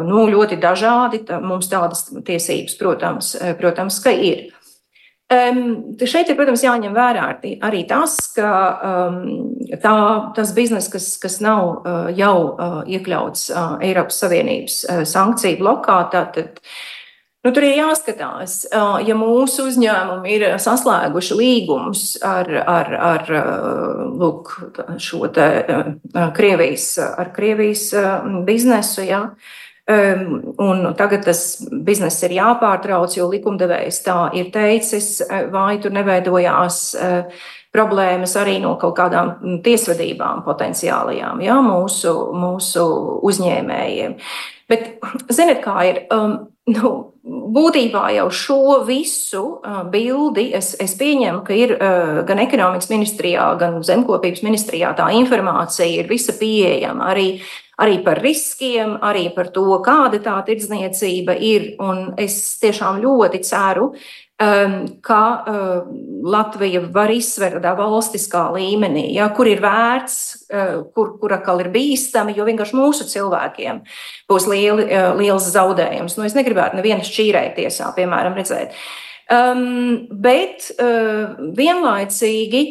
nu, 0.06 0.28
ļoti 0.30 0.60
dažādi. 0.62 1.24
Mums 1.42 1.72
tādas 1.72 2.06
tiesības, 2.14 2.78
protams, 2.80 3.34
protams 3.60 4.00
ka 4.04 4.14
ir. 4.14 4.52
Um, 5.26 5.62
šeit 6.06 6.30
ir, 6.30 6.36
protams, 6.38 6.62
jāņem 6.62 6.94
vērā 6.94 7.24
arī 7.66 7.80
tas, 7.90 8.14
ka 8.36 8.50
um, 8.86 9.16
tā, 9.82 9.94
tas 10.38 10.52
bizness, 10.54 10.92
kas, 10.94 11.16
kas 11.18 11.40
nav 11.42 11.64
uh, 11.80 12.12
jau 12.14 12.36
uh, 12.52 12.76
iekļauts 12.86 13.48
uh, 13.50 13.72
Eiropas 13.82 14.22
Savienības 14.22 14.76
uh, 14.86 15.02
sankciju 15.10 15.58
blokā, 15.64 16.04
tad, 16.14 16.38
tad 16.38 16.62
Nu, 17.46 17.52
tur 17.54 17.62
ir 17.62 17.76
jāskatās, 17.78 18.54
ja 19.06 19.14
mūsu 19.14 19.68
uzņēmumi 19.70 20.32
ir 20.34 20.46
saslēguši 20.58 21.36
līgumus 21.38 22.16
ar, 22.26 22.48
ar, 22.58 22.88
ar 22.98 23.30
lūk, 24.18 24.50
šo 24.98 25.30
te 25.36 25.46
Krievijas, 26.34 26.88
ar 27.06 27.30
Krievijas 27.36 27.92
biznesu. 28.48 29.06
Ja, 29.06 29.20
Un 29.86 30.80
tagad 30.98 31.28
tas 31.28 31.42
bizness 31.86 32.24
ir 32.26 32.34
jāpārtrauc, 32.40 33.14
jo 33.20 33.28
likumdevējs 33.30 34.00
tā 34.06 34.18
ir 34.34 34.50
teicis, 34.54 35.20
vai 35.54 35.76
tur 35.84 35.94
neveidojās 35.94 36.80
problēmas 37.76 38.34
arī 38.40 38.58
no 38.64 38.74
kaut 38.82 38.96
kādām 38.98 39.60
tiesvedībām 39.66 40.42
potenciālajām, 40.48 41.44
ja, 41.46 41.60
mūsu, 41.62 42.14
mūsu 42.34 42.86
uzņēmējiem. 43.30 44.18
Bet, 44.72 44.96
ziniet, 45.30 45.62
kā 45.66 45.78
ir? 45.92 46.06
Um, 46.14 46.55
nu, 46.74 46.92
būtībā 47.26 48.08
jau 48.16 48.30
šo 48.34 48.62
visu 48.88 49.44
uh, 49.58 49.84
bildi 49.92 50.48
es, 50.58 50.74
es 50.82 50.96
pieņemu, 51.00 51.44
ka 51.46 51.58
ir 51.58 51.76
uh, 51.76 52.24
gan 52.28 52.42
ekonomikas 52.44 52.90
ministrijā, 52.94 53.52
gan 53.62 53.80
zemkopības 53.86 54.44
ministrijā 54.46 54.96
tā 54.98 55.12
informācija 55.18 55.88
ir 56.02 56.10
visa 56.10 56.36
pieejama. 56.40 57.12
Arī, 57.14 57.28
arī 57.82 58.00
par 58.06 58.22
riskiem, 58.24 58.98
arī 59.04 59.28
par 59.36 59.54
to, 59.56 59.68
kāda 59.86 60.22
tā 60.26 60.36
tirdzniecība 60.48 61.38
ir. 61.38 61.74
Un 61.84 62.14
es 62.22 62.38
tiešām 62.62 63.02
ļoti 63.04 63.44
ceru, 63.46 63.92
Um, 63.94 64.25
ka 64.36 65.44
uh, 65.48 65.86
Latvija 66.28 66.82
var 66.92 67.12
izsvērt 67.14 67.62
tādā 67.62 67.72
valstiskā 67.80 68.50
līmenī, 68.52 69.06
ja, 69.16 69.30
kur 69.32 69.48
ir 69.48 69.62
vērts, 69.64 70.18
uh, 70.50 70.74
kur, 70.92 71.14
kur 71.22 71.36
atkal 71.38 71.64
ir 71.64 71.70
bīstami, 71.72 72.36
jo 72.36 72.48
vienkārši 72.48 72.76
mūsu 72.76 73.08
cilvēkiem 73.08 73.80
būs 74.28 74.50
lieli, 74.52 74.90
uh, 74.90 75.14
liels 75.16 75.48
zaudējums. 75.56 76.18
Nu, 76.20 76.28
es 76.28 76.36
negribētu 76.36 76.82
nevienu 76.82 77.08
šķīrēt 77.08 77.56
tiesā, 77.62 77.94
piemēram, 77.96 78.36
redzēt. 78.36 78.76
Um, 79.32 80.06
bet 80.12 80.68
uh, 80.76 81.40
vienlaicīgi 81.56 82.66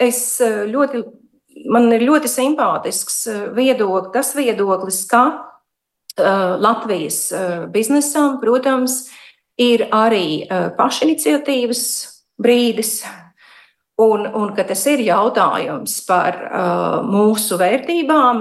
es 0.00 0.24
ļoti, 0.40 1.04
man 1.70 1.92
ir 1.92 2.08
ļoti 2.08 2.30
simpātisks 2.32 3.26
viedoklis, 3.52 4.14
tas 4.16 4.32
viedoklis, 4.34 5.04
ka 5.12 5.26
uh, 5.28 6.56
Latvijas 6.56 7.26
uh, 7.36 7.66
biznesam, 7.70 8.40
protams, 8.40 9.02
uh, 9.04 9.18
ir 9.60 9.86
arī 9.92 10.42
e, 10.42 10.60
pašiniciatīvas 10.78 11.82
brīdis, 12.42 13.02
un, 14.00 14.26
un 14.26 14.52
ka 14.56 14.64
tas 14.66 14.82
ir 14.90 15.02
jautājums 15.04 15.98
par 16.08 16.38
uh, 16.42 17.02
mūsu 17.06 17.58
vērtībām, 17.60 18.40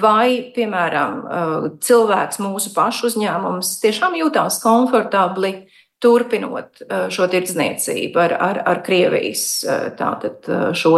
vai, 0.00 0.50
piemēram, 0.56 1.18
uh, 1.20 1.66
cilvēks, 1.84 2.40
mūsu 2.42 2.72
pašu 2.74 3.10
uzņēmums, 3.12 3.76
tiešām 3.84 4.16
jūtās 4.18 4.56
komfortabli 4.64 5.52
turpinot 6.02 6.82
uh, 6.88 7.06
šo 7.12 7.28
tirdzniecību 7.30 8.24
ar, 8.24 8.34
ar, 8.48 8.62
ar 8.72 8.82
Krievijas 8.88 9.44
tātad, 10.00 10.50
šo 10.74 10.96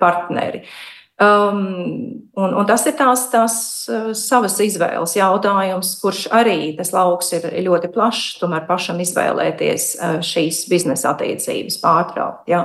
partneri. 0.00 0.64
Uh, 0.64 1.01
Um, 1.20 2.30
un, 2.32 2.54
un 2.56 2.66
tas 2.66 2.86
ir 2.88 2.94
tās, 2.96 3.26
tās 3.30 3.54
uh, 3.92 4.10
savas 4.16 4.56
izvēles 4.64 5.12
jautājums, 5.18 5.92
kurš 6.00 6.24
arī 6.32 6.72
tas 6.78 6.90
lauks 6.94 7.34
ir 7.36 7.44
ļoti 7.68 7.90
plašs, 7.92 8.38
tomēr 8.40 8.64
pašam 8.66 9.02
izvēlēties 9.04 9.86
uh, 9.98 10.16
šīs 10.24 10.64
biznesa 10.72 11.12
attiecības 11.12 11.76
pārtraukt. 11.84 12.48
Ja. 12.50 12.62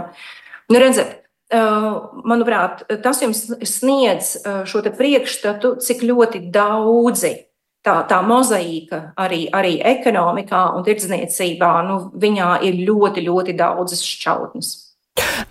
Nu, 0.71 0.79
redzat, 0.79 1.19
uh, 1.51 2.07
manuprāt, 2.23 2.85
tas 3.03 3.21
jums 3.21 3.43
sniedz 3.67 4.37
šo 4.65 4.85
priekšstatu, 4.95 5.75
cik 5.83 6.07
ļoti 6.07 6.47
daudzi 6.47 7.35
tā, 7.83 7.99
tā 8.07 8.23
mozaīka 8.25 9.11
arī, 9.19 9.45
arī 9.53 9.77
ekonomikā 9.91 10.69
un 10.77 10.87
tirdzniecībā, 10.87 11.71
nu, 11.87 12.01
viņā 12.15 12.51
ir 12.67 12.83
ļoti, 12.87 13.27
ļoti 13.27 13.59
daudzas 13.59 14.07
šķautnes. 14.07 14.75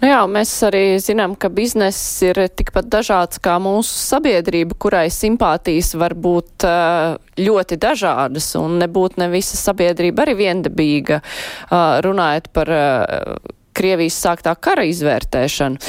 Nu 0.01 0.11
jā, 0.11 0.21
mēs 0.31 0.51
arī 0.67 0.85
zinām, 1.03 1.35
ka 1.41 1.51
bizness 1.53 2.21
ir 2.27 2.39
tikpat 2.59 2.89
dažāds 2.93 3.41
kā 3.43 3.57
mūsu 3.63 3.97
sabiedrība, 3.97 4.77
kurai 4.79 5.07
simpātijas 5.13 5.95
var 5.99 6.15
būt 6.15 6.67
eh, 6.69 7.17
ļoti 7.41 7.79
dažādas 7.83 8.51
un 8.61 8.79
nebūt 8.83 9.19
ne 9.23 9.31
visa 9.33 9.59
sabiedrība 9.59 10.27
arī 10.27 10.37
viendabīga, 10.43 11.21
eh, 11.23 11.87
runājot 12.07 12.51
par 12.57 12.73
eh, 12.77 13.55
Krievijas 13.77 14.17
sāktā 14.25 14.55
kara 14.59 14.87
izvērtēšanu. 14.89 15.81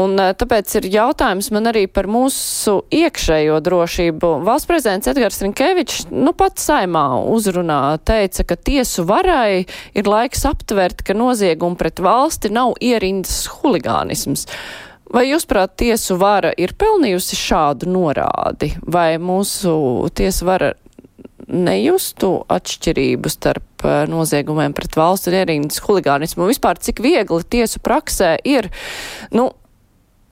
Un 0.00 0.16
eh, 0.22 0.32
tāpēc 0.38 0.76
ir 0.80 0.88
jautājums 0.96 1.50
man 1.54 1.70
arī 1.70 1.86
par 1.90 2.08
mūsu 2.10 2.80
iekšējo 2.94 3.60
drošību. 3.66 4.32
Valsts 4.46 4.70
prezidents 4.70 5.10
Edgars 5.12 5.40
Rinkevičs, 5.44 6.08
nu 6.12 6.34
pat 6.36 6.60
saimā 6.62 7.06
uzrunā 7.32 7.80
teica, 8.06 8.46
ka 8.50 8.58
tiesu 8.58 9.06
varai 9.08 9.66
ir 9.96 10.10
laiks 10.10 10.46
aptvert, 10.48 11.04
ka 11.06 11.16
noziegumi 11.16 11.78
pret 11.80 12.02
valsti 12.02 12.52
nav 12.54 12.74
ierindas 12.82 13.46
huligānisms. 13.58 14.46
Vai 15.14 15.28
jūs, 15.28 15.44
prāt, 15.46 15.76
tiesu 15.78 16.16
vara 16.18 16.50
ir 16.58 16.74
pelnījusi 16.74 17.38
šādu 17.38 17.86
norādi, 17.86 18.72
vai 18.82 19.20
mūsu 19.22 19.76
tiesu 20.18 20.48
vara 20.48 20.72
nejustu 21.46 22.30
atšķirību 22.50 23.30
starp 23.30 23.86
eh, 23.86 24.02
noziegumiem 24.10 24.74
pret 24.76 24.98
valsts 24.98 25.30
un 25.30 25.38
ierīnas 25.38 25.80
huligānismu? 25.84 26.48
Vispār, 26.50 26.80
cik 26.82 27.02
viegli 27.04 27.42
tiesu 27.56 27.82
praksē 27.84 28.36
ir, 28.46 28.70
nu, 29.36 29.50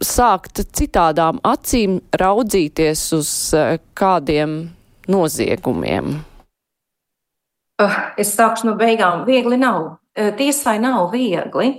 sākt 0.03 0.65
citādām 0.75 1.41
acīm 1.47 2.01
raudzīties 2.21 3.07
uz 3.19 3.33
eh, 3.57 3.77
kādiem 3.99 4.61
noziegumiem? 5.11 6.17
Uh, 7.75 7.95
es 8.23 8.31
sākšu 8.37 8.69
no 8.69 8.77
beigām. 8.79 9.25
Viegli 9.27 9.59
nav. 9.59 9.97
Uh, 10.15 10.31
tiesai 10.39 10.77
nav 10.79 11.09
viegli. 11.11 11.71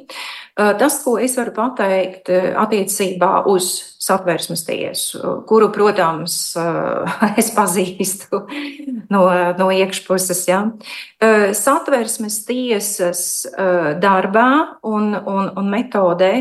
Uh, 0.59 0.73
tas, 0.75 0.97
ko 1.03 1.13
es 1.23 1.37
varu 1.39 1.53
pateikt 1.55 2.27
attiecībā 2.31 3.45
uz 3.51 3.69
satversmes 4.03 4.65
tiesu, 4.67 5.21
kuru, 5.47 5.69
protams, 5.73 6.35
es 7.41 7.49
pazīstu 7.55 8.43
no, 9.11 9.23
no 9.57 9.69
iekšpuses. 9.71 10.43
Ja. 10.51 10.61
Satversmes 11.55 12.41
tiesas 12.45 13.23
darbā 14.03 14.49
un, 14.85 15.15
un, 15.15 15.49
un 15.57 15.71
metodē 15.71 16.31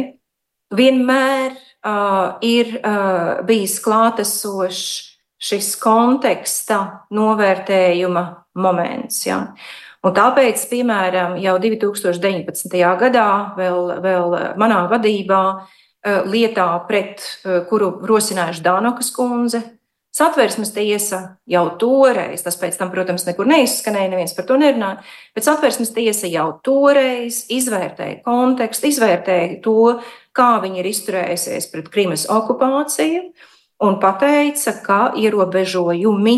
vienmēr 0.74 1.56
ir 2.44 2.76
bijis 3.48 3.80
klātesošs 3.82 4.86
šis 5.44 5.74
konteksta 5.80 6.80
novērtējuma 7.16 8.28
moments. 8.54 9.24
Ja. 9.26 9.40
Un 10.04 10.12
tāpēc, 10.16 10.66
piemēram, 10.68 11.38
jau 11.40 11.54
2019. 11.62 12.82
gadā, 13.00 13.28
vēl, 13.56 13.94
vēl 14.04 14.36
manā 14.60 14.82
vadībā, 14.90 15.44
eh, 16.04 16.20
lietā, 16.28 16.68
pret 16.88 17.24
eh, 17.24 17.62
kuru 17.70 17.94
rosinājuši 18.04 18.64
Dānokas 18.66 19.10
kundze, 19.14 19.62
Satversmes 20.14 20.70
tiesa 20.70 21.18
jau 21.50 21.64
toreiz, 21.74 22.44
tas 22.46 22.54
pēc 22.54 22.76
tam, 22.78 22.92
protams, 22.92 23.24
nekur 23.26 23.48
neizskanēja, 23.50 24.12
neviens 24.12 24.34
par 24.36 24.46
to 24.46 24.54
nerunāja, 24.60 25.00
bet 25.34 25.42
satversmes 25.42 25.90
tiesa 25.90 26.30
jau 26.30 26.52
toreiz 26.62 27.40
izvērtēja 27.50 28.20
kontekstu, 28.22 28.92
izvērtēja 28.92 29.56
to, 29.64 29.96
kā 30.30 30.52
viņi 30.62 30.78
ir 30.84 30.90
izturējusies 30.92 31.66
pret 31.72 31.90
Krimas 31.90 32.28
okupāciju 32.30 33.24
un 33.82 33.98
pateica, 33.98 34.76
ka 34.86 35.00
ierobežojumi 35.18 36.36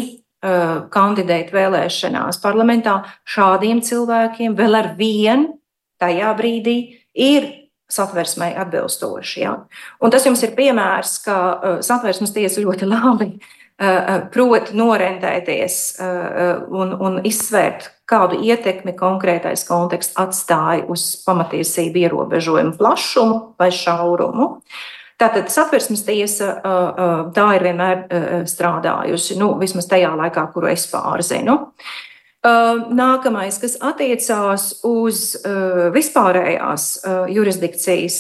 kandidēt 0.93 1.49
vēlēšanās 1.55 2.39
parlamentā 2.43 2.99
šādiem 3.27 3.81
cilvēkiem 3.83 4.55
vēl 4.59 4.77
ar 4.79 4.91
vienu 4.99 5.57
tajā 6.01 6.33
brīdī 6.37 6.77
ir 7.17 7.49
satversmei 7.91 8.55
atbilstoši. 8.59 9.41
Ja? 9.41 9.55
Un 10.03 10.13
tas 10.13 10.27
jums 10.27 10.43
ir 10.43 10.57
piemērs, 10.59 11.21
ka 11.25 11.37
uh, 11.37 11.77
satversmes 11.87 12.35
tiesa 12.35 12.63
ļoti 12.65 12.89
labi 12.89 13.29
uh, 13.37 14.27
prot 14.35 14.73
norentēties 14.77 15.79
uh, 16.01 16.67
un, 16.75 16.97
un 16.99 17.21
izsvērt, 17.27 17.93
kādu 18.11 18.41
ietekmi 18.43 18.95
konkrētais 18.99 19.65
konteksts 19.69 20.19
atstāja 20.19 20.87
uz 20.91 21.09
pamatiesību 21.27 22.05
ierobežojumu 22.07 22.77
plašumu 22.79 23.41
vai 23.59 23.71
šaurumu. 23.75 24.51
Tātad 25.17 25.49
satversmes 25.49 26.03
tiesa 26.05 26.51
tā 27.33 27.47
ir 27.57 27.63
vienmēr 27.65 28.03
strādājusi, 28.49 29.39
nu, 29.41 29.55
vismaz 29.61 29.89
tajā 29.89 30.11
laikā, 30.13 30.45
kuru 30.53 30.69
es 30.69 30.85
pārzinu. 30.91 31.57
Nākamais, 32.45 33.57
kas 33.59 33.79
attiecās 33.81 34.67
uz 34.87 35.23
vispārējās 35.97 36.91
jurisdikcijas 37.33 38.19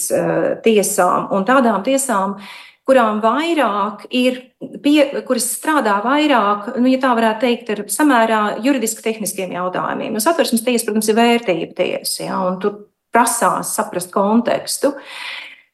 tiesām 0.64 1.28
un 1.36 1.44
tādām 1.46 1.84
tiesām, 1.86 2.38
kurām 2.86 3.20
vairāk 3.22 4.06
ir, 4.14 4.40
pie, 4.82 5.22
kuras 5.26 5.46
strādā 5.58 5.98
vairāk, 6.04 6.72
nu, 6.78 6.88
ja 6.90 7.00
tā 7.02 7.12
varētu 7.18 7.42
teikt, 7.42 7.72
ar 7.74 7.84
samērā 7.90 8.42
juridiski 8.64 9.02
tehniskiem 9.04 9.52
jautājumiem. 9.56 10.14
Nu, 10.14 10.22
satversmes 10.22 10.62
tiesa, 10.64 10.86
protams, 10.88 11.10
ir 11.10 11.18
vērtība 11.18 11.74
tiesa, 11.76 12.20
ja, 12.28 12.38
un 12.46 12.60
tur 12.62 12.78
prasās 13.14 13.74
saprast 13.76 14.14
kontekstu. 14.14 14.94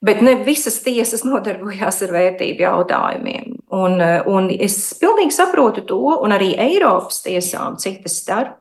Bet 0.02 0.22
ne 0.24 0.34
visas 0.42 0.80
tiesas 0.82 1.22
nodarbojās 1.22 2.00
ar 2.02 2.14
vērtību 2.16 2.64
jautājumiem. 2.64 3.52
Un, 3.72 4.00
un 4.28 4.48
es 4.52 4.76
pilnīgi 4.98 5.34
saprotu 5.36 5.84
to, 5.86 6.00
un 6.24 6.34
arī 6.34 6.52
Eiropas 6.60 7.22
tiesām 7.24 7.78
citas 7.80 8.18
starp, 8.20 8.58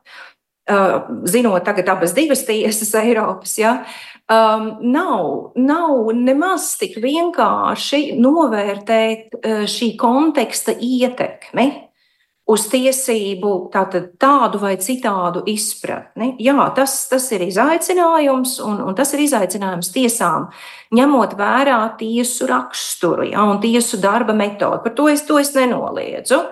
zinot 1.26 1.64
tagad 1.66 1.90
abas 1.90 2.14
divas 2.14 2.44
tiesas 2.46 2.94
Eiropas, 2.94 3.56
ja, 3.58 3.72
um, 4.30 4.68
nav, 4.94 5.26
nav 5.58 6.12
nemaz 6.14 6.76
tik 6.80 7.00
vienkārši 7.02 8.14
novērtēt 8.22 9.42
šī 9.68 9.92
konteksta 9.98 10.76
ietekmi 10.78 11.66
uz 12.52 12.66
tiesību 12.72 13.52
tātad, 13.72 14.12
tādu 14.20 14.60
vai 14.62 14.74
citādu 14.82 15.42
izpratni. 15.50 16.32
Jā, 16.42 16.56
tas, 16.76 16.96
tas 17.10 17.26
ir 17.34 17.46
izaicinājums, 17.46 18.58
un, 18.66 18.80
un 18.86 18.96
tas 18.98 19.12
ir 19.16 19.24
izaicinājums 19.24 19.92
tiesām, 19.94 20.48
ņemot 20.94 21.36
vērā 21.38 21.80
tiesu 22.00 22.48
raksturu 22.50 23.30
ja, 23.30 23.46
un 23.48 23.62
tiesu 23.62 24.00
darba 24.02 24.36
metodu. 24.36 24.82
Par 24.84 24.96
to 24.98 25.08
es, 25.12 25.24
to 25.28 25.40
es 25.40 25.54
nenoliedzu. 25.56 26.42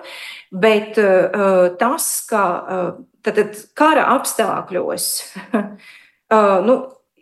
Bet 0.51 0.97
uh, 0.99 1.69
tas, 1.79 2.07
ka 2.27 2.45
uh, 2.59 2.87
tad, 3.23 3.39
kara 3.77 4.09
apstākļos 4.17 5.05
uh, 5.55 6.57
nu, 6.67 6.75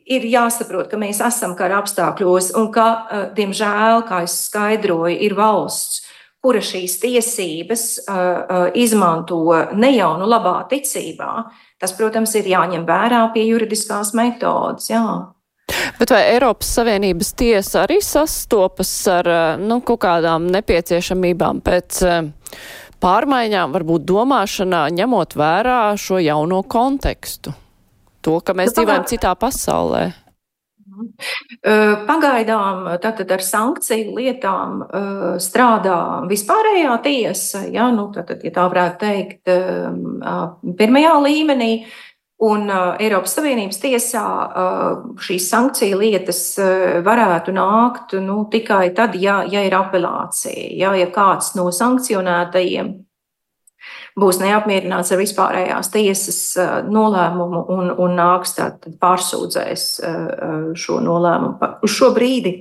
ir 0.10 0.26
jāsaprot, 0.26 0.90
ka 0.90 0.98
mēs 0.98 1.22
esam 1.22 1.54
kara 1.60 1.78
apstākļos 1.84 2.56
un 2.58 2.72
ka, 2.74 2.88
uh, 2.90 3.28
diemžēl, 3.38 4.02
kā 4.10 4.24
es 4.26 4.40
skaidroju, 4.48 5.14
ir 5.28 5.38
valsts, 5.38 6.09
kura 6.40 6.62
šīs 6.64 7.00
tiesības 7.02 7.84
izmanto 8.80 9.42
ne 9.76 9.90
jau 9.96 10.14
nu 10.20 10.28
labā 10.30 10.62
ticībā, 10.72 11.32
tas, 11.82 11.94
protams, 11.98 12.36
ir 12.40 12.48
jāņem 12.54 12.86
vērā 12.88 13.26
pie 13.34 13.44
juridiskās 13.50 14.14
metodas. 14.18 14.88
Jā. 14.92 15.04
Bet 16.00 16.14
vai 16.16 16.22
Eiropas 16.32 16.72
Savienības 16.80 17.34
tiesa 17.38 17.84
arī 17.84 18.00
sastopas 18.02 18.92
ar 19.12 19.28
nu, 19.62 19.82
kaut 19.86 20.02
kādām 20.06 20.48
nepieciešamībām 20.56 21.60
pēc 21.66 22.00
pārmaiņām, 23.04 23.76
varbūt 23.76 24.08
domāšanā, 24.08 24.86
ņemot 24.96 25.36
vērā 25.40 25.82
šo 26.00 26.20
jauno 26.24 26.64
kontekstu? 26.64 27.54
To, 28.26 28.40
ka 28.44 28.56
mēs 28.58 28.74
nu, 28.74 28.80
dzīvojam 28.80 29.06
citā 29.08 29.36
pasaulē. 29.40 30.10
Pagaidām 32.10 32.86
tātad 33.04 33.32
ar 33.36 33.44
sankciju 33.44 34.14
lietām 34.18 34.84
strādā 35.42 35.98
vispārējā 36.30 37.00
tiesa, 37.06 37.64
ja, 37.72 37.90
nu, 37.96 38.10
tātad, 38.16 38.44
ja 38.46 38.54
tā 38.56 38.68
varētu 38.72 39.02
teikt, 39.04 39.52
pirmajā 40.80 41.18
līmenī. 41.26 41.74
Un 42.40 42.70
Eiropas 42.72 43.34
Savienības 43.36 43.82
tiesā 43.82 44.24
šīs 45.20 45.50
sankciju 45.52 45.98
lietas 46.00 46.40
varētu 47.04 47.52
nākt 47.52 48.16
nu, 48.24 48.46
tikai 48.48 48.94
tad, 48.96 49.18
ja, 49.20 49.42
ja 49.44 49.66
ir 49.68 49.76
apelācija, 49.76 50.70
ja, 50.80 50.94
ja 50.96 51.10
kāds 51.12 51.52
no 51.60 51.68
sankcionētajiem 51.76 52.94
būs 54.20 54.42
neapmierināts 54.42 55.14
ar 55.14 55.22
vispārējās 55.22 55.92
tiesas 55.94 56.40
nolēmumu 56.90 57.64
un, 57.76 57.92
un 57.96 58.16
nāks 58.20 58.56
tātad 58.58 58.98
pārsūdzēs 59.02 59.86
šo 60.80 61.00
nolēmumu. 61.06 61.74
Uz 61.86 61.96
šo 61.96 62.12
brīdi 62.16 62.60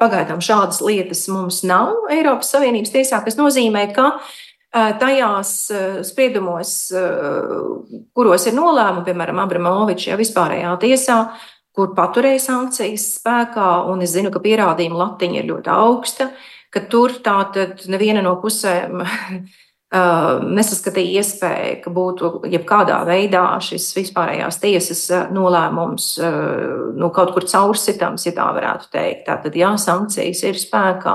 pagaidām 0.00 0.42
šādas 0.44 0.80
lietas 0.84 1.26
mums 1.32 1.62
nav 1.66 2.08
Eiropas 2.12 2.52
Savienības 2.54 2.94
tiesā, 2.94 3.20
kas 3.24 3.36
nozīmē, 3.40 3.88
ka 3.96 4.12
tajās 4.72 5.52
spriedumos, 6.08 6.72
kuros 8.16 8.48
ir 8.48 8.56
nolēmumi, 8.56 9.06
piemēram, 9.06 9.40
Abramovičs 9.44 10.10
jau 10.10 10.18
vispārējā 10.20 10.74
tiesā, 10.82 11.18
kur 11.78 11.94
paturēja 11.96 12.42
sankcijas 12.42 13.06
spēkā, 13.20 13.68
un 13.88 14.02
es 14.04 14.12
zinu, 14.16 14.32
ka 14.34 14.42
pierādījuma 14.44 14.98
latiņa 15.04 15.40
ir 15.40 15.48
ļoti 15.52 15.72
augsta, 15.72 16.32
ka 16.74 16.82
tur 16.90 17.14
tātad 17.24 17.86
neviena 17.88 18.24
no 18.24 18.34
pusēm 18.42 19.04
nesaskatīja 19.88 21.22
iespēju, 21.22 21.76
ka 21.80 21.90
būtu 21.96 22.28
jebkādā 22.52 22.98
veidā 23.08 23.44
šis 23.64 23.86
vispārējās 23.96 24.58
tiesas 24.60 25.00
nolēmums 25.32 26.10
nu, 26.98 27.08
kaut 27.16 27.32
kur 27.32 27.46
caursitams, 27.48 28.26
ja 28.28 28.34
tā 28.36 28.50
varētu 28.52 28.90
teikt. 28.92 29.22
Tātad, 29.30 29.56
jā, 29.56 29.70
sankcijas 29.80 30.44
ir 30.44 30.60
spēkā. 30.60 31.14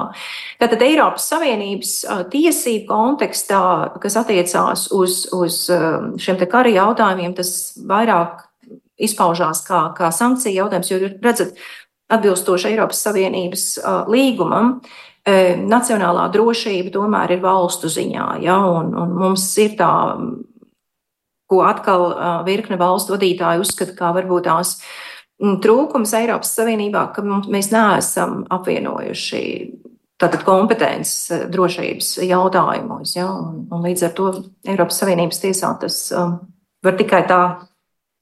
Tātad 0.64 0.86
Eiropas 0.88 1.30
Savienības 1.30 1.94
tiesību 2.34 2.90
kontekstā, 2.90 3.62
kas 4.02 4.18
attiecās 4.24 4.88
uz, 4.90 5.28
uz 5.38 5.60
šiem 5.70 6.42
te 6.42 6.50
kara 6.50 6.74
jautājumiem, 6.74 7.38
tas 7.38 7.54
vairāk 7.78 8.42
izpaužās 8.98 9.62
kā, 9.68 9.86
kā 9.98 10.10
sankcija 10.14 10.64
jautājums, 10.64 10.90
jo 10.90 11.14
redzat, 11.14 11.54
atbilstoši 12.14 12.74
Eiropas 12.74 13.06
Savienības 13.06 13.68
līgumam, 14.10 14.80
nacionālā 15.24 16.28
drošība 16.34 16.92
tomēr 16.92 17.38
ir 17.38 17.44
valstu 17.44 17.88
ziņā. 17.88 18.28
Ja, 18.44 18.58
un, 18.68 18.92
un 19.00 19.14
mums 19.16 19.46
ir 19.64 19.78
tā, 19.80 19.94
ko 21.48 21.62
atkal 21.64 22.10
virkne 22.48 22.76
valstu 22.82 23.16
vadītāji 23.16 23.64
uzskata, 23.64 23.96
kā 23.96 24.12
varbūt 24.16 24.50
tās 24.50 24.76
trūkums 25.40 26.14
Eiropas 26.20 26.52
Savienībā, 26.58 27.08
ka 27.16 27.24
mēs 27.24 27.72
neesam 27.72 28.44
apvienojuši 28.52 29.44
tātad 30.22 30.44
kompetences 30.48 31.48
drošības 31.52 32.16
jautājumos. 32.24 33.16
Ja, 33.18 33.28
un, 33.32 33.64
un 33.72 33.84
līdz 33.84 34.08
ar 34.08 34.16
to 34.18 34.30
Eiropas 34.68 35.02
Savienības 35.02 35.42
tiesā 35.44 35.74
tas 35.82 36.06
um, 36.16 36.38
var 36.84 37.00
tikai 37.00 37.24
tā 37.30 37.42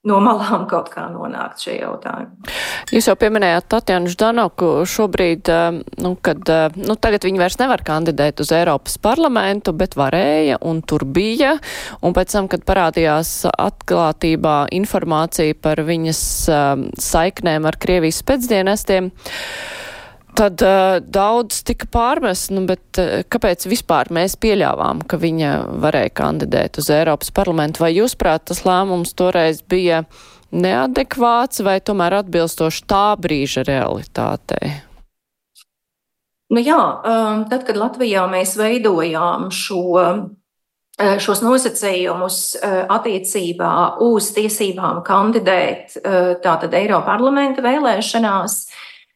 no 0.07 0.17
malām 0.23 0.65
kaut 0.69 0.89
kā 0.93 1.05
nonākt 1.13 1.61
šie 1.61 1.75
jautājumi. 1.77 2.49
Jūs 2.91 3.07
jau 3.11 3.15
pieminējāt 3.21 3.67
Tatjanu 3.69 4.09
Ždanoku 4.11 4.69
šobrīd, 4.89 5.51
eh, 5.53 5.81
nu, 6.01 6.15
kad, 6.21 6.41
eh, 6.49 6.69
nu, 6.75 6.95
tagad 6.95 7.27
viņi 7.27 7.41
vairs 7.41 7.59
nevar 7.61 7.83
kandidēt 7.85 8.41
uz 8.41 8.51
Eiropas 8.51 8.97
parlamentu, 8.97 9.73
bet 9.77 9.95
varēja 9.95 10.57
un 10.61 10.81
tur 10.81 11.05
bija, 11.05 11.59
un 12.01 12.13
pēc 12.13 12.31
tam, 12.33 12.47
kad 12.47 12.65
parādījās 12.65 13.45
atklātībā 13.51 14.71
informācija 14.71 15.53
par 15.61 15.77
viņas 15.85 16.23
um, 16.49 16.89
saiknēm 16.97 17.65
ar 17.65 17.77
Krievijas 17.77 18.23
pēcdienestiem, 18.23 19.11
Tad 20.41 20.61
uh, 20.65 20.95
daudz 21.05 21.59
tika 21.61 21.85
pārmest, 21.93 22.49
nu, 22.49 22.63
bet 22.65 22.97
uh, 22.97 23.19
kāpēc 23.29 23.67
vispār 23.69 24.09
mēs 24.09 24.33
pieļāvām, 24.41 25.03
ka 25.05 25.19
viņa 25.21 25.51
varēja 25.83 26.13
kandidēt 26.17 26.79
uz 26.81 26.89
Eiropas 26.89 27.29
parlamentu? 27.35 27.83
Vai 27.83 27.91
jūs 27.93 28.15
prāt, 28.17 28.47
tas 28.49 28.63
lēmums 28.65 29.13
toreiz 29.13 29.61
bija 29.61 30.01
neadekvāts 30.49 31.61
vai 31.61 31.77
tomēr 31.85 32.17
atbilstoši 32.23 32.87
tā 32.89 33.03
brīža 33.21 33.67
realitātei? 33.69 34.73
Nu 36.49 36.65
jā, 36.65 36.81
um, 36.81 37.45
tad, 37.51 37.61
kad 37.69 37.77
Latvijā 37.77 38.25
mēs 38.33 38.57
veidojām 38.57 39.51
šo, 39.53 40.01
šos 41.21 41.45
nosacījumus 41.45 42.43
attiecībā 42.65 43.73
uz 44.09 44.33
tiesībām 44.33 45.05
kandidēt 45.05 46.01
tātad 46.41 46.73
Eiropa 46.81 47.13
parlamenta 47.13 47.61
vēlēšanās, 47.61 48.63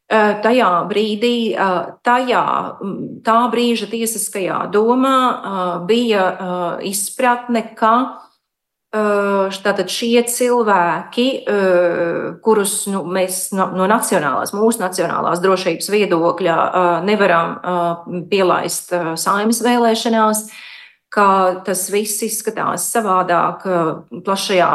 tajā 0.09 0.71
brīdī, 0.89 1.55
tajā, 2.05 2.45
tā 3.25 3.39
brīža 3.49 3.89
tiesiskajā 3.89 4.59
domā 4.73 5.17
bija 5.87 6.27
izpratne, 6.85 7.63
ka 7.77 7.95
tātad 8.95 9.89
šie 9.91 10.21
cilvēki, 10.29 11.25
kurus 12.45 12.75
nu, 12.87 13.01
mēs 13.03 13.49
no, 13.57 13.87
nacionālās, 13.89 14.53
mūsu 14.55 14.79
nacionālās 14.79 15.41
drošības 15.43 15.89
viedokļa 15.91 16.57
nevaram 17.03 17.57
pielaist 18.29 18.93
saimnes 19.19 19.59
vēlēšanās, 19.65 20.45
ka 21.11 21.27
tas 21.65 21.87
viss 21.91 22.23
izskatās 22.23 22.87
savādāk 22.93 23.65
plašajā 24.25 24.71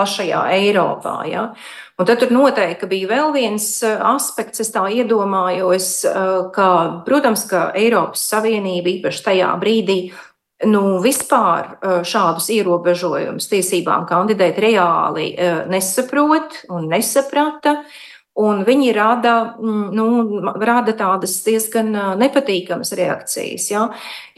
plašajā 0.00 0.40
Eiropā. 0.56 1.16
Ja? 1.28 1.50
Un 2.00 2.06
tad 2.08 2.22
tur 2.22 2.30
noteikti 2.32 2.86
bija 2.88 3.10
vēl 3.10 3.34
viens 3.34 3.64
aspekts, 3.84 4.62
es 4.64 4.70
tā 4.72 4.86
iedomājos, 4.88 5.88
ka, 6.56 6.68
protams, 7.04 7.42
ka 7.50 7.66
Eiropas 7.76 8.22
Savienība 8.30 8.88
īpaši 8.94 9.24
tajā 9.26 9.50
brīdī 9.60 9.98
nu, 10.70 10.80
vispār 11.04 11.74
šādus 12.08 12.48
ierobežojumus 12.56 13.50
tiesībām 13.52 14.06
kandidēt 14.08 14.62
reāli 14.64 15.34
nesaprot 15.68 16.62
un 16.72 16.88
nesaprata. 16.88 17.82
Un 18.38 18.62
viņi 18.64 18.92
rada, 18.94 19.56
mm, 19.58 19.90
nu, 19.90 20.04
rada 20.62 20.94
tādas 20.94 21.34
diezgan 21.42 21.90
nepatīkamas 22.20 22.94
reakcijas. 22.94 23.66
Ja? 23.72 23.88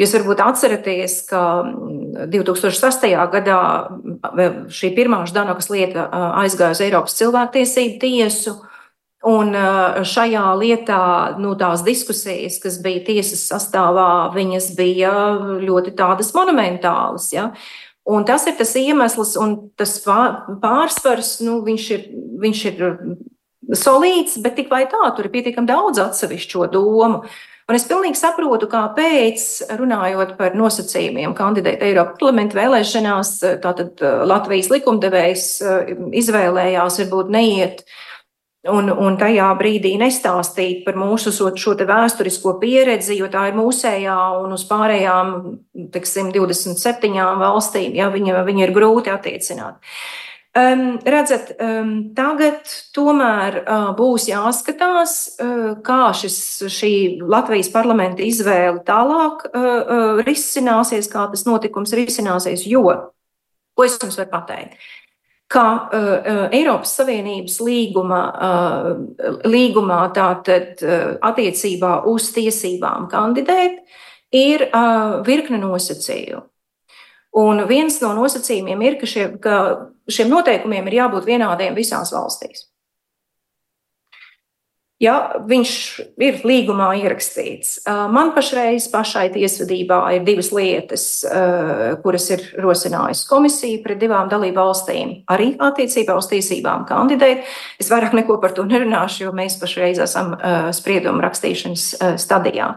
Jūs 0.00 0.14
varbūt 0.16 0.40
atceraties, 0.40 1.18
ka 1.28 1.42
2008. 2.32 3.12
Mm, 3.12 3.30
gadā 3.34 3.60
šī 4.72 4.94
pirmā 4.96 5.22
Ždanokas 5.28 5.68
lieta 5.70 6.08
aizgāja 6.40 6.72
uz 6.72 6.84
Eiropas 6.86 7.18
cilvēktiesību 7.20 7.98
tiesu. 8.02 8.56
Un 9.22 9.54
šajā 9.54 10.48
lietā 10.58 11.02
nu, 11.38 11.52
tās 11.54 11.84
diskusijas, 11.86 12.56
kas 12.58 12.80
bija 12.82 13.04
tiesas 13.06 13.44
sastāvā, 13.52 14.32
viņas 14.34 14.72
bija 14.74 15.12
ļoti 15.62 15.92
tādas 15.94 16.32
monumentālas. 16.34 17.28
Ja? 17.30 17.52
Un 18.02 18.24
tas 18.26 18.48
ir 18.50 18.56
tas 18.58 18.72
iemesls, 18.74 19.36
un 19.38 19.54
tas 19.78 19.94
pārsvars, 20.02 21.36
nu, 21.46 21.60
viņš 21.62 21.86
ir, 21.94 22.08
viņš 22.42 22.64
ir 22.72 22.82
solīts, 23.70 24.38
bet 24.42 24.58
tik 24.58 24.70
vai 24.72 24.84
tā, 24.90 25.00
tur 25.16 25.28
ir 25.28 25.34
pietiekami 25.34 25.70
daudz 25.70 26.02
atsevišķo 26.02 26.68
domu. 26.72 27.22
Un 27.70 27.78
es 27.78 27.84
pilnīgi 27.86 28.18
saprotu, 28.18 28.66
kāpēc, 28.68 29.42
runājot 29.78 30.34
par 30.36 30.56
nosacījumiem, 30.58 31.34
kandidēt 31.38 31.84
Eiropas 31.86 32.18
parlamenta 32.18 32.58
vēlēšanās, 32.58 33.36
tātad 33.62 34.02
uh, 34.02 34.24
Latvijas 34.28 34.68
likumdevējs 34.72 35.44
uh, 35.62 35.92
izvēlējās 36.18 36.98
varbūt 37.04 37.30
neiet 37.32 37.84
un, 38.70 38.90
un 38.90 39.16
tajā 39.18 39.46
brīdī 39.58 39.94
nestāstīt 40.00 40.82
par 40.86 40.98
mūsu 40.98 41.32
šo, 41.34 41.52
vēsturisko 41.88 42.56
pieredzi, 42.62 43.16
jo 43.18 43.30
tā 43.32 43.48
ir 43.50 43.56
mūsējā 43.58 44.18
un 44.42 44.56
uz 44.58 44.66
pārējām, 44.68 45.32
teiksim, 45.94 46.32
27 46.34 47.14
valstīm, 47.40 47.94
ja 47.98 48.10
viņa, 48.12 48.42
viņa 48.46 48.66
ir 48.66 48.74
grūti 48.74 49.14
attiecināt. 49.14 49.78
Um, 50.52 50.98
redzat, 51.08 51.54
um, 51.64 51.92
tagad 52.12 52.68
tomēr 52.92 53.54
uh, 53.62 53.86
būs 53.96 54.26
jāskatās, 54.28 55.14
uh, 55.40 55.70
kā 55.80 56.10
šis, 56.12 56.36
šī 56.68 56.90
Latvijas 57.24 57.70
parlamenta 57.72 58.20
izvēle 58.20 58.82
tālāk 58.84 59.46
uh, 59.48 59.62
uh, 59.64 60.20
risināsies, 60.26 61.08
kā 61.08 61.24
tas 61.32 61.46
notikums 61.48 61.96
risināsies. 61.96 62.66
Jo, 62.68 62.84
ko 63.72 63.86
es 63.88 63.96
jums 63.96 64.20
varu 64.20 64.28
pateikt? 64.34 64.76
Ka 65.48 65.64
uh, 65.88 66.12
uh, 66.20 66.44
Eiropas 66.52 66.92
Savienības 67.00 67.56
līguma, 67.64 68.20
uh, 68.36 69.40
līgumā 69.48 70.02
tātad 70.12 70.84
uh, 70.84 71.14
attiecībā 71.32 72.02
uz 72.12 72.28
tiesībām 72.36 73.08
kandidēt 73.08 73.80
ir 74.36 74.68
uh, 74.68 75.22
virkne 75.24 75.64
nosacījumu. 75.64 76.44
Un 77.40 77.64
viens 77.64 77.94
no 78.04 78.12
nosacījumiem 78.12 78.82
ir, 78.84 79.00
ka, 79.00 79.08
šie, 79.08 79.22
ka 79.40 79.56
šiem 80.12 80.30
noteikumiem 80.32 80.86
ir 80.90 81.00
jābūt 81.02 81.26
vienādiem 81.28 81.74
visās 81.78 82.12
valstīs. 82.14 82.68
Ja 85.02 85.32
viņš 85.50 85.70
ir 86.22 86.36
līgumā 86.46 86.92
ierakstīts, 87.00 87.80
man 88.14 88.28
pašreiz 88.36 88.84
pašai 88.92 89.24
tiesvedībā 89.34 89.98
ir 90.14 90.22
divas 90.22 90.52
lietas, 90.54 91.06
kuras 92.04 92.28
ir 92.30 92.44
rosinājusi 92.62 93.26
komisija 93.26 93.82
pret 93.82 93.98
divām 93.98 94.30
dalību 94.30 94.60
valstīm, 94.60 95.16
arī 95.26 95.56
attiecībā 95.58 96.14
uz 96.14 96.30
tiesībām 96.30 96.86
kandidēt. 96.86 97.42
Es 97.82 97.90
vairāk 97.90 98.14
neko 98.14 98.38
par 98.44 98.54
to 98.54 98.62
nerunāšu, 98.68 99.24
jo 99.24 99.34
mēs 99.34 99.58
pašreiz 99.58 99.98
esam 100.06 100.36
spriedumu 100.70 101.26
rakstīšanas 101.26 101.88
stadijā. 102.22 102.76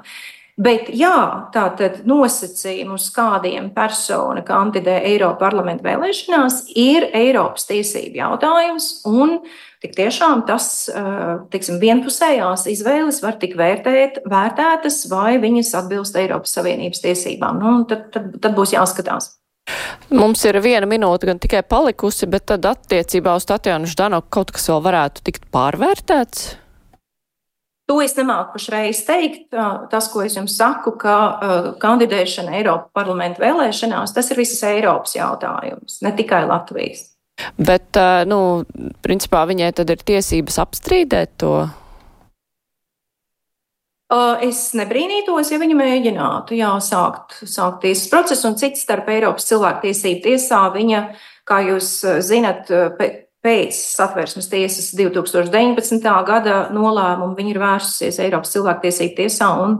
Bet, 0.56 0.88
jā, 0.96 1.50
tātad 1.52 2.06
nosacījumi, 2.08 2.96
uz 2.96 3.10
kādiem 3.12 3.74
persona 3.76 4.40
kandidē 4.48 5.02
Eiropas 5.04 5.42
parlamenta 5.42 5.84
vēlēšanās, 5.84 6.62
ir 6.80 7.10
Eiropas 7.12 7.68
tiesību 7.68 8.22
jautājums. 8.22 8.88
Un 9.12 9.42
tik 9.84 9.98
tiešām 9.98 10.46
tas, 10.48 10.88
tiksim, 11.52 11.82
vienpusējās 11.84 12.70
izvēles 12.72 13.20
var 13.26 13.36
tik 13.44 13.58
vērtēt, 13.60 14.24
vērtētas, 14.32 15.04
vai 15.12 15.36
viņas 15.44 15.76
atbilst 15.84 16.16
Eiropas 16.24 16.56
Savienības 16.56 17.04
tiesībām. 17.04 17.60
Nu, 17.60 17.78
tad, 17.92 18.08
tad, 18.16 18.38
tad 18.40 18.56
būs 18.56 18.78
jāskatās. 18.78 19.34
Mums 20.16 20.48
ir 20.48 20.62
viena 20.64 20.88
minūte 20.88 21.28
gan 21.28 21.42
tikai 21.42 21.66
palikusi, 21.68 22.30
bet 22.32 22.48
tad 22.54 22.64
attiecībā 22.70 23.36
uz 23.36 23.48
Tatjanu 23.50 23.92
Ždanoku 23.92 24.32
kaut 24.38 24.56
kas 24.56 24.70
vēl 24.72 24.86
varētu 24.88 25.28
tikt 25.28 25.50
pārvērtēts? 25.52 26.54
To 27.86 28.00
es 28.02 28.16
nemāku 28.18 28.56
pašreiz 28.56 29.04
teikt. 29.06 29.52
Tas, 29.92 30.08
ko 30.10 30.24
es 30.26 30.34
jums 30.38 30.56
saku, 30.58 30.96
ka 30.98 31.18
kandidēšana 31.82 32.56
Eiropas 32.58 32.90
parlamenta 32.98 33.44
vēlēšanās, 33.44 34.14
tas 34.16 34.32
ir 34.34 34.42
visas 34.42 34.64
Eiropas 34.66 35.14
jautājums, 35.14 36.00
ne 36.02 36.14
tikai 36.18 36.48
Latvijas. 36.50 37.12
Bet, 37.62 37.98
nu, 38.26 38.40
principā 39.06 39.44
viņai 39.46 39.70
tad 39.78 39.92
ir 39.94 40.02
tiesības 40.08 40.58
apstrīdēt 40.64 41.36
to. 41.44 41.58
Es 44.46 44.70
nebrīnītos, 44.78 45.50
ja 45.52 45.60
viņa 45.60 45.78
mēģinātu 45.78 46.58
jā, 46.58 46.72
sākt, 46.82 47.40
sākt 47.50 47.82
tiesas 47.84 48.10
procesu, 48.10 48.48
un 48.50 48.58
cits 48.58 48.86
starp 48.86 49.10
Eiropas 49.12 49.46
cilvēktiesību 49.50 50.22
tiesā 50.26 50.62
viņa, 50.74 51.02
kā 51.46 51.60
jūs 51.66 51.90
zinat, 52.26 52.70
pēc 53.46 53.78
satversmes 53.78 54.50
tiesas 54.50 54.90
2019. 54.98 56.10
gada 56.26 56.58
nolēmumu 56.74 57.38
viņa 57.38 57.54
ir 57.54 57.62
vērsusies 57.62 58.20
Eiropas 58.26 58.56
cilvēktiesību 58.58 59.16
tiesā, 59.22 59.52
un 59.62 59.80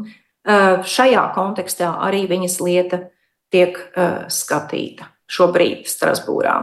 šajā 0.96 1.26
kontekstā 1.34 1.90
arī 2.06 2.28
viņas 2.30 2.62
lieta 2.62 3.02
tiek 3.50 3.82
skatīta 4.30 5.10
šobrīd 5.26 5.90
Strasbūrā. 5.90 6.58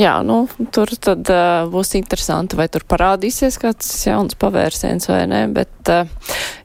Jā, 0.00 0.14
nu, 0.24 0.46
tur 0.72 0.88
tad 0.96 1.28
uh, 1.28 1.66
būs 1.68 1.92
interesanti, 1.98 2.56
vai 2.56 2.64
tur 2.72 2.86
parādīsies 2.88 3.58
kāds 3.60 3.90
jauns 4.06 4.38
pavērsiens 4.40 5.10
vai 5.10 5.26
nē, 5.28 5.42
bet 5.52 5.92
uh, 5.92 6.08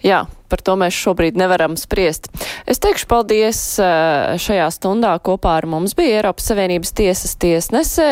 jā, 0.06 0.22
par 0.50 0.64
to 0.66 0.78
mēs 0.80 0.96
šobrīd 0.96 1.38
nevaram 1.40 1.78
spriest. 1.80 2.30
Es 2.70 2.82
teikšu 2.84 3.08
paldies 3.10 3.60
uh, 3.82 4.36
šajā 4.42 4.68
stundā 4.74 5.14
kopā 5.24 5.58
ar 5.62 5.68
mums 5.70 5.96
bija 5.98 6.22
Eiropas 6.22 6.50
Savienības 6.52 6.94
tiesas 6.98 7.36
tiesnese 7.40 8.08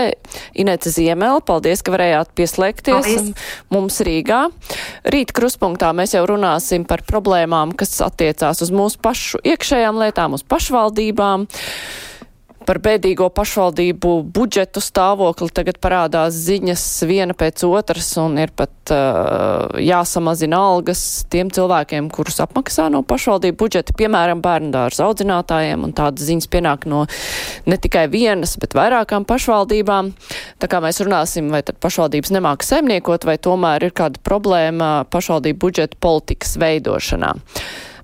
Inete 0.53 0.91
Ziemela. 0.93 1.41
Paldies, 1.45 1.83
ka 1.85 1.93
varējāt 1.95 2.33
pieslēgties 2.37 3.09
paldies. 3.09 3.31
mums 3.73 4.01
Rīgā. 4.05 4.41
Rīt 5.15 5.35
kruspunktā 5.35 5.91
mēs 5.95 6.15
jau 6.17 6.25
runāsim 6.29 6.87
par 6.87 7.05
problēmām, 7.07 7.75
kas 7.77 7.97
attiecās 8.05 8.63
uz 8.65 8.73
mūsu 8.75 9.01
pašu 9.03 9.43
iekšējām 9.45 10.03
lietām, 10.05 10.37
uz 10.37 10.45
pašvaldībām. 10.47 11.47
Par 12.65 12.79
bēdīgo 12.81 13.27
pašvaldību 13.29 14.11
budžetu 14.33 14.81
stāvokli. 14.81 15.51
Tagad 15.53 15.77
parādās 15.83 16.33
ziņas 16.47 16.83
viena 17.05 17.35
pēc 17.37 17.61
otras 17.67 18.07
un 18.17 18.39
ir 18.41 18.49
pat 18.57 18.93
uh, 18.93 19.77
jāsamazina 19.77 20.63
algas 20.71 21.03
tiem 21.29 21.51
cilvēkiem, 21.53 22.09
kurus 22.13 22.41
apmaksā 22.41 22.87
no 22.93 23.03
pašvaldību 23.05 23.59
budžeta, 23.61 23.93
piemēram, 23.97 24.41
bērndārza 24.45 25.05
audzinātājiem, 25.05 25.85
un 25.85 25.93
tādas 25.93 26.25
ziņas 26.25 26.49
pienāk 26.49 26.89
no 26.89 27.05
ne 27.69 27.77
tikai 27.81 28.07
vienas, 28.09 28.57
bet 28.61 28.73
vairākām 28.77 29.29
pašvaldībām. 29.29 30.13
Tā 30.57 30.71
kā 30.71 30.81
mēs 30.81 31.03
runāsim, 31.05 31.53
vai 31.53 31.61
tad 31.65 31.77
pašvaldības 31.85 32.33
nemāk 32.33 32.65
saimniekot, 32.65 33.29
vai 33.29 33.37
tomēr 33.37 33.91
ir 33.91 33.93
kāda 33.97 34.21
problēma 34.25 34.95
pašvaldību 35.13 35.67
budžeta 35.67 36.01
politikas 36.01 36.57
veidošanā 36.61 37.35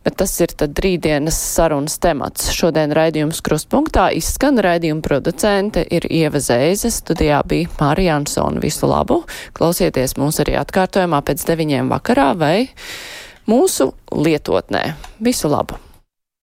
bet 0.06 0.18
tas 0.22 0.34
ir 0.42 0.54
tad 0.58 0.80
rītdienas 0.82 1.38
sarunas 1.56 1.98
temats. 2.02 2.50
Šodien 2.56 2.94
raidījums 2.96 3.42
krustpunktā 3.46 4.10
izskan 4.18 4.60
raidījuma 4.64 5.04
producente 5.06 5.84
ir 5.90 6.08
Ieva 6.10 6.42
Zēze, 6.42 6.92
studijā 6.94 7.42
bija 7.48 7.70
Mārija 7.80 8.16
Jansona. 8.16 8.62
Visu 8.64 8.90
labu! 8.90 9.22
Klausieties 9.58 10.18
mūs 10.20 10.42
arī 10.44 10.58
atkārtojumā 10.62 11.22
pēc 11.28 11.46
deviņiem 11.52 11.94
vakarā 11.94 12.32
vai 12.38 12.58
mūsu 13.50 13.92
lietotnē. 14.16 14.92
Visu 15.22 15.52
labu! 15.52 15.91